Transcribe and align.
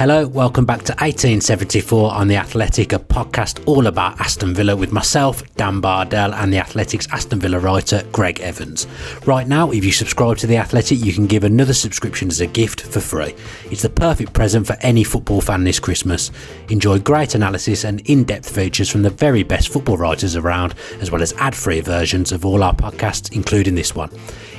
Hello, 0.00 0.26
welcome 0.26 0.64
back 0.64 0.78
to 0.78 0.92
1874 0.92 2.14
on 2.14 2.26
The 2.26 2.36
Athletic, 2.36 2.94
a 2.94 2.98
podcast 2.98 3.62
all 3.68 3.86
about 3.86 4.18
Aston 4.18 4.54
Villa 4.54 4.74
with 4.74 4.92
myself, 4.92 5.42
Dan 5.56 5.82
Bardell, 5.82 6.32
and 6.32 6.50
The 6.50 6.56
Athletic's 6.56 7.06
Aston 7.08 7.38
Villa 7.38 7.58
writer, 7.58 8.02
Greg 8.10 8.40
Evans. 8.40 8.86
Right 9.26 9.46
now, 9.46 9.70
if 9.70 9.84
you 9.84 9.92
subscribe 9.92 10.38
to 10.38 10.46
The 10.46 10.56
Athletic, 10.56 11.00
you 11.00 11.12
can 11.12 11.26
give 11.26 11.44
another 11.44 11.74
subscription 11.74 12.28
as 12.28 12.40
a 12.40 12.46
gift 12.46 12.80
for 12.80 13.00
free. 13.00 13.34
It's 13.70 13.82
the 13.82 13.90
perfect 13.90 14.32
present 14.32 14.66
for 14.66 14.78
any 14.80 15.04
football 15.04 15.42
fan 15.42 15.64
this 15.64 15.78
Christmas. 15.78 16.30
Enjoy 16.70 16.98
great 16.98 17.34
analysis 17.34 17.84
and 17.84 18.00
in 18.08 18.24
depth 18.24 18.48
features 18.48 18.88
from 18.88 19.02
the 19.02 19.10
very 19.10 19.42
best 19.42 19.68
football 19.68 19.98
writers 19.98 20.34
around, 20.34 20.76
as 21.02 21.10
well 21.10 21.20
as 21.20 21.34
ad 21.34 21.54
free 21.54 21.82
versions 21.82 22.32
of 22.32 22.46
all 22.46 22.62
our 22.62 22.74
podcasts, 22.74 23.34
including 23.34 23.74
this 23.74 23.94
one. 23.94 24.08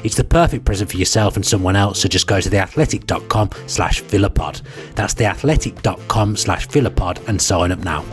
It's 0.04 0.16
the 0.16 0.24
perfect 0.24 0.66
present 0.66 0.90
for 0.90 0.98
yourself 0.98 1.36
and 1.36 1.46
someone 1.46 1.76
else, 1.76 2.02
so 2.02 2.10
just 2.10 2.28
go 2.28 2.42
to 2.42 2.50
theathletic.com 2.50 3.50
slash 3.68 4.04
villapod. 4.04 4.62
That's 4.96 5.14
theathletic.com 5.42 6.36
slash 6.36 6.68
villapod 6.68 7.28
and 7.28 7.42
sign 7.42 7.72
up 7.72 7.80
now. 7.80 8.04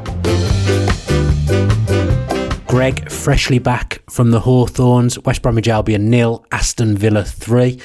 Greg, 2.66 3.10
freshly 3.10 3.58
back 3.58 4.02
from 4.10 4.30
the 4.30 4.40
Hawthorns, 4.40 5.18
West 5.24 5.42
Bromwich 5.42 5.68
Albion 5.68 6.10
nil, 6.10 6.44
Aston 6.52 6.96
Villa 6.96 7.24
3. 7.24 7.80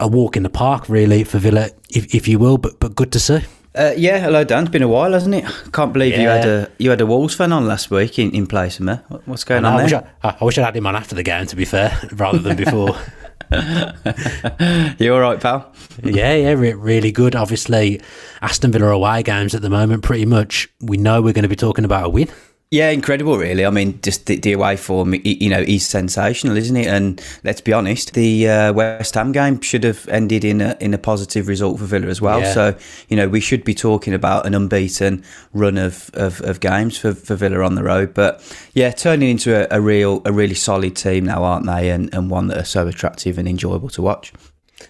A 0.00 0.08
walk 0.08 0.36
in 0.36 0.42
the 0.42 0.50
park, 0.50 0.88
really, 0.88 1.24
for 1.24 1.38
Villa, 1.38 1.70
if, 1.90 2.14
if 2.14 2.28
you 2.28 2.38
will, 2.38 2.58
but, 2.58 2.78
but 2.80 2.94
good 2.94 3.12
to 3.12 3.20
see. 3.20 3.40
Uh, 3.74 3.92
yeah, 3.96 4.18
hello 4.18 4.42
Dan. 4.42 4.64
It's 4.64 4.72
been 4.72 4.82
a 4.82 4.88
while, 4.88 5.12
hasn't 5.12 5.34
it? 5.34 5.44
Can't 5.72 5.92
believe 5.92 6.18
you 6.18 6.28
had 6.28 6.46
a 6.46 6.70
you 6.78 6.88
had 6.88 7.02
a 7.02 7.04
Wolves 7.04 7.34
fan 7.34 7.52
on 7.52 7.66
last 7.66 7.90
week 7.90 8.18
in, 8.18 8.30
in 8.30 8.46
place 8.46 8.80
of 8.80 8.86
me. 8.86 8.94
What's 9.26 9.44
going 9.44 9.66
I, 9.66 9.68
on 9.68 9.80
I 9.80 9.82
wish 9.82 9.90
there? 9.90 10.14
I, 10.22 10.36
I 10.40 10.44
wish 10.46 10.56
I'd 10.56 10.64
had 10.64 10.76
him 10.78 10.86
on 10.86 10.96
after 10.96 11.14
the 11.14 11.22
game, 11.22 11.44
to 11.44 11.56
be 11.56 11.66
fair, 11.66 11.98
rather 12.12 12.38
than 12.38 12.56
before. 12.56 12.96
you 14.98 15.14
all 15.14 15.20
right, 15.20 15.40
pal? 15.40 15.72
yeah, 16.02 16.34
yeah, 16.34 16.52
re- 16.52 16.72
really 16.72 17.12
good. 17.12 17.36
Obviously, 17.36 18.00
Aston 18.42 18.72
Villa 18.72 18.88
away 18.88 19.22
games 19.22 19.54
at 19.54 19.62
the 19.62 19.70
moment, 19.70 20.02
pretty 20.02 20.26
much. 20.26 20.68
We 20.80 20.96
know 20.96 21.22
we're 21.22 21.32
going 21.32 21.42
to 21.44 21.48
be 21.48 21.56
talking 21.56 21.84
about 21.84 22.06
a 22.06 22.08
win. 22.08 22.28
Yeah, 22.72 22.90
incredible, 22.90 23.38
really. 23.38 23.64
I 23.64 23.70
mean, 23.70 24.00
just 24.02 24.26
the, 24.26 24.40
the 24.40 24.52
away 24.52 24.76
form, 24.76 25.14
you 25.22 25.48
know, 25.48 25.60
is 25.60 25.86
sensational, 25.86 26.56
isn't 26.56 26.76
it? 26.76 26.88
And 26.88 27.22
let's 27.44 27.60
be 27.60 27.72
honest, 27.72 28.14
the 28.14 28.48
uh, 28.48 28.72
West 28.72 29.14
Ham 29.14 29.30
game 29.30 29.60
should 29.60 29.84
have 29.84 30.08
ended 30.08 30.44
in 30.44 30.60
a 30.60 30.76
in 30.80 30.92
a 30.92 30.98
positive 30.98 31.46
result 31.46 31.78
for 31.78 31.84
Villa 31.84 32.08
as 32.08 32.20
well. 32.20 32.40
Yeah. 32.40 32.52
So, 32.52 32.76
you 33.08 33.16
know, 33.16 33.28
we 33.28 33.38
should 33.38 33.62
be 33.62 33.72
talking 33.72 34.12
about 34.12 34.46
an 34.46 34.54
unbeaten 34.54 35.22
run 35.52 35.78
of, 35.78 36.10
of, 36.14 36.40
of 36.40 36.58
games 36.58 36.98
for, 36.98 37.14
for 37.14 37.36
Villa 37.36 37.62
on 37.62 37.76
the 37.76 37.84
road. 37.84 38.12
But 38.14 38.42
yeah, 38.74 38.90
turning 38.90 39.30
into 39.30 39.54
a, 39.54 39.78
a 39.78 39.80
real 39.80 40.20
a 40.24 40.32
really 40.32 40.56
solid 40.56 40.96
team 40.96 41.26
now, 41.26 41.44
aren't 41.44 41.66
they? 41.66 41.90
And 41.90 42.12
and 42.12 42.30
one 42.30 42.48
that 42.48 42.58
are 42.58 42.64
so 42.64 42.88
attractive 42.88 43.38
and 43.38 43.46
enjoyable 43.46 43.90
to 43.90 44.02
watch. 44.02 44.32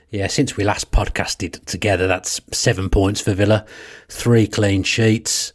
Yeah, 0.09 0.29
since 0.29 0.57
we 0.57 0.65
last 0.65 0.93
podcasted 0.93 1.63
together, 1.67 2.07
that's 2.07 2.41
seven 2.53 2.89
points 2.89 3.21
for 3.21 3.35
Villa, 3.35 3.67
three 4.09 4.47
clean 4.47 4.83
sheets, 4.83 5.53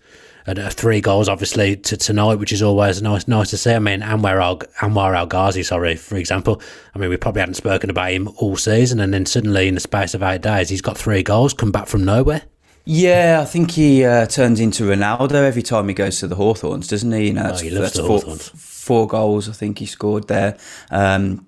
and 0.48 0.60
uh, 0.60 0.70
three 0.70 1.02
goals, 1.02 1.30
obviously, 1.30 1.76
to 1.78 1.98
tonight, 1.98 2.36
which 2.36 2.52
is 2.52 2.62
always 2.62 3.02
nice 3.02 3.28
nice 3.28 3.50
to 3.52 3.58
see. 3.58 3.74
I 3.74 3.80
mean, 3.80 4.02
Anwar, 4.02 4.42
Al- 4.42 4.58
Anwar 4.80 5.16
El 5.18 5.28
Ghazi, 5.28 5.64
sorry, 5.64 5.96
for 5.96 6.16
example. 6.18 6.62
I 6.96 7.00
mean, 7.00 7.10
we 7.10 7.18
probably 7.18 7.42
hadn't 7.42 7.56
spoken 7.56 7.90
about 7.90 8.12
him 8.12 8.30
all 8.38 8.56
season, 8.58 9.00
and 9.00 9.14
then 9.14 9.26
suddenly, 9.26 9.68
in 9.68 9.76
the 9.76 9.80
space 9.82 10.14
of 10.14 10.24
eight 10.24 10.42
days, 10.42 10.70
he's 10.70 10.82
got 10.82 10.98
three 10.98 11.24
goals, 11.24 11.54
come 11.54 11.72
back 11.72 11.88
from 11.88 12.04
nowhere. 12.06 12.42
Yeah, 12.84 13.40
I 13.42 13.46
think 13.46 13.70
he 13.72 14.04
uh, 14.04 14.26
turns 14.26 14.60
into 14.60 14.86
Ronaldo 14.86 15.34
every 15.34 15.62
time 15.62 15.88
he 15.88 15.94
goes 15.94 16.18
to 16.20 16.28
the 16.28 16.36
Hawthorns, 16.36 16.88
doesn't 16.88 17.12
he? 17.12 17.28
You 17.28 17.34
know, 17.34 17.52
Oh, 17.54 17.58
he 17.58 17.70
loves 17.70 17.94
the 17.94 18.02
four, 18.04 18.18
Hawthorns. 18.20 18.50
four 18.56 19.08
goals 19.08 19.48
I 19.48 19.52
think 19.52 19.78
he 19.78 19.86
scored 19.86 20.28
there. 20.28 20.58
Um, 20.90 21.46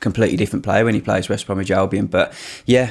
completely 0.00 0.36
different 0.36 0.64
player 0.64 0.84
when 0.84 0.94
he 0.94 1.00
plays 1.00 1.28
West 1.28 1.46
Bromwich 1.46 1.70
Albion, 1.70 2.06
but 2.06 2.34
yeah, 2.64 2.90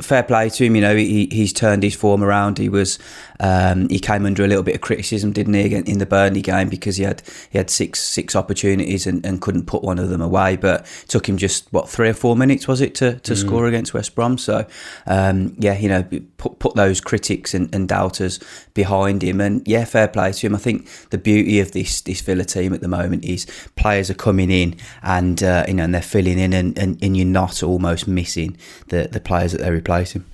fair 0.00 0.22
play 0.22 0.48
to 0.50 0.64
him. 0.64 0.76
You 0.76 0.82
know, 0.82 0.96
he, 0.96 1.28
he's 1.30 1.52
turned 1.52 1.82
his 1.82 1.94
form 1.94 2.22
around. 2.22 2.58
He 2.58 2.68
was 2.68 2.98
um, 3.40 3.88
he 3.88 3.98
came 3.98 4.26
under 4.26 4.44
a 4.44 4.48
little 4.48 4.62
bit 4.62 4.74
of 4.74 4.80
criticism, 4.80 5.32
didn't 5.32 5.54
he, 5.54 5.62
again 5.62 5.84
in 5.86 5.98
the 5.98 6.06
Burnley 6.06 6.42
game 6.42 6.68
because 6.68 6.96
he 6.96 7.04
had 7.04 7.22
he 7.50 7.58
had 7.58 7.70
six 7.70 8.00
six 8.00 8.36
opportunities 8.36 9.06
and, 9.06 9.24
and 9.24 9.40
couldn't 9.40 9.66
put 9.66 9.82
one 9.82 9.98
of 9.98 10.08
them 10.08 10.20
away. 10.20 10.56
But 10.56 10.82
it 11.02 11.08
took 11.08 11.28
him 11.28 11.36
just 11.36 11.72
what 11.72 11.88
three 11.88 12.08
or 12.08 12.14
four 12.14 12.36
minutes 12.36 12.68
was 12.68 12.80
it 12.80 12.94
to, 12.96 13.18
to 13.20 13.36
score 13.36 13.66
against 13.66 13.94
West 13.94 14.14
Brom? 14.14 14.38
So 14.38 14.66
um, 15.06 15.54
yeah, 15.58 15.78
you 15.78 15.88
know, 15.88 16.04
put 16.36 16.58
put 16.58 16.74
those 16.74 17.00
critics 17.00 17.54
and, 17.54 17.74
and 17.74 17.88
doubters 17.88 18.40
behind 18.74 19.22
him, 19.22 19.40
and 19.40 19.66
yeah, 19.66 19.84
fair 19.84 20.08
play 20.08 20.32
to 20.32 20.46
him. 20.46 20.54
I 20.54 20.58
think 20.58 20.88
the 21.10 21.18
beauty 21.18 21.60
of 21.60 21.72
this 21.72 22.00
this 22.00 22.20
Villa 22.20 22.44
team 22.44 22.72
at 22.72 22.80
the 22.80 22.88
moment 22.88 23.24
is 23.24 23.46
players 23.76 24.10
are 24.10 24.14
coming 24.14 24.50
in 24.50 24.76
and 25.02 25.42
uh, 25.42 25.64
you 25.68 25.74
know 25.74 25.84
and 25.84 25.94
they're 25.94 26.02
filling 26.02 26.23
in, 26.26 26.52
and, 26.52 26.78
and, 26.78 27.02
and 27.02 27.16
you're 27.16 27.26
not 27.26 27.62
almost 27.62 28.08
missing 28.08 28.56
the 28.88 29.08
the 29.10 29.20
players 29.20 29.52
that 29.52 29.60
they're 29.60 29.72
replacing. 29.72 30.24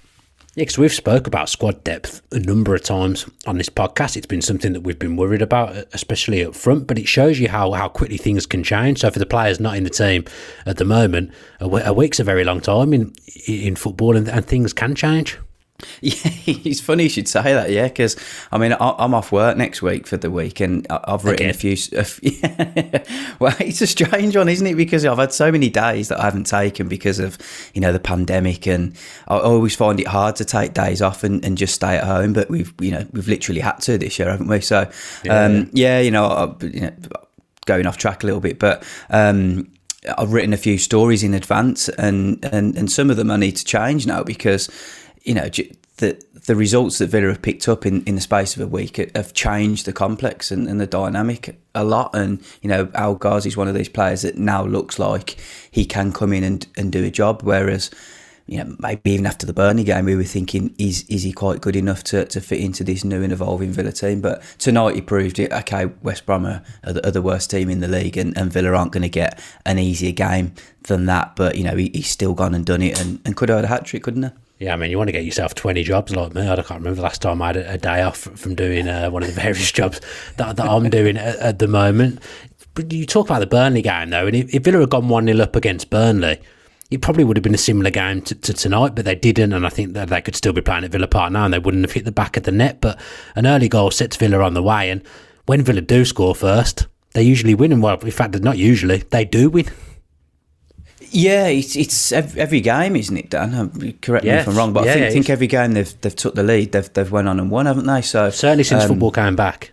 Yeah, 0.57 0.63
because 0.63 0.79
we've 0.79 0.93
spoke 0.93 1.29
about 1.29 1.49
squad 1.49 1.85
depth 1.85 2.23
a 2.33 2.41
number 2.41 2.75
of 2.75 2.83
times 2.83 3.25
on 3.47 3.57
this 3.57 3.69
podcast. 3.69 4.17
It's 4.17 4.27
been 4.27 4.43
something 4.43 4.73
that 4.73 4.81
we've 4.81 4.99
been 4.99 5.17
worried 5.17 5.43
about, 5.43 5.77
especially 5.93 6.45
up 6.45 6.57
front. 6.57 6.89
But 6.89 6.99
it 6.99 7.07
shows 7.07 7.39
you 7.39 7.49
how, 7.49 7.71
how 7.73 7.89
quickly 7.89 8.17
things 8.17 8.47
can 8.47 8.65
change. 8.65 8.99
So 8.99 9.11
for 9.13 9.21
the 9.21 9.27
players 9.27 9.61
not 9.61 9.77
in 9.77 9.85
the 9.85 9.91
team 9.91 10.25
at 10.67 10.79
the 10.79 10.85
moment, 10.85 11.31
a, 11.61 11.67
a 11.67 11.93
week's 11.93 12.19
a 12.19 12.25
very 12.25 12.43
long 12.43 12.61
time 12.61 12.93
in 12.93 13.15
in 13.47 13.77
football, 13.77 14.17
and, 14.17 14.29
and 14.29 14.45
things 14.45 14.73
can 14.73 14.97
change. 14.97 15.39
Yeah, 16.03 16.15
it's 16.47 16.81
funny 16.81 17.05
you 17.05 17.09
should 17.11 17.29
say 17.29 17.43
that. 17.43 17.71
Yeah, 17.71 17.89
because 17.89 18.17
I 18.51 18.59
mean, 18.59 18.73
I- 18.73 18.95
I'm 18.99 19.13
off 19.15 19.33
work 19.33 19.57
next 19.57 19.83
week 19.83 20.07
for 20.07 20.17
the 20.17 20.31
week, 20.31 20.61
and 20.61 20.87
I've 20.91 21.25
written 21.25 21.51
Again. 21.51 21.51
a 21.51 21.75
few. 21.75 21.77
a 21.97 22.01
f- 22.01 23.37
well, 23.41 23.55
it's 23.61 23.81
a 23.83 23.87
strange 23.87 24.37
one, 24.37 24.49
isn't 24.49 24.67
it? 24.67 24.77
Because 24.77 25.05
I've 25.05 25.19
had 25.19 25.33
so 25.33 25.53
many 25.53 25.69
days 25.69 26.09
that 26.09 26.19
I 26.21 26.25
haven't 26.25 26.45
taken 26.47 26.89
because 26.89 27.19
of 27.19 27.37
you 27.75 27.81
know 27.81 27.93
the 27.93 28.01
pandemic, 28.01 28.67
and 28.67 28.97
I 29.29 29.39
always 29.39 29.77
find 29.77 30.01
it 30.01 30.07
hard 30.07 30.37
to 30.37 30.45
take 30.45 30.73
days 30.75 31.03
off 31.03 31.23
and, 31.25 31.45
and 31.45 31.59
just 31.59 31.75
stay 31.75 31.97
at 31.97 32.05
home. 32.05 32.33
But 32.33 32.49
we've 32.49 32.73
you 32.81 32.91
know 32.93 33.07
we've 33.13 33.29
literally 33.29 33.61
had 33.61 33.79
to 33.81 33.99
this 33.99 34.19
year, 34.19 34.31
haven't 34.31 34.49
we? 34.49 34.61
So 34.61 34.91
um, 35.29 35.69
yeah, 35.73 36.01
you 36.01 36.11
know, 36.11 36.25
I, 36.27 36.65
you 36.65 36.81
know, 36.81 36.93
going 37.67 37.87
off 37.87 37.97
track 37.99 38.23
a 38.23 38.27
little 38.27 38.41
bit, 38.41 38.59
but. 38.59 38.83
Um, 39.11 39.71
I've 40.17 40.33
written 40.33 40.55
a 40.55 40.57
few 40.57 40.79
stories 40.79 41.23
in 41.23 41.35
advance, 41.35 41.91
and, 41.91 42.43
and, 42.47 42.75
and 42.75 42.91
some 42.91 43.11
of 43.11 43.19
them 43.19 43.31
I 43.31 43.37
need 43.37 43.57
to 43.57 43.65
change 43.67 44.07
now 44.07 44.23
because, 44.23 44.71
you 45.23 45.35
know, 45.35 45.49
the 46.01 46.23
the 46.47 46.57
results 46.57 46.99
that 46.99 47.09
Villa 47.09 47.29
have 47.29 47.43
picked 47.43 47.69
up 47.69 47.87
in, 47.87 48.03
in 48.05 48.15
the 48.15 48.21
space 48.21 48.57
of 48.57 48.63
a 48.63 48.67
week 48.67 48.97
have 49.15 49.33
changed 49.35 49.85
the 49.87 49.93
complex 49.93 50.51
and, 50.51 50.67
and 50.67 50.81
the 50.81 50.87
dynamic 50.87 51.61
a 51.75 51.85
lot. 51.85 52.11
And 52.15 52.43
you 52.63 52.69
know, 52.69 52.91
El 52.95 53.15
Ghazi 53.15 53.51
is 53.51 53.57
one 53.57 53.69
of 53.69 53.75
these 53.75 53.89
players 53.89 54.23
that 54.23 54.37
now 54.37 54.65
looks 54.65 54.99
like 54.99 55.37
he 55.71 55.85
can 55.85 56.13
come 56.13 56.33
in 56.33 56.43
and, 56.43 56.67
and 56.77 56.91
do 56.91 57.05
a 57.05 57.11
job, 57.11 57.43
whereas. 57.43 57.91
You 58.47 58.65
know, 58.65 58.75
maybe 58.81 59.13
even 59.13 59.27
after 59.27 59.47
the 59.47 59.53
Burnley 59.53 59.85
game, 59.85 60.07
we 60.07 60.17
were 60.17 60.25
thinking, 60.25 60.75
is 60.77 61.05
is 61.09 61.23
he 61.23 61.33
quite 61.33 61.61
good 61.61 61.77
enough 61.77 62.03
to, 62.05 62.25
to 62.25 62.41
fit 62.41 62.59
into 62.59 62.83
this 62.83 63.05
new 63.05 63.23
and 63.23 63.33
evolving 63.33 63.71
Villa 63.71 63.93
team? 63.93 64.21
But 64.21 64.43
tonight 64.59 64.97
he 64.97 65.03
proved 65.03 65.39
it. 65.39 65.53
Okay, 65.53 65.85
West 66.03 66.27
Brom 66.27 66.45
are, 66.45 66.61
are, 66.83 66.95
the, 66.95 67.07
are 67.07 67.13
the 67.13 67.23
worst 67.23 67.49
team 67.49 67.71
in 67.71 67.79
the 67.79 67.87
league, 67.87 68.17
and, 68.17 68.37
and 68.37 68.53
Villa 68.53 68.73
aren't 68.73 68.91
going 68.91 69.03
to 69.03 69.09
get 69.09 69.41
an 69.65 69.79
easier 69.79 70.11
game 70.11 70.53
than 70.89 71.07
that. 71.07 71.37
But 71.37 71.59
you 71.59 71.63
know, 71.63 71.77
he, 71.77 71.93
he's 71.95 72.11
still 72.11 72.35
gone 72.35 72.53
and 72.53 72.67
done 72.67 72.83
it, 72.83 73.01
and, 73.01 73.21
and 73.25 73.37
could 73.37 73.51
have 73.51 73.59
had 73.59 73.67
a 73.67 73.69
hat 73.69 73.85
trick, 73.85 74.03
couldn't 74.03 74.25
he? 74.25 74.31
Yeah, 74.61 74.75
I 74.75 74.77
mean, 74.77 74.91
you 74.91 74.99
want 74.99 75.09
to 75.09 75.13
get 75.13 75.25
yourself 75.25 75.55
20 75.55 75.83
jobs 75.83 76.15
like 76.15 76.35
me. 76.35 76.47
I 76.47 76.55
can't 76.57 76.81
remember 76.81 76.97
the 76.97 77.03
last 77.03 77.23
time 77.23 77.41
I 77.41 77.47
had 77.47 77.57
a, 77.57 77.79
day 77.79 78.03
off 78.03 78.19
from 78.19 78.55
doing 78.55 78.87
uh, 78.87 79.09
one 79.09 79.23
of 79.23 79.35
the 79.35 79.41
various 79.41 79.73
jobs 79.73 80.03
that, 80.37 80.57
that 80.57 80.69
I'm 80.69 80.91
doing 80.91 81.17
at, 81.17 81.37
at 81.37 81.59
the 81.59 81.67
moment. 81.67 82.21
But 82.75 82.93
you 82.93 83.07
talk 83.07 83.27
about 83.27 83.41
the 83.41 83.47
Burnley 83.47 83.81
game, 83.81 84.11
though, 84.11 84.27
and 84.27 84.37
if, 84.37 84.55
if 84.55 84.63
Villa 84.63 84.81
had 84.81 84.91
gone 84.91 85.09
1 85.09 85.27
0 85.27 85.41
up 85.41 85.57
against 85.57 85.89
Burnley, 85.89 86.39
it 86.91 87.01
probably 87.01 87.25
would 87.25 87.39
have 87.39 87.43
been 87.43 87.55
a 87.55 87.59
similar 87.59 87.91
game 87.91 88.21
to, 88.21 88.35
to 88.35 88.53
tonight, 88.53 88.95
but 88.95 89.07
they 89.07 89.15
didn't, 89.15 89.55
and 89.55 89.65
I 89.65 89.71
think 89.71 89.95
that 89.95 90.09
they 90.09 90.21
could 90.21 90.37
still 90.37 90.53
be 90.53 90.61
playing 90.61 90.85
at 90.85 90.91
Villa 90.91 91.09
Park 91.09 91.33
now, 91.33 91.47
and 91.47 91.55
they 91.55 91.59
wouldn't 91.59 91.85
have 91.85 91.93
hit 91.93 92.05
the 92.05 92.13
back 92.13 92.37
of 92.37 92.43
the 92.43 92.53
net. 92.53 92.83
But 92.83 93.01
an 93.37 93.47
early 93.47 93.69
goal 93.69 93.91
sets 93.91 94.17
Villa 94.17 94.41
on 94.41 94.53
the 94.53 94.63
way, 94.63 94.91
and 94.91 95.03
when 95.47 95.63
Villa 95.63 95.81
do 95.81 96.05
score 96.05 96.35
first, 96.35 96.87
they 97.15 97.23
usually 97.23 97.55
win. 97.55 97.73
And 97.73 97.83
well, 97.83 97.99
in 97.99 98.11
fact, 98.11 98.39
not 98.41 98.59
usually, 98.59 98.99
they 98.99 99.25
do 99.25 99.49
win. 99.49 99.71
Yeah, 101.13 101.47
it's, 101.49 101.77
it's 101.77 102.13
every 102.13 102.61
game, 102.61 102.95
isn't 102.95 103.17
it, 103.17 103.31
Dan? 103.31 103.55
Um, 103.55 103.71
Correct 104.01 104.25
me 104.25 104.31
if 104.31 104.49
I'm 104.49 104.57
wrong, 104.57 104.73
but 104.73 104.85
yeah, 104.85 104.93
I 104.93 104.95
think, 104.95 105.05
yeah, 105.05 105.11
think 105.11 105.31
every 105.31 105.47
game 105.49 105.73
they've 105.73 106.01
they've 106.01 106.15
took 106.15 106.35
the 106.35 106.43
lead, 106.43 106.73
they've 106.73 106.93
they've 106.93 107.11
went 107.11 107.29
on 107.29 107.41
and 107.41 107.51
won, 107.51 107.67
haven't 107.67 107.87
they? 107.87 108.03
So 108.03 108.31
Certainly 108.31 108.65
since 108.65 108.85
um, 108.85 108.91
football 108.91 109.11
came 109.11 109.35
back. 109.35 109.73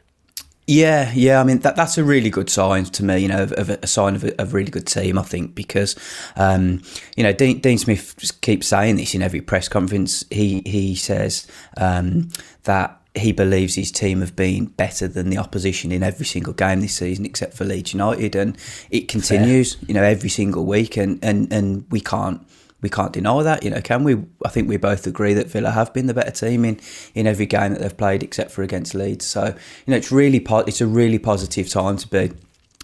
Yeah, 0.70 1.14
yeah. 1.16 1.40
I 1.40 1.44
mean, 1.46 1.60
that 1.60 1.78
that's 1.78 1.98
a 1.98 2.04
really 2.04 2.30
good 2.30 2.50
sign 2.50 2.86
to 2.86 3.04
me. 3.04 3.20
You 3.20 3.30
know, 3.30 3.44
of, 3.44 3.54
of 3.54 3.70
a, 3.70 3.80
a 3.84 3.88
sign 3.88 4.16
of 4.16 4.24
a, 4.26 4.42
of 4.42 4.54
a 4.54 4.56
really 4.56 4.72
good 4.72 4.86
team. 4.86 5.18
I 5.18 5.22
think 5.22 5.56
because, 5.56 5.96
um, 6.36 6.82
you 7.16 7.24
know, 7.24 7.32
Dean, 7.32 7.60
Dean 7.60 7.78
Smith 7.78 8.42
keeps 8.42 8.68
saying 8.68 8.98
this 8.98 9.16
in 9.16 9.22
every 9.22 9.40
press 9.40 9.70
conference. 9.70 10.26
He 10.30 10.62
he 10.66 10.96
says 10.96 11.48
um, 11.78 12.30
that 12.64 12.97
he 13.20 13.32
believes 13.32 13.76
his 13.76 13.92
team 13.92 14.22
have 14.22 14.36
been 14.36 14.66
better 14.66 15.08
than 15.08 15.30
the 15.30 15.38
opposition 15.38 15.92
in 15.92 16.04
every 16.04 16.26
single 16.26 16.54
game 16.54 16.82
this 16.82 16.96
season, 16.96 17.26
except 17.26 17.54
for 17.54 17.66
Leeds 17.66 17.94
United, 17.94 18.36
and 18.36 18.58
it 18.90 19.08
continues. 19.08 19.78
You 19.88 19.94
know, 19.94 20.04
every 20.04 20.30
single 20.30 20.66
week, 20.66 20.98
and 20.98 21.20
and 21.24 21.52
and 21.52 21.86
we 21.90 22.00
can't 22.02 22.42
we 22.82 22.90
can't 22.90 23.12
deny 23.12 23.42
that, 23.42 23.64
you 23.64 23.70
know, 23.70 23.82
can 23.82 24.04
we? 24.04 24.18
I 24.46 24.50
think 24.50 24.70
we 24.70 24.78
both 24.78 25.08
agree 25.08 25.34
that 25.34 25.48
Villa 25.48 25.72
have 25.72 25.94
been 25.94 26.06
the 26.06 26.14
better 26.14 26.32
team 26.32 26.64
in, 26.64 26.80
in 27.16 27.26
every 27.26 27.48
game 27.48 27.74
that 27.74 27.82
they've 27.82 27.98
played, 27.98 28.22
except 28.22 28.52
for 28.52 28.62
against 28.62 28.94
Leeds. 28.94 29.26
So, 29.26 29.46
you 29.46 29.92
know, 29.92 29.98
it's 29.98 30.12
really 30.12 30.40
po- 30.40 30.60
it's 30.60 30.82
a 30.82 30.88
really 30.88 31.18
positive 31.18 31.70
time 31.70 31.98
to 31.98 32.08
be 32.08 32.32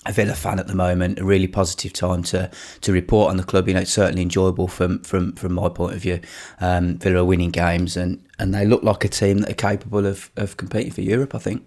a 0.06 0.12
Villa 0.12 0.34
fan 0.34 0.60
at 0.60 0.68
the 0.68 0.76
moment. 0.76 1.20
A 1.20 1.24
really 1.24 1.48
positive 1.48 1.94
time 1.94 2.24
to 2.24 2.50
to 2.82 2.92
report 2.92 3.30
on 3.30 3.38
the 3.38 3.44
club. 3.44 3.68
You 3.68 3.74
know, 3.74 3.82
it's 3.82 3.94
certainly 3.94 4.22
enjoyable 4.22 4.68
from 4.68 5.00
from 5.04 5.34
from 5.34 5.54
my 5.54 5.70
point 5.70 5.96
of 5.96 6.02
view. 6.02 6.20
Um, 6.60 6.98
Villa 6.98 7.22
are 7.22 7.26
winning 7.26 7.52
games, 7.52 7.98
and 7.98 8.24
and 8.40 8.54
they 8.54 8.66
look 8.66 8.84
like 8.84 9.04
a 9.04 9.10
team 9.10 9.40
that 9.40 9.52
are 9.52 9.54
capable 9.54 10.06
of 10.06 10.32
of 10.36 10.58
competing 10.58 10.92
for 10.92 11.02
Europe. 11.02 11.36
I 11.36 11.40
think. 11.40 11.64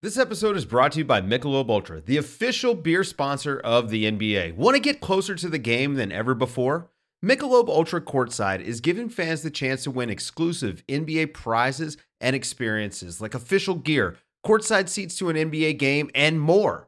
This 0.00 0.16
episode 0.16 0.56
is 0.56 0.64
brought 0.64 0.92
to 0.92 1.00
you 1.00 1.04
by 1.04 1.20
Michelob 1.20 1.68
Ultra, 1.68 2.00
the 2.00 2.18
official 2.18 2.76
beer 2.76 3.02
sponsor 3.02 3.58
of 3.58 3.90
the 3.90 4.04
NBA. 4.04 4.54
Want 4.54 4.76
to 4.76 4.80
get 4.80 5.00
closer 5.00 5.34
to 5.34 5.48
the 5.48 5.58
game 5.58 5.94
than 5.94 6.12
ever 6.12 6.34
before? 6.34 6.88
Michelob 7.24 7.68
Ultra 7.68 8.00
Courtside 8.00 8.60
is 8.60 8.80
giving 8.80 9.08
fans 9.08 9.42
the 9.42 9.50
chance 9.50 9.82
to 9.82 9.90
win 9.90 10.08
exclusive 10.08 10.86
NBA 10.86 11.34
prizes 11.34 11.96
and 12.20 12.36
experiences 12.36 13.20
like 13.20 13.34
official 13.34 13.74
gear, 13.74 14.16
courtside 14.46 14.88
seats 14.88 15.16
to 15.16 15.30
an 15.30 15.36
NBA 15.36 15.78
game, 15.78 16.10
and 16.14 16.40
more. 16.40 16.87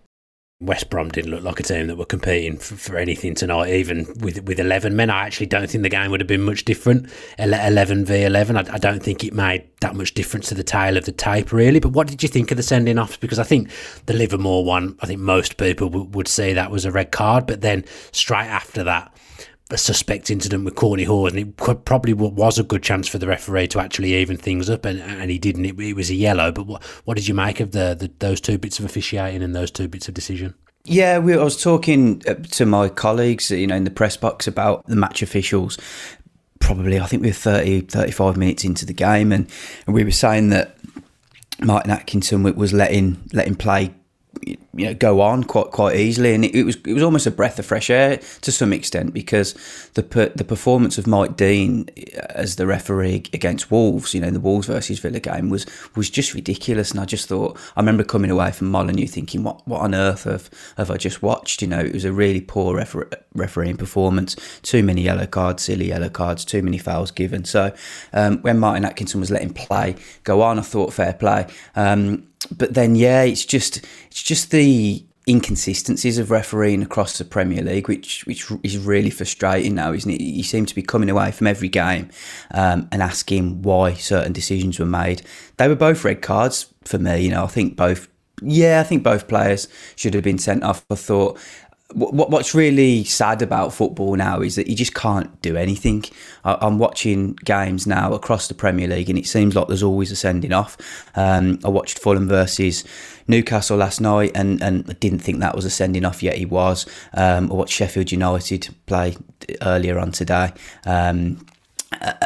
West 0.61 0.91
Brom 0.91 1.09
didn't 1.09 1.31
look 1.31 1.43
like 1.43 1.59
a 1.59 1.63
team 1.63 1.87
that 1.87 1.97
were 1.97 2.05
competing 2.05 2.57
for, 2.57 2.75
for, 2.75 2.97
anything 2.97 3.33
tonight, 3.33 3.73
even 3.73 4.05
with 4.19 4.43
with 4.43 4.59
11 4.59 4.95
men. 4.95 5.09
I 5.09 5.25
actually 5.25 5.47
don't 5.47 5.67
think 5.67 5.81
the 5.81 5.89
game 5.89 6.11
would 6.11 6.19
have 6.19 6.27
been 6.27 6.43
much 6.43 6.65
different. 6.65 7.09
11 7.39 8.05
v 8.05 8.23
11. 8.23 8.55
I, 8.55 8.59
I, 8.59 8.77
don't 8.77 9.01
think 9.01 9.23
it 9.23 9.33
made 9.33 9.67
that 9.81 9.95
much 9.95 10.13
difference 10.13 10.49
to 10.49 10.55
the 10.55 10.63
tail 10.63 10.97
of 10.97 11.05
the 11.05 11.11
tape, 11.11 11.51
really. 11.51 11.79
But 11.79 11.93
what 11.93 12.07
did 12.07 12.21
you 12.21 12.29
think 12.29 12.51
of 12.51 12.57
the 12.57 12.63
sending 12.63 12.99
offs? 12.99 13.17
Because 13.17 13.39
I 13.39 13.43
think 13.43 13.71
the 14.05 14.13
Livermore 14.13 14.63
one, 14.63 14.95
I 15.01 15.07
think 15.07 15.19
most 15.19 15.57
people 15.57 15.89
w- 15.89 16.09
would 16.11 16.27
say 16.27 16.53
that 16.53 16.69
was 16.69 16.85
a 16.85 16.91
red 16.91 17.11
card. 17.11 17.47
But 17.47 17.61
then 17.61 17.83
straight 18.11 18.45
after 18.45 18.83
that, 18.83 19.11
a 19.71 19.77
suspect 19.77 20.29
incident 20.29 20.65
with 20.65 20.75
Kortney 20.75 21.05
Hause, 21.05 21.31
and 21.33 21.39
it 21.39 21.57
could, 21.57 21.85
probably 21.85 22.13
was 22.13 22.59
a 22.59 22.63
good 22.63 22.83
chance 22.83 23.07
for 23.07 23.17
the 23.17 23.27
referee 23.27 23.67
to 23.69 23.79
actually 23.79 24.13
even 24.13 24.37
things 24.37 24.69
up, 24.69 24.85
and, 24.85 24.99
and 25.01 25.31
he 25.31 25.39
didn't. 25.39 25.65
It, 25.65 25.79
it 25.79 25.93
was 25.93 26.09
a 26.09 26.15
yellow. 26.15 26.51
But 26.51 26.67
what, 26.67 26.83
what 27.05 27.17
did 27.17 27.27
you 27.27 27.33
make 27.33 27.59
of 27.59 27.71
the, 27.71 27.95
the 27.97 28.11
those 28.19 28.41
two 28.41 28.57
bits 28.57 28.79
of 28.79 28.85
officiating 28.85 29.41
and 29.41 29.55
those 29.55 29.71
two 29.71 29.87
bits 29.87 30.07
of 30.07 30.13
decision? 30.13 30.53
Yeah, 30.83 31.19
we, 31.19 31.35
I 31.35 31.43
was 31.43 31.61
talking 31.61 32.21
uh, 32.27 32.35
to 32.35 32.65
my 32.65 32.89
colleagues, 32.89 33.51
you 33.51 33.67
know, 33.67 33.75
in 33.75 33.83
the 33.83 33.91
press 33.91 34.17
box 34.17 34.47
about 34.47 34.85
the 34.87 34.95
match 34.95 35.21
officials. 35.21 35.77
Probably, 36.59 36.99
I 36.99 37.05
think 37.05 37.21
we 37.21 37.29
were 37.29 37.33
30, 37.33 37.81
35 37.81 38.37
minutes 38.37 38.63
into 38.63 38.85
the 38.85 38.93
game, 38.93 39.31
and, 39.31 39.49
and 39.85 39.95
we 39.95 40.03
were 40.03 40.11
saying 40.11 40.49
that 40.49 40.77
Martin 41.59 41.91
Atkinson 41.91 42.43
was 42.43 42.73
letting 42.73 43.21
letting 43.33 43.55
play 43.55 43.93
you 44.45 44.85
know 44.85 44.93
go 44.93 45.21
on 45.21 45.43
quite 45.43 45.71
quite 45.71 45.97
easily, 45.97 46.33
and 46.33 46.45
it, 46.45 46.55
it, 46.55 46.63
was 46.63 46.77
it 46.85 46.93
was 46.93 47.03
almost 47.03 47.27
a 47.27 47.31
breath 47.31 47.59
of 47.59 47.65
fresh 47.65 47.89
air 47.89 48.17
to 48.41 48.51
some 48.51 48.71
extent 48.71 49.13
because 49.13 49.53
the 49.93 50.31
the 50.35 50.43
performance 50.43 50.97
of 50.97 51.05
Mike 51.05 51.35
Dean 51.35 51.87
as 52.29 52.55
the 52.55 52.65
referee 52.65 53.23
against 53.33 53.69
Wolves, 53.69 54.13
you 54.13 54.21
know, 54.21 54.31
the 54.31 54.39
Wolves 54.39 54.67
versus 54.67 54.99
Villa 54.99 55.19
game 55.19 55.49
was 55.49 55.65
was 55.95 56.09
just 56.09 56.33
ridiculous, 56.33 56.91
and 56.91 56.99
I 56.99 57.05
just 57.05 57.27
thought 57.27 57.57
I 57.75 57.81
remember 57.81 58.03
coming 58.03 58.31
away 58.31 58.51
from 58.51 58.71
Molineux 58.71 59.07
thinking, 59.07 59.43
what 59.43 59.67
what 59.67 59.81
on 59.81 59.93
earth 59.93 60.23
have 60.23 60.49
have 60.77 60.89
I 60.89 60.97
just 60.97 61.21
watched? 61.21 61.61
You 61.61 61.67
know, 61.67 61.79
it 61.79 61.93
was 61.93 62.05
a 62.05 62.13
really 62.13 62.41
poor 62.41 62.75
refer- 62.75 63.09
refereeing 63.33 63.77
performance, 63.77 64.35
too 64.61 64.83
many 64.83 65.01
yellow 65.01 65.27
cards, 65.27 65.63
silly 65.63 65.89
yellow 65.89 66.09
cards, 66.09 66.45
too 66.45 66.61
many 66.61 66.77
fouls 66.77 67.11
given. 67.11 67.43
So 67.43 67.73
um, 68.13 68.41
when 68.41 68.59
Martin 68.59 68.85
Atkinson 68.85 69.19
was 69.19 69.29
letting 69.31 69.53
play 69.53 69.95
go 70.23 70.41
on, 70.41 70.57
I 70.57 70.61
thought 70.61 70.93
fair 70.93 71.13
play. 71.13 71.47
Um, 71.75 72.30
but 72.45 72.73
then 72.73 72.95
yeah, 72.95 73.23
it's 73.23 73.45
just 73.45 73.85
it's 74.07 74.23
just 74.23 74.51
the 74.51 75.05
inconsistencies 75.27 76.17
of 76.17 76.31
refereeing 76.31 76.81
across 76.81 77.17
the 77.17 77.25
Premier 77.25 77.61
League, 77.61 77.87
which 77.87 78.25
which 78.25 78.51
is 78.63 78.77
really 78.77 79.09
frustrating 79.09 79.75
now, 79.75 79.93
isn't 79.93 80.09
it? 80.09 80.21
You 80.21 80.43
seem 80.43 80.65
to 80.65 80.75
be 80.75 80.81
coming 80.81 81.09
away 81.09 81.31
from 81.31 81.47
every 81.47 81.69
game 81.69 82.09
um, 82.51 82.87
and 82.91 83.01
asking 83.01 83.61
why 83.61 83.93
certain 83.93 84.33
decisions 84.33 84.79
were 84.79 84.85
made. 84.85 85.21
They 85.57 85.67
were 85.67 85.75
both 85.75 86.03
red 86.03 86.21
cards 86.21 86.73
for 86.83 86.97
me. 86.97 87.21
You 87.21 87.31
know, 87.31 87.43
I 87.43 87.47
think 87.47 87.75
both. 87.75 88.07
Yeah, 88.43 88.79
I 88.79 88.83
think 88.83 89.03
both 89.03 89.27
players 89.27 89.67
should 89.95 90.15
have 90.15 90.23
been 90.23 90.39
sent 90.39 90.63
off. 90.63 90.83
I 90.89 90.95
thought 90.95 91.39
what's 91.93 92.53
really 92.55 93.03
sad 93.03 93.41
about 93.41 93.73
football 93.73 94.15
now 94.15 94.41
is 94.41 94.55
that 94.55 94.67
you 94.67 94.75
just 94.75 94.93
can't 94.93 95.41
do 95.41 95.55
anything. 95.55 96.03
I'm 96.43 96.79
watching 96.79 97.33
games 97.45 97.85
now 97.85 98.13
across 98.13 98.47
the 98.47 98.53
Premier 98.53 98.87
League, 98.87 99.09
and 99.09 99.17
it 99.17 99.25
seems 99.27 99.55
like 99.55 99.67
there's 99.67 99.83
always 99.83 100.11
a 100.11 100.15
sending 100.15 100.53
off. 100.53 100.77
Um, 101.15 101.59
I 101.63 101.69
watched 101.69 101.99
Fulham 101.99 102.27
versus 102.27 102.83
Newcastle 103.27 103.77
last 103.77 104.01
night, 104.01 104.31
and, 104.35 104.61
and 104.61 104.89
I 104.89 104.93
didn't 104.93 105.19
think 105.19 105.39
that 105.39 105.55
was 105.55 105.65
a 105.65 105.69
sending 105.69 106.05
off, 106.05 106.23
yet 106.23 106.37
he 106.37 106.45
was. 106.45 106.85
Um, 107.13 107.51
I 107.51 107.55
watched 107.55 107.73
Sheffield 107.73 108.11
United 108.11 108.73
play 108.85 109.15
earlier 109.61 109.99
on 109.99 110.11
today. 110.11 110.53
Um, 110.85 111.45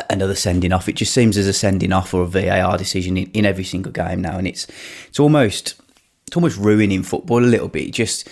another 0.09 0.35
sending 0.35 0.71
off. 0.71 0.87
It 0.87 0.95
just 0.95 1.13
seems 1.13 1.37
as 1.37 1.47
a 1.47 1.53
sending 1.53 1.91
off 1.91 2.13
or 2.13 2.23
a 2.23 2.27
VAR 2.27 2.77
decision 2.77 3.17
in, 3.17 3.31
in 3.31 3.45
every 3.45 3.63
single 3.63 3.91
game 3.91 4.21
now, 4.21 4.37
and 4.37 4.47
it's 4.47 4.67
it's 5.07 5.19
almost 5.19 5.79
it's 6.27 6.35
almost 6.35 6.57
ruining 6.57 7.03
football 7.03 7.43
a 7.43 7.45
little 7.45 7.67
bit. 7.67 7.91
Just 7.91 8.29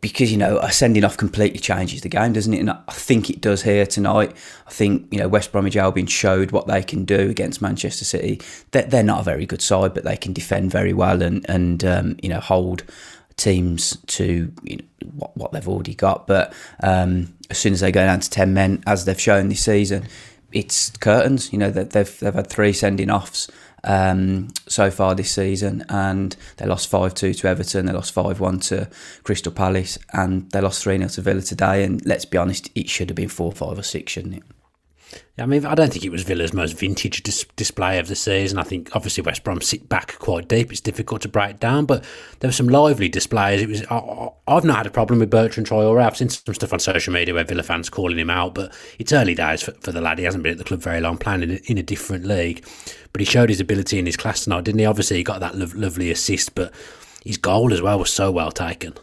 because 0.00 0.30
you 0.30 0.36
know 0.36 0.58
a 0.58 0.70
sending 0.70 1.04
off 1.04 1.16
completely 1.16 1.58
changes 1.58 2.02
the 2.02 2.08
game, 2.08 2.32
doesn't 2.32 2.52
it? 2.52 2.60
And 2.60 2.70
I 2.70 2.92
think 2.92 3.30
it 3.30 3.40
does 3.40 3.62
here 3.62 3.86
tonight. 3.86 4.36
I 4.66 4.70
think 4.70 5.06
you 5.10 5.18
know 5.18 5.28
West 5.28 5.52
Bromwich 5.52 5.76
Albion 5.76 6.06
showed 6.06 6.50
what 6.50 6.66
they 6.66 6.82
can 6.82 7.04
do 7.04 7.30
against 7.30 7.62
Manchester 7.62 8.04
City. 8.04 8.40
They're, 8.72 8.82
they're 8.82 9.02
not 9.02 9.20
a 9.20 9.24
very 9.24 9.46
good 9.46 9.62
side, 9.62 9.94
but 9.94 10.04
they 10.04 10.16
can 10.16 10.32
defend 10.32 10.70
very 10.70 10.92
well 10.92 11.22
and 11.22 11.44
and 11.48 11.84
um, 11.84 12.16
you 12.22 12.28
know 12.28 12.40
hold 12.40 12.84
teams 13.36 13.96
to 14.06 14.52
you 14.64 14.76
know, 14.76 14.84
what, 15.12 15.36
what 15.36 15.52
they've 15.52 15.68
already 15.68 15.94
got. 15.94 16.26
But 16.26 16.52
um, 16.82 17.34
as 17.50 17.58
soon 17.58 17.72
as 17.72 17.80
they 17.80 17.92
go 17.92 18.04
down 18.04 18.20
to 18.20 18.30
ten 18.30 18.52
men, 18.54 18.82
as 18.86 19.06
they've 19.06 19.20
shown 19.20 19.48
this 19.48 19.64
season, 19.64 20.06
it's 20.52 20.90
curtains. 20.90 21.52
You 21.52 21.58
know 21.58 21.70
they've 21.70 22.18
they've 22.18 22.34
had 22.34 22.48
three 22.48 22.72
sending 22.72 23.10
offs 23.10 23.48
um, 23.86 24.48
so 24.68 24.90
far 24.90 25.14
this 25.14 25.30
season, 25.30 25.84
and 25.88 26.36
they 26.58 26.66
lost 26.66 26.88
five 26.88 27.14
two 27.14 27.32
to 27.34 27.48
Everton, 27.48 27.86
they 27.86 27.92
lost 27.92 28.12
five 28.12 28.40
one 28.40 28.60
to 28.60 28.88
Crystal 29.22 29.52
Palace, 29.52 29.98
and 30.12 30.50
they 30.50 30.60
lost 30.60 30.82
three 30.82 30.98
0 30.98 31.08
to 31.08 31.22
Villa 31.22 31.42
today. 31.42 31.84
And 31.84 32.04
let's 32.04 32.24
be 32.24 32.36
honest, 32.36 32.70
it 32.74 32.88
should 32.88 33.08
have 33.08 33.16
been 33.16 33.28
four 33.28 33.52
five 33.52 33.78
or 33.78 33.82
six, 33.82 34.12
shouldn't 34.12 34.34
it? 34.34 34.42
I 35.38 35.44
mean, 35.44 35.66
I 35.66 35.74
don't 35.74 35.92
think 35.92 36.04
it 36.04 36.10
was 36.10 36.22
Villa's 36.22 36.54
most 36.54 36.78
vintage 36.78 37.22
dis- 37.22 37.44
display 37.56 37.98
of 37.98 38.08
the 38.08 38.16
season. 38.16 38.58
I 38.58 38.62
think 38.62 38.94
obviously 38.96 39.22
West 39.22 39.44
Brom 39.44 39.60
sit 39.60 39.86
back 39.86 40.18
quite 40.18 40.48
deep. 40.48 40.72
It's 40.72 40.80
difficult 40.80 41.20
to 41.22 41.28
break 41.28 41.60
down, 41.60 41.84
but 41.84 42.04
there 42.40 42.48
were 42.48 42.52
some 42.52 42.68
lively 42.68 43.10
displays. 43.10 43.60
It 43.60 43.68
was 43.68 43.84
I, 43.90 44.30
have 44.48 44.64
not 44.64 44.78
had 44.78 44.86
a 44.86 44.90
problem 44.90 45.18
with 45.18 45.30
Bertrand 45.30 45.68
Traore. 45.68 46.02
I've 46.02 46.16
seen 46.16 46.30
some 46.30 46.54
stuff 46.54 46.72
on 46.72 46.78
social 46.80 47.12
media 47.12 47.34
where 47.34 47.44
Villa 47.44 47.62
fans 47.62 47.90
calling 47.90 48.18
him 48.18 48.30
out, 48.30 48.54
but 48.54 48.74
it's 48.98 49.12
early 49.12 49.34
days 49.34 49.62
for, 49.62 49.72
for 49.72 49.92
the 49.92 50.00
lad. 50.00 50.18
He 50.18 50.24
hasn't 50.24 50.42
been 50.42 50.52
at 50.52 50.58
the 50.58 50.64
club 50.64 50.80
very 50.80 51.00
long, 51.00 51.18
playing 51.18 51.42
in 51.42 51.50
a, 51.50 51.60
in 51.66 51.76
a 51.76 51.82
different 51.82 52.24
league. 52.24 52.66
But 53.12 53.20
he 53.20 53.26
showed 53.26 53.50
his 53.50 53.60
ability 53.60 53.98
in 53.98 54.06
his 54.06 54.16
class 54.16 54.44
tonight, 54.44 54.64
didn't 54.64 54.78
he? 54.78 54.86
Obviously, 54.86 55.18
he 55.18 55.22
got 55.22 55.40
that 55.40 55.54
lo- 55.54 55.68
lovely 55.74 56.10
assist, 56.10 56.54
but 56.54 56.72
his 57.24 57.36
goal 57.36 57.74
as 57.74 57.82
well 57.82 57.98
was 57.98 58.10
so 58.10 58.30
well 58.30 58.50
taken. 58.50 58.94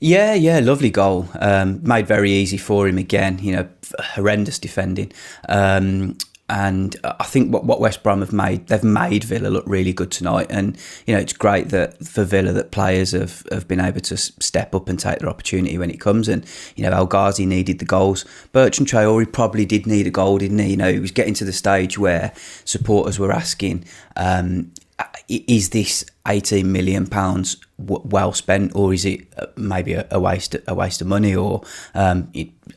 Yeah, 0.00 0.34
yeah, 0.34 0.58
lovely 0.58 0.90
goal. 0.90 1.28
Um, 1.40 1.80
made 1.82 2.06
very 2.06 2.30
easy 2.30 2.58
for 2.58 2.86
him 2.86 2.98
again. 2.98 3.38
You 3.40 3.56
know, 3.56 3.68
horrendous 4.14 4.58
defending. 4.58 5.12
Um, 5.48 6.18
and 6.48 6.94
I 7.02 7.24
think 7.24 7.52
what, 7.52 7.64
what 7.64 7.80
West 7.80 8.02
Brom 8.02 8.20
have 8.20 8.32
made, 8.32 8.66
they've 8.66 8.84
made 8.84 9.24
Villa 9.24 9.48
look 9.48 9.64
really 9.66 9.94
good 9.94 10.10
tonight. 10.10 10.46
And 10.50 10.76
you 11.06 11.14
know, 11.14 11.20
it's 11.20 11.32
great 11.32 11.70
that 11.70 12.06
for 12.06 12.24
Villa 12.24 12.52
that 12.52 12.70
players 12.70 13.12
have, 13.12 13.44
have 13.50 13.66
been 13.66 13.80
able 13.80 14.00
to 14.02 14.16
step 14.16 14.74
up 14.74 14.88
and 14.88 15.00
take 15.00 15.20
their 15.20 15.30
opportunity 15.30 15.78
when 15.78 15.90
it 15.90 16.00
comes. 16.00 16.28
And 16.28 16.44
you 16.76 16.84
know, 16.84 16.94
El 16.94 17.06
Ghazi 17.06 17.46
needed 17.46 17.78
the 17.78 17.86
goals. 17.86 18.26
Bertrand 18.52 18.88
Traore 18.88 19.32
probably 19.32 19.64
did 19.64 19.86
need 19.86 20.06
a 20.06 20.10
goal, 20.10 20.36
didn't 20.36 20.58
he? 20.58 20.72
You 20.72 20.76
know, 20.76 20.92
he 20.92 21.00
was 21.00 21.12
getting 21.12 21.34
to 21.34 21.46
the 21.46 21.52
stage 21.52 21.98
where 21.98 22.34
supporters 22.66 23.18
were 23.18 23.32
asking, 23.32 23.86
um, 24.16 24.70
"Is 25.28 25.70
this 25.70 26.04
18 26.26 26.70
million 26.70 27.06
pounds 27.06 27.56
well 27.78 28.32
spent, 28.32 28.74
or 28.74 28.94
is 28.94 29.04
it 29.04 29.26
uh, 29.36 29.46
maybe 29.56 29.94
a, 29.94 30.20
waste 30.20 30.56
a 30.66 30.74
waste 30.74 31.00
of 31.00 31.06
money 31.06 31.34
or 31.34 31.62
um, 31.94 32.30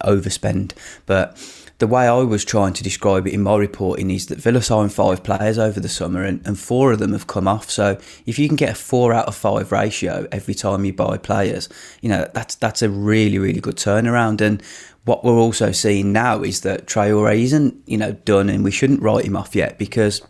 overspend? 0.03 0.73
But 1.05 1.37
the 1.79 1.87
way 1.87 2.07
I 2.07 2.23
was 2.23 2.43
trying 2.43 2.73
to 2.73 2.83
describe 2.83 3.27
it 3.27 3.33
in 3.33 3.43
my 3.43 3.55
reporting 3.55 4.09
is 4.09 4.27
that 4.27 4.39
Villa 4.39 4.61
signed 4.61 4.93
five 4.93 5.23
players 5.23 5.59
over 5.59 5.79
the 5.79 5.89
summer 5.89 6.23
and, 6.23 6.45
and 6.45 6.57
four 6.57 6.91
of 6.91 6.99
them 6.99 7.11
have 7.11 7.27
come 7.27 7.47
off. 7.47 7.69
So 7.69 7.99
if 8.25 8.39
you 8.39 8.47
can 8.47 8.55
get 8.55 8.71
a 8.71 8.75
four 8.75 9.13
out 9.13 9.27
of 9.27 9.35
five 9.35 9.71
ratio 9.71 10.27
every 10.31 10.55
time 10.55 10.85
you 10.85 10.93
buy 10.93 11.17
players, 11.17 11.69
you 12.01 12.09
know 12.09 12.29
that's 12.33 12.55
that's 12.55 12.81
a 12.81 12.89
really 12.89 13.37
really 13.37 13.61
good 13.61 13.75
turnaround. 13.75 14.41
And 14.41 14.61
what 15.05 15.23
we're 15.23 15.37
also 15.37 15.71
seeing 15.71 16.11
now 16.11 16.41
is 16.41 16.61
that 16.61 16.87
Traore 16.87 17.39
isn't 17.39 17.75
you 17.85 17.97
know 17.97 18.13
done, 18.13 18.49
and 18.49 18.63
we 18.63 18.71
shouldn't 18.71 19.01
write 19.01 19.25
him 19.25 19.37
off 19.37 19.55
yet 19.55 19.77
because 19.77 20.21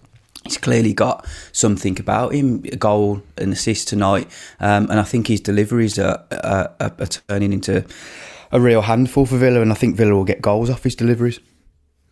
he's 0.48 0.58
clearly 0.58 0.94
got 0.94 1.26
something 1.52 2.00
about 2.00 2.34
him, 2.34 2.64
a 2.72 2.76
goal, 2.76 3.22
an 3.38 3.52
assist 3.52 3.88
tonight, 3.88 4.30
um, 4.60 4.90
and 4.90 5.00
I 5.00 5.04
think 5.04 5.28
his 5.28 5.42
deliveries 5.42 6.00
are, 6.00 6.24
are, 6.32 6.74
are, 6.80 7.08
turning 7.08 7.54
into 7.54 7.86
a 8.52 8.60
real 8.60 8.82
handful 8.82 9.26
for 9.26 9.38
Villa, 9.38 9.62
and 9.62 9.72
I 9.72 9.76
think 9.76 9.96
Villa 9.96 10.14
will 10.14 10.26
get 10.26 10.42
goals 10.42 10.70
off 10.70 10.84
his 10.84 10.96
deliveries. 10.96 11.40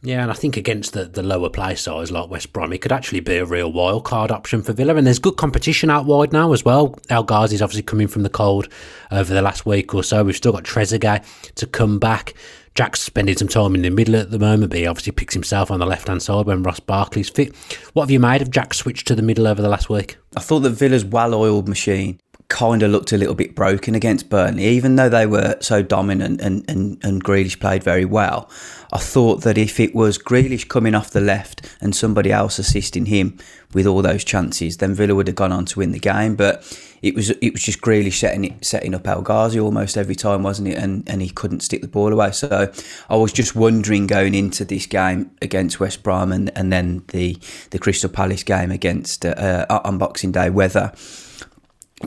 Yeah, 0.06 0.22
and 0.22 0.30
I 0.30 0.36
think 0.36 0.56
against 0.56 0.94
the, 0.94 1.06
the 1.06 1.24
lower 1.24 1.50
play 1.50 1.74
size 1.74 2.12
like 2.12 2.30
West 2.30 2.54
Brom, 2.54 2.72
he 2.72 2.78
could 2.78 2.92
actually 2.92 3.22
be 3.22 3.38
a 3.38 3.46
real 3.46 3.72
wild 3.72 4.04
card 4.04 4.30
option 4.30 4.62
for 4.62 4.72
Villa. 4.72 4.96
And 4.96 5.08
there's 5.08 5.18
good 5.18 5.36
competition 5.36 5.90
out 5.90 6.06
wide 6.06 6.32
now 6.32 6.54
as 6.54 6.64
well. 6.64 7.00
El 7.10 7.26
Ghazi's 7.26 7.62
obviously 7.62 7.82
coming 7.82 8.08
from 8.08 8.22
the 8.22 8.30
cold 8.30 8.68
over 9.10 9.34
the 9.34 9.42
last 9.42 9.66
week 9.66 9.96
or 9.96 10.04
so. 10.04 10.24
We've 10.24 10.36
still 10.36 10.52
got 10.52 10.64
Trezeguet 10.64 11.26
to 11.56 11.66
come 11.66 11.98
back. 11.98 12.36
Jack's 12.76 13.02
spending 13.02 13.38
some 13.38 13.48
time 13.48 13.74
in 13.74 13.84
the 13.84 13.90
middle 13.90 14.18
at 14.18 14.32
the 14.32 14.40
moment, 14.40 14.70
but 14.70 14.80
he 14.80 14.86
obviously 14.86 15.14
picks 15.14 15.34
himself 15.34 15.72
on 15.72 15.80
the 15.80 15.86
left 15.86 16.10
hand 16.10 16.22
side 16.22 16.46
when 16.46 16.62
Ross 16.62 16.82
Barkley's 16.82 17.30
fit. 17.30 17.56
What 17.94 18.04
have 18.04 18.12
you 18.12 18.20
made 18.20 18.42
of 18.42 18.52
Jack's 18.52 18.78
switch 18.78 19.06
to 19.06 19.16
the 19.16 19.22
middle 19.22 19.48
over 19.48 19.62
the 19.62 19.70
last 19.70 19.90
week? 19.90 20.18
I 20.36 20.42
thought 20.42 20.60
that 20.60 20.72
Villa's 20.72 21.06
well 21.06 21.34
oiled 21.34 21.70
machine 21.70 22.20
kind 22.48 22.84
of 22.84 22.92
looked 22.92 23.12
a 23.12 23.18
little 23.18 23.36
bit 23.36 23.56
broken 23.56 23.96
against 23.96 24.30
Burnley, 24.30 24.66
even 24.66 24.96
though 24.96 25.10
they 25.10 25.26
were 25.26 25.58
so 25.62 25.82
dominant 25.82 26.42
and, 26.42 26.64
and, 26.70 26.98
and 27.04 27.24
Grealish 27.24 27.60
played 27.60 27.84
very 27.84 28.06
well. 28.06 28.50
I 28.94 29.00
thought 29.00 29.42
that 29.42 29.58
if 29.58 29.80
it 29.80 29.96
was 29.96 30.18
Grealish 30.18 30.68
coming 30.68 30.94
off 30.94 31.10
the 31.10 31.22
left 31.22 31.76
and 31.82 31.96
somebody 31.96 32.32
else 32.32 32.60
assisting 32.60 33.08
him 33.08 33.38
with 33.74 33.88
all 33.88 34.02
those 34.02 34.24
chances, 34.24 34.78
then 34.78 34.94
Villa 34.94 35.16
would 35.16 35.28
have 35.28 35.36
gone 35.36 35.52
on 35.52 35.66
to 35.66 35.80
win 35.80 35.92
the 35.92 36.00
game. 36.00 36.36
But 36.36 36.64
it 37.02 37.16
was 37.16 37.32
it 37.32 37.52
was 37.52 37.64
just 37.64 37.82
Grealish 37.82 38.20
setting 38.20 38.46
it, 38.46 38.64
setting 38.64 38.94
up 38.94 39.08
El 39.08 39.22
Ghazi 39.22 39.60
almost 39.60 39.98
every 39.98 40.16
time, 40.16 40.44
wasn't 40.44 40.70
it? 40.70 40.78
And 40.78 41.04
and 41.10 41.22
he 41.22 41.30
couldn't 41.30 41.62
stick 41.62 41.82
the 41.82 41.88
ball 41.88 42.14
away. 42.14 42.32
So 42.32 42.72
I 43.10 43.16
was 43.16 43.34
just 43.34 43.56
wondering 43.56 44.08
going 44.08 44.36
into 44.36 44.64
this 44.64 44.86
game 44.86 45.32
against 45.42 45.80
West 45.80 46.04
Brom 46.04 46.32
and, 46.32 46.56
and 46.56 46.72
then 46.72 47.04
the 47.08 47.38
the 47.72 47.80
Crystal 47.80 48.10
Palace 48.10 48.44
game 48.44 48.72
against 48.72 49.26
uh, 49.26 49.66
on 49.70 49.98
Boxing 49.98 50.32
Day 50.32 50.50
whether 50.50 50.94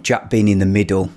Jack 0.03 0.31
being 0.31 0.49
in 0.49 0.59
the 0.59 0.67
middle 0.67 1.11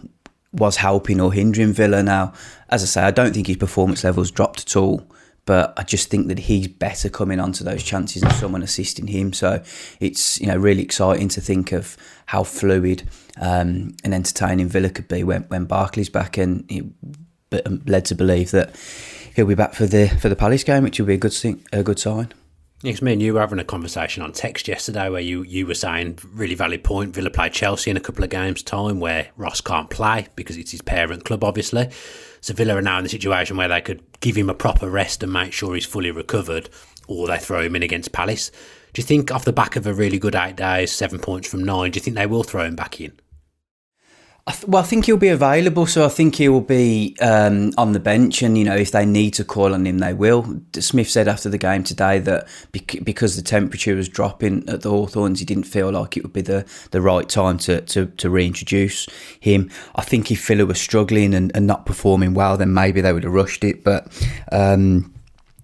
was 0.53 0.77
helping 0.77 1.21
or 1.21 1.31
hindering 1.31 1.73
Villa. 1.73 2.03
Now, 2.03 2.33
as 2.69 2.83
I 2.83 2.85
say, 2.85 3.01
I 3.01 3.11
don't 3.11 3.33
think 3.33 3.47
his 3.47 3.57
performance 3.57 4.03
levels 4.03 4.31
dropped 4.31 4.61
at 4.61 4.75
all, 4.75 5.07
but 5.45 5.73
I 5.77 5.83
just 5.83 6.09
think 6.09 6.27
that 6.27 6.39
he's 6.39 6.67
better 6.67 7.09
coming 7.09 7.39
onto 7.39 7.63
those 7.63 7.83
chances 7.83 8.21
and 8.21 8.31
someone 8.33 8.61
assisting 8.61 9.07
him. 9.07 9.33
So 9.33 9.63
it's 9.99 10.39
you 10.39 10.47
know 10.47 10.57
really 10.57 10.83
exciting 10.83 11.29
to 11.29 11.41
think 11.41 11.71
of 11.71 11.97
how 12.27 12.43
fluid 12.43 13.09
um, 13.39 13.95
and 14.03 14.13
entertaining 14.13 14.67
Villa 14.67 14.89
could 14.89 15.07
be 15.07 15.23
when 15.23 15.43
when 15.43 15.65
Barkley's 15.65 16.09
back, 16.09 16.37
and 16.37 16.65
he, 16.69 16.91
um, 17.65 17.81
led 17.85 18.05
to 18.05 18.15
believe 18.15 18.51
that 18.51 18.75
he'll 19.35 19.45
be 19.45 19.55
back 19.55 19.73
for 19.73 19.85
the 19.85 20.07
for 20.07 20.29
the 20.29 20.35
Palace 20.35 20.63
game, 20.63 20.83
which 20.83 20.99
will 20.99 21.07
be 21.07 21.15
a 21.15 21.17
good 21.17 21.33
thing, 21.33 21.65
a 21.71 21.83
good 21.83 21.99
sign. 21.99 22.33
Yes, 22.83 22.99
me 22.99 23.13
and 23.13 23.21
you 23.21 23.35
were 23.35 23.41
having 23.41 23.59
a 23.59 23.63
conversation 23.63 24.23
on 24.23 24.31
text 24.31 24.67
yesterday 24.67 25.07
where 25.07 25.21
you, 25.21 25.43
you 25.43 25.67
were 25.67 25.75
saying, 25.75 26.17
really 26.33 26.55
valid 26.55 26.83
point, 26.83 27.13
Villa 27.13 27.29
play 27.29 27.47
Chelsea 27.47 27.91
in 27.91 27.97
a 27.97 27.99
couple 27.99 28.23
of 28.23 28.31
games' 28.31 28.63
time 28.63 28.99
where 28.99 29.27
Ross 29.37 29.61
can't 29.61 29.91
play 29.91 30.25
because 30.35 30.57
it's 30.57 30.71
his 30.71 30.81
parent 30.81 31.23
club, 31.23 31.43
obviously. 31.43 31.91
So 32.41 32.55
Villa 32.55 32.75
are 32.75 32.81
now 32.81 32.97
in 32.97 33.03
the 33.03 33.09
situation 33.09 33.55
where 33.55 33.67
they 33.67 33.81
could 33.81 34.01
give 34.19 34.35
him 34.35 34.49
a 34.49 34.55
proper 34.55 34.89
rest 34.89 35.21
and 35.21 35.31
make 35.31 35.53
sure 35.53 35.75
he's 35.75 35.85
fully 35.85 36.09
recovered, 36.09 36.71
or 37.07 37.27
they 37.27 37.37
throw 37.37 37.61
him 37.61 37.75
in 37.75 37.83
against 37.83 38.13
Palace. 38.13 38.49
Do 38.93 39.01
you 39.01 39.05
think, 39.05 39.31
off 39.31 39.45
the 39.45 39.53
back 39.53 39.75
of 39.75 39.85
a 39.85 39.93
really 39.93 40.17
good 40.17 40.33
eight 40.33 40.55
days, 40.55 40.91
seven 40.91 41.19
points 41.19 41.47
from 41.47 41.63
nine, 41.63 41.91
do 41.91 41.97
you 41.97 42.01
think 42.01 42.15
they 42.15 42.25
will 42.25 42.43
throw 42.43 42.65
him 42.65 42.75
back 42.75 42.99
in? 42.99 43.13
Th- 44.51 44.67
well, 44.67 44.81
I 44.81 44.85
think 44.85 45.05
he'll 45.05 45.17
be 45.17 45.27
available, 45.27 45.85
so 45.85 46.05
I 46.05 46.09
think 46.09 46.35
he 46.35 46.49
will 46.49 46.61
be 46.61 47.15
um, 47.21 47.71
on 47.77 47.93
the 47.93 47.99
bench, 47.99 48.41
and 48.41 48.57
you 48.57 48.63
know, 48.63 48.75
if 48.75 48.91
they 48.91 49.05
need 49.05 49.31
to 49.35 49.43
call 49.43 49.73
on 49.73 49.85
him, 49.85 49.99
they 49.99 50.13
will. 50.13 50.61
Smith 50.73 51.09
said 51.09 51.27
after 51.27 51.49
the 51.49 51.57
game 51.57 51.83
today 51.83 52.19
that 52.19 52.47
bec- 52.71 53.03
because 53.03 53.35
the 53.35 53.41
temperature 53.41 53.95
was 53.95 54.09
dropping 54.09 54.67
at 54.69 54.81
the 54.81 54.89
Hawthorns, 54.89 55.39
he 55.39 55.45
didn't 55.45 55.65
feel 55.65 55.91
like 55.91 56.17
it 56.17 56.23
would 56.23 56.33
be 56.33 56.41
the, 56.41 56.65
the 56.91 57.01
right 57.01 57.27
time 57.27 57.57
to, 57.59 57.81
to, 57.81 58.07
to 58.07 58.29
reintroduce 58.29 59.07
him. 59.39 59.69
I 59.95 60.01
think 60.01 60.31
if 60.31 60.45
Villa 60.45 60.65
was 60.65 60.79
struggling 60.79 61.33
and, 61.33 61.51
and 61.55 61.67
not 61.67 61.85
performing 61.85 62.33
well, 62.33 62.57
then 62.57 62.73
maybe 62.73 63.01
they 63.01 63.13
would 63.13 63.23
have 63.23 63.33
rushed 63.33 63.63
it, 63.63 63.83
but. 63.83 64.07
Um, 64.51 65.13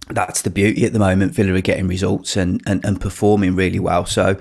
that's 0.10 0.44
the 0.44 0.50
beauty 0.50 0.86
at 0.86 0.94
the 0.94 1.00
moment. 1.00 1.34
Villa 1.34 1.54
are 1.54 1.62
getting 1.62 1.88
results 1.88 2.38
and, 2.38 2.62
and, 2.66 2.84
and 2.86 3.02
performing 3.02 3.56
really 3.56 3.80
well. 3.80 4.06
So 4.06 4.38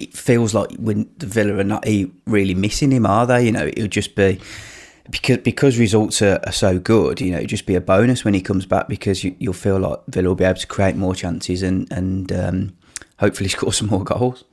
it 0.00 0.16
feels 0.16 0.54
like 0.54 0.70
when 0.76 1.10
the 1.18 1.26
Villa 1.26 1.54
are 1.58 1.64
not 1.64 1.84
really 2.26 2.54
missing 2.54 2.90
him, 2.90 3.06
are 3.06 3.26
they? 3.26 3.44
You 3.44 3.52
know, 3.52 3.66
it'll 3.66 3.86
just 3.86 4.14
be 4.14 4.40
because 5.10 5.38
because 5.38 5.78
results 5.78 6.22
are, 6.22 6.40
are 6.44 6.52
so 6.52 6.78
good. 6.78 7.20
You 7.20 7.32
know, 7.32 7.38
it'll 7.38 7.48
just 7.48 7.66
be 7.66 7.74
a 7.74 7.80
bonus 7.80 8.24
when 8.24 8.34
he 8.34 8.40
comes 8.40 8.66
back 8.66 8.88
because 8.88 9.22
you, 9.24 9.36
will 9.40 9.52
feel 9.52 9.78
like 9.78 10.00
Villa 10.08 10.28
will 10.28 10.34
be 10.34 10.44
able 10.44 10.58
to 10.58 10.66
create 10.66 10.96
more 10.96 11.14
chances 11.14 11.62
and 11.62 11.90
and 11.92 12.32
um, 12.32 12.76
hopefully 13.18 13.48
score 13.56 13.72
some 13.72 13.88
more 13.88 14.04
goals. 14.04 14.44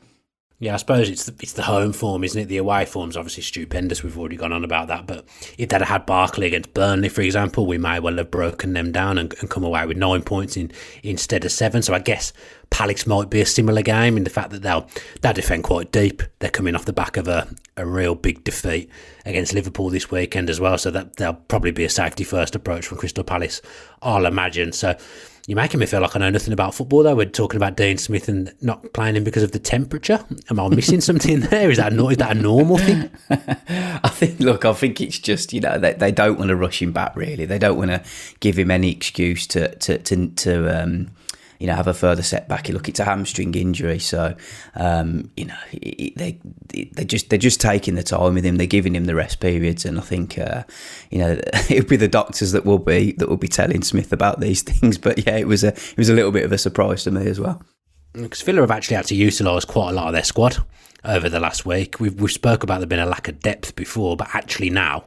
Yeah, 0.60 0.74
I 0.74 0.78
suppose 0.78 1.08
it's 1.08 1.26
the, 1.26 1.36
it's 1.40 1.54
the 1.54 1.62
home 1.62 1.94
form, 1.94 2.24
isn't 2.24 2.42
it? 2.42 2.46
The 2.46 2.58
away 2.58 2.86
form's 2.86 3.16
obviously 3.16 3.44
stupendous. 3.44 4.02
We've 4.02 4.18
already 4.18 4.38
gone 4.38 4.52
on 4.52 4.64
about 4.64 4.88
that. 4.88 5.06
But 5.06 5.26
if 5.60 5.70
they'd 5.70 5.82
had 5.84 6.08
Barkley 6.08 6.48
against 6.48 6.74
Burnley, 6.74 7.10
for 7.10 7.22
example, 7.22 7.68
we 7.68 7.78
may 7.78 8.00
well 8.00 8.18
have 8.18 8.32
broken 8.32 8.74
them 8.74 8.92
down 8.92 9.20
and, 9.20 9.36
and 9.40 9.52
come 9.52 9.64
away 9.64 9.86
with 9.86 9.98
nine 9.98 10.24
points 10.24 10.58
in, 10.58 10.72
instead 11.04 11.46
of 11.46 11.52
seven. 11.52 11.84
So 11.84 11.94
I 11.94 12.00
guess 12.00 12.34
Palace 12.72 13.06
might 13.06 13.30
be 13.30 13.40
a 13.40 13.46
similar 13.46 13.84
game 13.84 14.18
in 14.18 14.24
the 14.24 14.32
fact 14.32 14.50
that 14.50 14.64
they'll 14.64 14.88
they'll 15.22 15.34
defend 15.34 15.64
quite 15.64 15.92
deep. 15.92 16.24
They're 16.40 16.50
coming 16.50 16.74
off 16.74 16.86
the 16.86 16.94
back 16.94 17.18
of 17.18 17.28
a, 17.28 17.48
a 17.76 17.86
real 17.86 18.16
big 18.16 18.44
defeat 18.44 18.90
against 19.28 19.54
Liverpool 19.54 19.92
this 19.92 20.10
weekend 20.10 20.50
as 20.50 20.60
well. 20.60 20.80
So 20.80 20.90
that 20.90 21.18
there'll 21.18 21.36
probably 21.36 21.72
be 21.72 21.86
a 21.86 21.90
safety 21.90 22.24
first 22.24 22.56
approach 22.56 22.88
from 22.88 22.98
Crystal 22.98 23.24
Palace, 23.24 23.62
I'll 24.02 24.26
imagine. 24.26 24.72
So 24.72 24.98
you're 25.48 25.56
making 25.56 25.80
me 25.80 25.86
feel 25.86 26.02
like 26.02 26.14
I 26.14 26.20
know 26.20 26.30
nothing 26.30 26.52
about 26.52 26.76
football, 26.76 27.04
though. 27.04 27.16
We're 27.16 27.26
talking 27.26 27.56
about 27.56 27.78
Dean 27.78 27.98
Smith 27.98 28.28
and 28.28 28.54
not 28.62 28.92
playing 28.92 29.16
him 29.16 29.24
because 29.24 29.44
of 29.44 29.54
the 29.54 29.60
temperature. 29.60 30.20
Am 30.50 30.60
I 30.60 30.68
missing 30.68 31.00
something 31.00 31.40
there? 31.40 31.72
Is 31.72 31.78
that 31.78 31.94
a, 31.94 32.08
is 32.10 32.18
that 32.18 32.36
a 32.36 32.40
normal 32.40 32.78
thing? 32.78 33.10
I 33.30 34.10
think, 34.10 34.42
look, 34.42 34.66
I 34.66 34.74
think 34.74 35.00
it's 35.00 35.18
just, 35.18 35.54
you 35.54 35.62
know, 35.62 35.78
they, 35.78 35.94
they 35.94 36.12
don't 36.12 36.38
want 36.38 36.50
to 36.50 36.58
rush 36.58 36.82
him 36.82 36.92
back, 36.92 37.16
really. 37.16 37.46
They 37.46 37.60
don't 37.60 37.78
want 37.78 37.92
to 37.92 38.04
give 38.42 38.60
him 38.60 38.70
any 38.70 38.92
excuse 38.92 39.48
to, 39.48 39.74
to, 39.76 39.98
to, 40.00 40.28
to 40.28 40.84
um, 40.84 41.12
you 41.60 41.68
know, 41.68 41.76
have 41.76 41.88
a 41.88 41.94
further 41.94 42.24
setback. 42.24 42.70
Look, 42.70 42.88
it's 42.88 43.00
a 43.00 43.04
hamstring 43.04 43.54
injury, 43.56 44.00
so 44.00 44.36
um, 44.76 45.32
you 45.36 45.46
know 45.46 45.58
they 45.72 46.40
they 46.72 47.06
just 47.06 47.30
they're 47.30 47.40
just 47.40 47.60
taking 47.60 47.96
the 47.96 48.04
time 48.04 48.36
with 48.36 48.46
him. 48.46 48.58
They're 48.58 48.68
giving 48.68 48.96
him 48.96 49.06
the 49.06 49.16
rest 49.16 49.40
periods, 49.40 49.86
and 49.86 49.98
I 49.98 50.02
think 50.02 50.38
uh, 50.38 50.64
you 51.10 51.20
know 51.20 51.32
it'll 51.70 51.90
be 51.90 51.96
the 51.96 52.08
doctors 52.08 52.52
that 52.52 52.66
will 52.66 52.80
be 52.80 53.14
that 53.14 53.30
will 53.30 53.38
be 53.38 53.48
telling 53.48 53.84
Smith 53.84 54.14
about 54.14 54.40
these 54.40 54.62
things. 54.64 54.98
But 54.98 55.26
yeah, 55.26 55.38
it 55.38 55.48
was 55.48 55.64
a 55.64 55.70
it 55.70 55.98
was 55.98 56.10
a 56.10 56.14
little 56.14 56.32
bit 56.32 56.46
of 56.46 56.52
a 56.52 56.58
surprise 56.58 57.04
to 57.04 57.12
me 57.12 57.28
as 57.28 57.40
well. 57.40 57.62
Because 58.14 58.42
Villa 58.42 58.62
have 58.62 58.72
actually 58.72 58.96
had 58.96 59.06
to 59.08 59.16
utilise 59.16 59.66
quite 59.66 59.92
a 59.92 59.94
lot 59.94 60.08
of 60.08 60.14
their 60.14 60.24
squad 60.24 60.58
over 61.04 61.30
the 61.30 61.40
last 61.40 61.66
week. 61.66 62.00
We've 62.00 62.20
we 62.20 62.30
spoke 62.30 62.64
about 62.64 62.80
there 62.80 62.88
being 62.88 63.02
a 63.02 63.06
lack 63.06 63.28
of 63.28 63.40
depth 63.40 63.76
before, 63.76 64.16
but 64.16 64.30
actually 64.34 64.70
now 64.70 65.06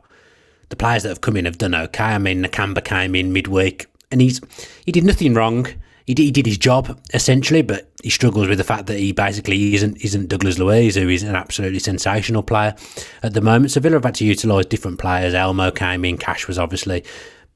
the 0.68 0.76
players 0.76 1.02
that 1.02 1.10
have 1.10 1.20
come 1.20 1.36
in 1.36 1.44
have 1.44 1.58
done 1.58 1.74
okay. 1.74 2.04
I 2.04 2.18
mean, 2.18 2.44
Nakamba 2.44 2.84
came 2.84 3.14
in 3.14 3.32
midweek 3.32 3.86
and 4.10 4.20
he's 4.20 4.40
he 4.84 4.92
did 4.92 5.04
nothing 5.04 5.34
wrong 5.34 5.66
he 6.10 6.14
did, 6.14 6.24
he 6.24 6.30
did 6.32 6.46
his 6.46 6.58
job 6.58 7.00
essentially, 7.14 7.62
but 7.62 7.88
he 8.02 8.10
struggles 8.10 8.48
with 8.48 8.58
the 8.58 8.64
fact 8.64 8.86
that 8.86 8.98
he 8.98 9.12
basically 9.12 9.76
isn't 9.76 9.96
isn't 9.98 10.28
Douglas 10.28 10.58
Luiz, 10.58 10.96
who 10.96 11.08
is 11.08 11.22
an 11.22 11.36
absolutely 11.36 11.78
sensational 11.78 12.42
player 12.42 12.74
at 13.22 13.32
the 13.32 13.40
moment. 13.40 13.70
So 13.70 13.80
Villa 13.80 13.94
have 13.94 14.04
had 14.04 14.16
to 14.16 14.24
utilise 14.24 14.66
different 14.66 14.98
players. 14.98 15.34
Elmo 15.34 15.70
came 15.70 16.04
in, 16.04 16.18
Cash 16.18 16.48
was 16.48 16.58
obviously 16.58 17.04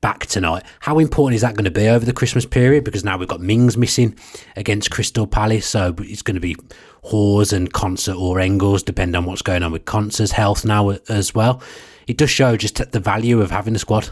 back 0.01 0.27
tonight. 0.27 0.63
How 0.79 1.01
important 1.01 1.35
is 1.35 1.41
that 1.41 1.57
going 1.57 1.65
to 1.65 1.71
be 1.73 1.89
over 1.89 2.07
the 2.07 2.13
Christmas 2.13 2.47
period? 2.47 2.85
Because 2.85 3.03
now 3.03 3.19
we've 3.19 3.27
got 3.27 3.41
Mings 3.41 3.77
missing 3.77 4.17
against 4.55 4.93
Crystal 4.93 5.27
Palace, 5.27 5.67
so 5.67 5.93
it's 5.99 6.23
going 6.23 6.37
to 6.37 6.41
be 6.41 6.55
Hause 7.03 7.53
and 7.53 7.73
Konsa 7.73 8.17
or 8.17 8.39
Engels, 8.39 8.85
depending 8.85 9.17
on 9.17 9.25
what's 9.25 9.43
going 9.43 9.65
on 9.65 9.73
with 9.73 9.85
Konsa's 9.85 10.31
health 10.31 10.65
now 10.65 10.91
uh, 10.91 10.99
as 11.09 11.35
well. 11.35 11.61
It 12.07 12.19
does 12.19 12.31
show 12.31 12.57
just 12.57 12.93
the 12.93 13.01
value 13.01 13.41
of 13.41 13.51
having 13.51 13.75
a 13.75 13.81
squad. 13.81 14.11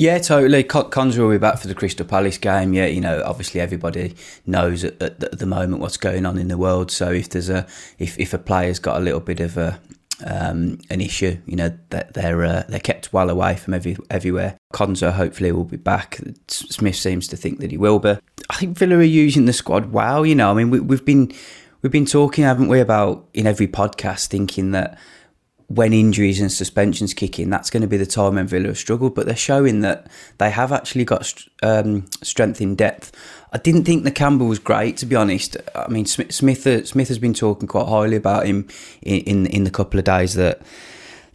Yeah, 0.00 0.16
totally. 0.16 0.64
Konsa 0.64 1.18
will 1.18 1.28
be 1.28 1.36
back 1.36 1.58
for 1.58 1.68
the 1.68 1.74
Crystal 1.74 2.06
Palace 2.06 2.38
game. 2.38 2.72
Yeah, 2.72 2.86
you 2.86 3.02
know, 3.02 3.22
obviously 3.22 3.60
everybody 3.60 4.14
knows 4.46 4.82
at, 4.82 5.02
at, 5.02 5.38
the 5.38 5.44
moment 5.44 5.82
what's 5.82 5.98
going 5.98 6.24
on 6.24 6.38
in 6.38 6.48
the 6.48 6.56
world. 6.56 6.90
So 6.90 7.10
if 7.10 7.28
there's 7.28 7.50
a 7.50 7.66
if, 7.98 8.18
if 8.18 8.32
a 8.32 8.38
player's 8.38 8.78
got 8.78 8.96
a 8.96 9.00
little 9.00 9.20
bit 9.20 9.40
of 9.40 9.58
a 9.58 9.78
um, 10.24 10.78
an 10.88 11.02
issue, 11.02 11.36
you 11.44 11.54
know, 11.54 11.76
that 11.90 12.14
they're 12.14 12.42
uh, 12.42 12.62
they're 12.66 12.80
kept 12.80 13.12
well 13.12 13.28
away 13.28 13.56
from 13.56 13.74
every 13.74 13.98
everywhere. 14.08 14.56
Konsa 14.72 15.12
hopefully 15.12 15.52
will 15.52 15.64
be 15.64 15.76
back. 15.76 16.18
Smith 16.48 16.96
seems 16.96 17.28
to 17.28 17.36
think 17.36 17.60
that 17.60 17.70
he 17.70 17.76
will 17.76 17.98
be. 17.98 18.16
I 18.48 18.56
think 18.56 18.78
Villa 18.78 18.96
are 18.96 19.02
using 19.02 19.44
the 19.44 19.52
squad 19.52 19.92
well. 19.92 20.24
You 20.24 20.34
know, 20.34 20.50
I 20.50 20.54
mean, 20.54 20.70
we, 20.70 20.80
we've 20.80 21.04
been 21.04 21.30
we've 21.82 21.92
been 21.92 22.06
talking, 22.06 22.44
haven't 22.44 22.68
we, 22.68 22.80
about 22.80 23.28
in 23.34 23.46
every 23.46 23.68
podcast 23.68 24.28
thinking 24.28 24.70
that 24.70 24.98
when 25.70 25.92
injuries 25.92 26.40
and 26.40 26.50
suspensions 26.50 27.14
kick 27.14 27.38
in, 27.38 27.48
that's 27.48 27.70
going 27.70 27.80
to 27.80 27.86
be 27.86 27.96
the 27.96 28.04
time 28.04 28.34
when 28.34 28.46
Villa 28.48 28.66
have 28.66 28.78
struggled. 28.78 29.14
But 29.14 29.26
they're 29.26 29.36
showing 29.36 29.80
that 29.80 30.08
they 30.38 30.50
have 30.50 30.72
actually 30.72 31.04
got 31.04 31.32
um, 31.62 32.06
strength 32.22 32.60
in 32.60 32.74
depth. 32.74 33.12
I 33.52 33.58
didn't 33.58 33.84
think 33.84 34.04
Nakamba 34.04 34.48
was 34.48 34.58
great, 34.58 34.96
to 34.96 35.06
be 35.06 35.14
honest. 35.14 35.56
I 35.76 35.86
mean, 35.88 36.06
Smith 36.06 36.32
Smith, 36.32 36.66
uh, 36.66 36.84
Smith 36.84 37.06
has 37.06 37.20
been 37.20 37.34
talking 37.34 37.68
quite 37.68 37.86
highly 37.86 38.16
about 38.16 38.46
him 38.46 38.66
in, 39.02 39.20
in, 39.20 39.46
in 39.46 39.64
the 39.64 39.70
couple 39.70 40.00
of 40.00 40.04
days 40.04 40.34
that 40.34 40.60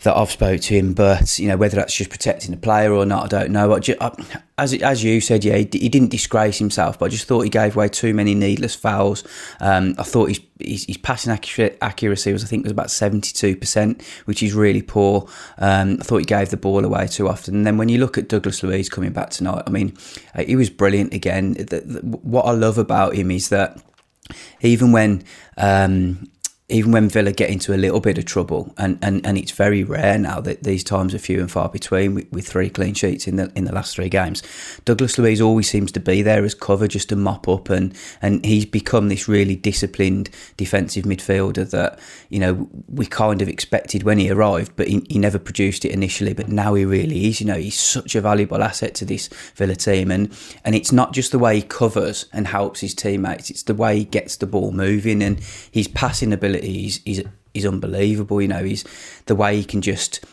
that 0.04 0.16
I've 0.16 0.32
spoke 0.32 0.62
to 0.62 0.74
him, 0.74 0.94
but 0.94 1.40
you 1.40 1.48
know 1.48 1.58
whether 1.58 1.76
that's 1.76 1.96
just 1.96 2.10
protecting 2.10 2.52
the 2.52 2.58
player 2.58 2.94
or 2.94 3.06
not, 3.06 3.26
I 3.26 3.40
don't 3.40 3.52
know. 3.52 3.74
I, 3.74 4.12
as 4.58 4.74
as 4.74 5.04
you 5.04 5.20
said, 5.22 5.44
yeah, 5.44 5.58
he, 5.58 5.68
he, 5.72 5.90
didn't 5.90 6.10
disgrace 6.10 6.60
himself, 6.60 7.00
but 7.00 7.06
I 7.06 7.10
just 7.10 7.28
thought 7.28 7.42
he 7.42 7.50
gave 7.50 7.76
away 7.76 7.90
too 7.90 8.14
many 8.14 8.36
needless 8.36 8.76
fouls. 8.76 9.24
Um, 9.60 9.96
I 9.98 10.04
thought 10.04 10.30
his, 10.30 10.42
his, 10.60 10.86
his 10.86 10.98
passing 10.98 11.32
accuracy 11.34 12.32
was 12.32 12.44
I 12.44 12.48
think 12.48 12.64
was 12.64 12.72
about 12.72 12.92
seventy 12.92 13.32
two 13.34 13.56
percent, 13.56 14.02
which 14.26 14.44
is 14.44 14.54
really 14.54 14.82
poor. 14.82 15.28
Um, 15.58 15.98
I 16.00 16.04
thought 16.04 16.18
he 16.18 16.26
gave 16.26 16.50
the 16.50 16.58
ball 16.58 16.86
away 16.86 17.08
too 17.08 17.28
often. 17.28 17.56
And 17.56 17.68
then 17.68 17.78
when 17.78 17.90
you 17.90 17.98
look 17.98 18.18
at 18.18 18.30
Douglas 18.30 18.64
Luiz 18.64 18.90
coming 18.90 19.12
back 19.12 19.30
tonight, 19.30 19.64
I 19.66 19.70
mean, 19.70 19.98
uh, 20.36 20.44
he 20.44 20.56
was 20.56 20.70
brilliant 20.70 21.14
again. 21.14 21.54
The, 21.54 21.82
the, 21.86 22.00
what 22.02 22.44
I 22.44 22.52
love 22.52 22.78
about 22.78 23.16
him 23.16 23.32
is 23.32 23.50
that 23.50 23.82
even 24.62 24.92
when 24.92 25.24
um, 25.58 26.30
even 26.68 26.92
when 26.92 27.10
Villa 27.10 27.32
get 27.32 27.52
into 27.52 27.76
a 27.76 27.78
little 27.78 28.00
bit 28.00 28.18
of 28.18 28.26
trouble, 28.26 28.74
and, 28.76 28.98
and, 29.04 29.24
and 29.24 29.38
it's 29.38 29.52
very 29.52 29.84
rare 29.84 30.18
now 30.18 30.42
that 30.42 30.64
these 30.64 30.84
times 30.84 31.14
are 31.14 31.20
few 31.20 31.40
and 31.40 31.52
far 31.52 31.70
between 31.70 32.16
with, 32.16 32.32
with, 32.32 32.48
three 32.48 32.72
clean 32.72 32.96
sheets 32.96 33.28
in 33.28 33.36
the 33.36 33.52
in 33.56 33.66
the 33.66 33.72
last 33.72 33.96
three 33.96 34.10
games. 34.10 34.42
Douglas 34.84 35.20
Luiz 35.20 35.40
always 35.40 35.70
seems 35.70 35.92
to 35.92 36.00
be 36.00 36.24
there 36.24 36.44
as 36.44 36.56
cover 36.56 36.88
just 36.88 37.10
to 37.10 37.16
mop 37.16 37.48
up, 37.48 37.70
and 37.70 37.96
and 38.20 38.44
he's 38.44 38.66
become 38.66 39.10
this 39.10 39.28
really 39.28 39.56
disciplined 39.56 40.32
defensive 40.58 41.06
midfielder 41.06 41.70
that 41.70 42.00
you 42.30 42.40
know 42.40 42.68
we 42.88 43.06
kind 43.06 43.44
of 43.44 43.48
expected 43.48 44.02
when 44.02 44.18
he 44.18 44.32
arrived, 44.32 44.72
but 44.76 44.88
he, 44.88 45.06
he 45.08 45.20
never 45.20 45.38
produced 45.38 45.86
it 45.86 45.92
initially. 45.92 46.34
But 46.34 46.50
now 46.50 46.74
he 46.74 46.84
really 46.84 47.28
is. 47.28 47.40
You 47.40 47.46
know, 47.46 47.58
he's 47.58 47.80
such 47.80 48.16
a 48.16 48.22
valuable 48.22 48.64
asset 48.64 48.96
to 48.96 49.06
this 49.06 49.28
Villa 49.56 49.76
team, 49.76 50.10
and 50.10 50.36
and 50.64 50.74
it's 50.74 50.92
not 50.92 51.14
just 51.14 51.32
the 51.32 51.40
way 51.40 51.58
he 51.58 51.62
covers 51.62 52.26
and 52.34 52.48
helps 52.48 52.80
his 52.80 52.96
teammates; 52.96 53.52
it's 53.52 53.64
the 53.64 53.76
way 53.76 54.00
he 54.00 54.06
gets 54.06 54.38
the 54.38 54.48
ball 54.48 54.72
moving 54.72 55.22
and 55.22 55.40
his 55.72 55.88
passing 55.88 56.34
ability 56.34 56.55
ability 56.56 56.86
is 56.86 57.00
is 57.06 57.24
is 57.54 57.66
unbelievable. 57.66 58.42
You 58.42 58.48
know, 58.48 58.64
he's 58.64 58.84
the 59.26 59.36
way 59.36 59.58
he 59.58 59.64
can 59.64 59.82
just 59.82 60.24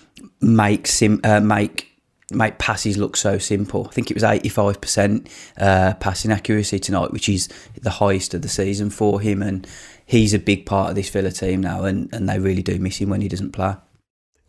make 0.41 0.87
sim 0.87 1.21
uh, 1.25 1.41
make 1.41 1.89
make 2.31 2.59
passes 2.59 2.97
look 2.97 3.17
so 3.17 3.39
simple. 3.39 3.87
I 3.89 3.93
think 3.93 4.11
it 4.11 4.15
was 4.15 4.25
eighty 4.25 4.49
five 4.49 4.81
percent 4.81 5.29
uh, 5.59 5.95
passing 5.95 6.33
accuracy 6.33 6.79
tonight, 6.79 7.13
which 7.13 7.29
is 7.29 7.49
the 7.81 7.91
highest 7.91 8.35
of 8.35 8.43
the 8.43 8.49
season 8.49 8.91
for 8.91 9.21
him, 9.21 9.43
and 9.43 9.67
he's 10.05 10.35
a 10.35 10.39
big 10.39 10.67
part 10.67 10.91
of 10.91 10.95
this 10.95 11.11
Villa 11.11 11.31
team 11.31 11.61
now, 11.61 11.85
and, 11.85 12.13
and 12.13 12.29
they 12.29 12.39
really 12.39 12.63
do 12.63 12.79
miss 12.79 12.99
him 12.99 13.11
when 13.11 13.21
he 13.21 13.29
doesn't 13.29 13.53
play. 13.53 13.75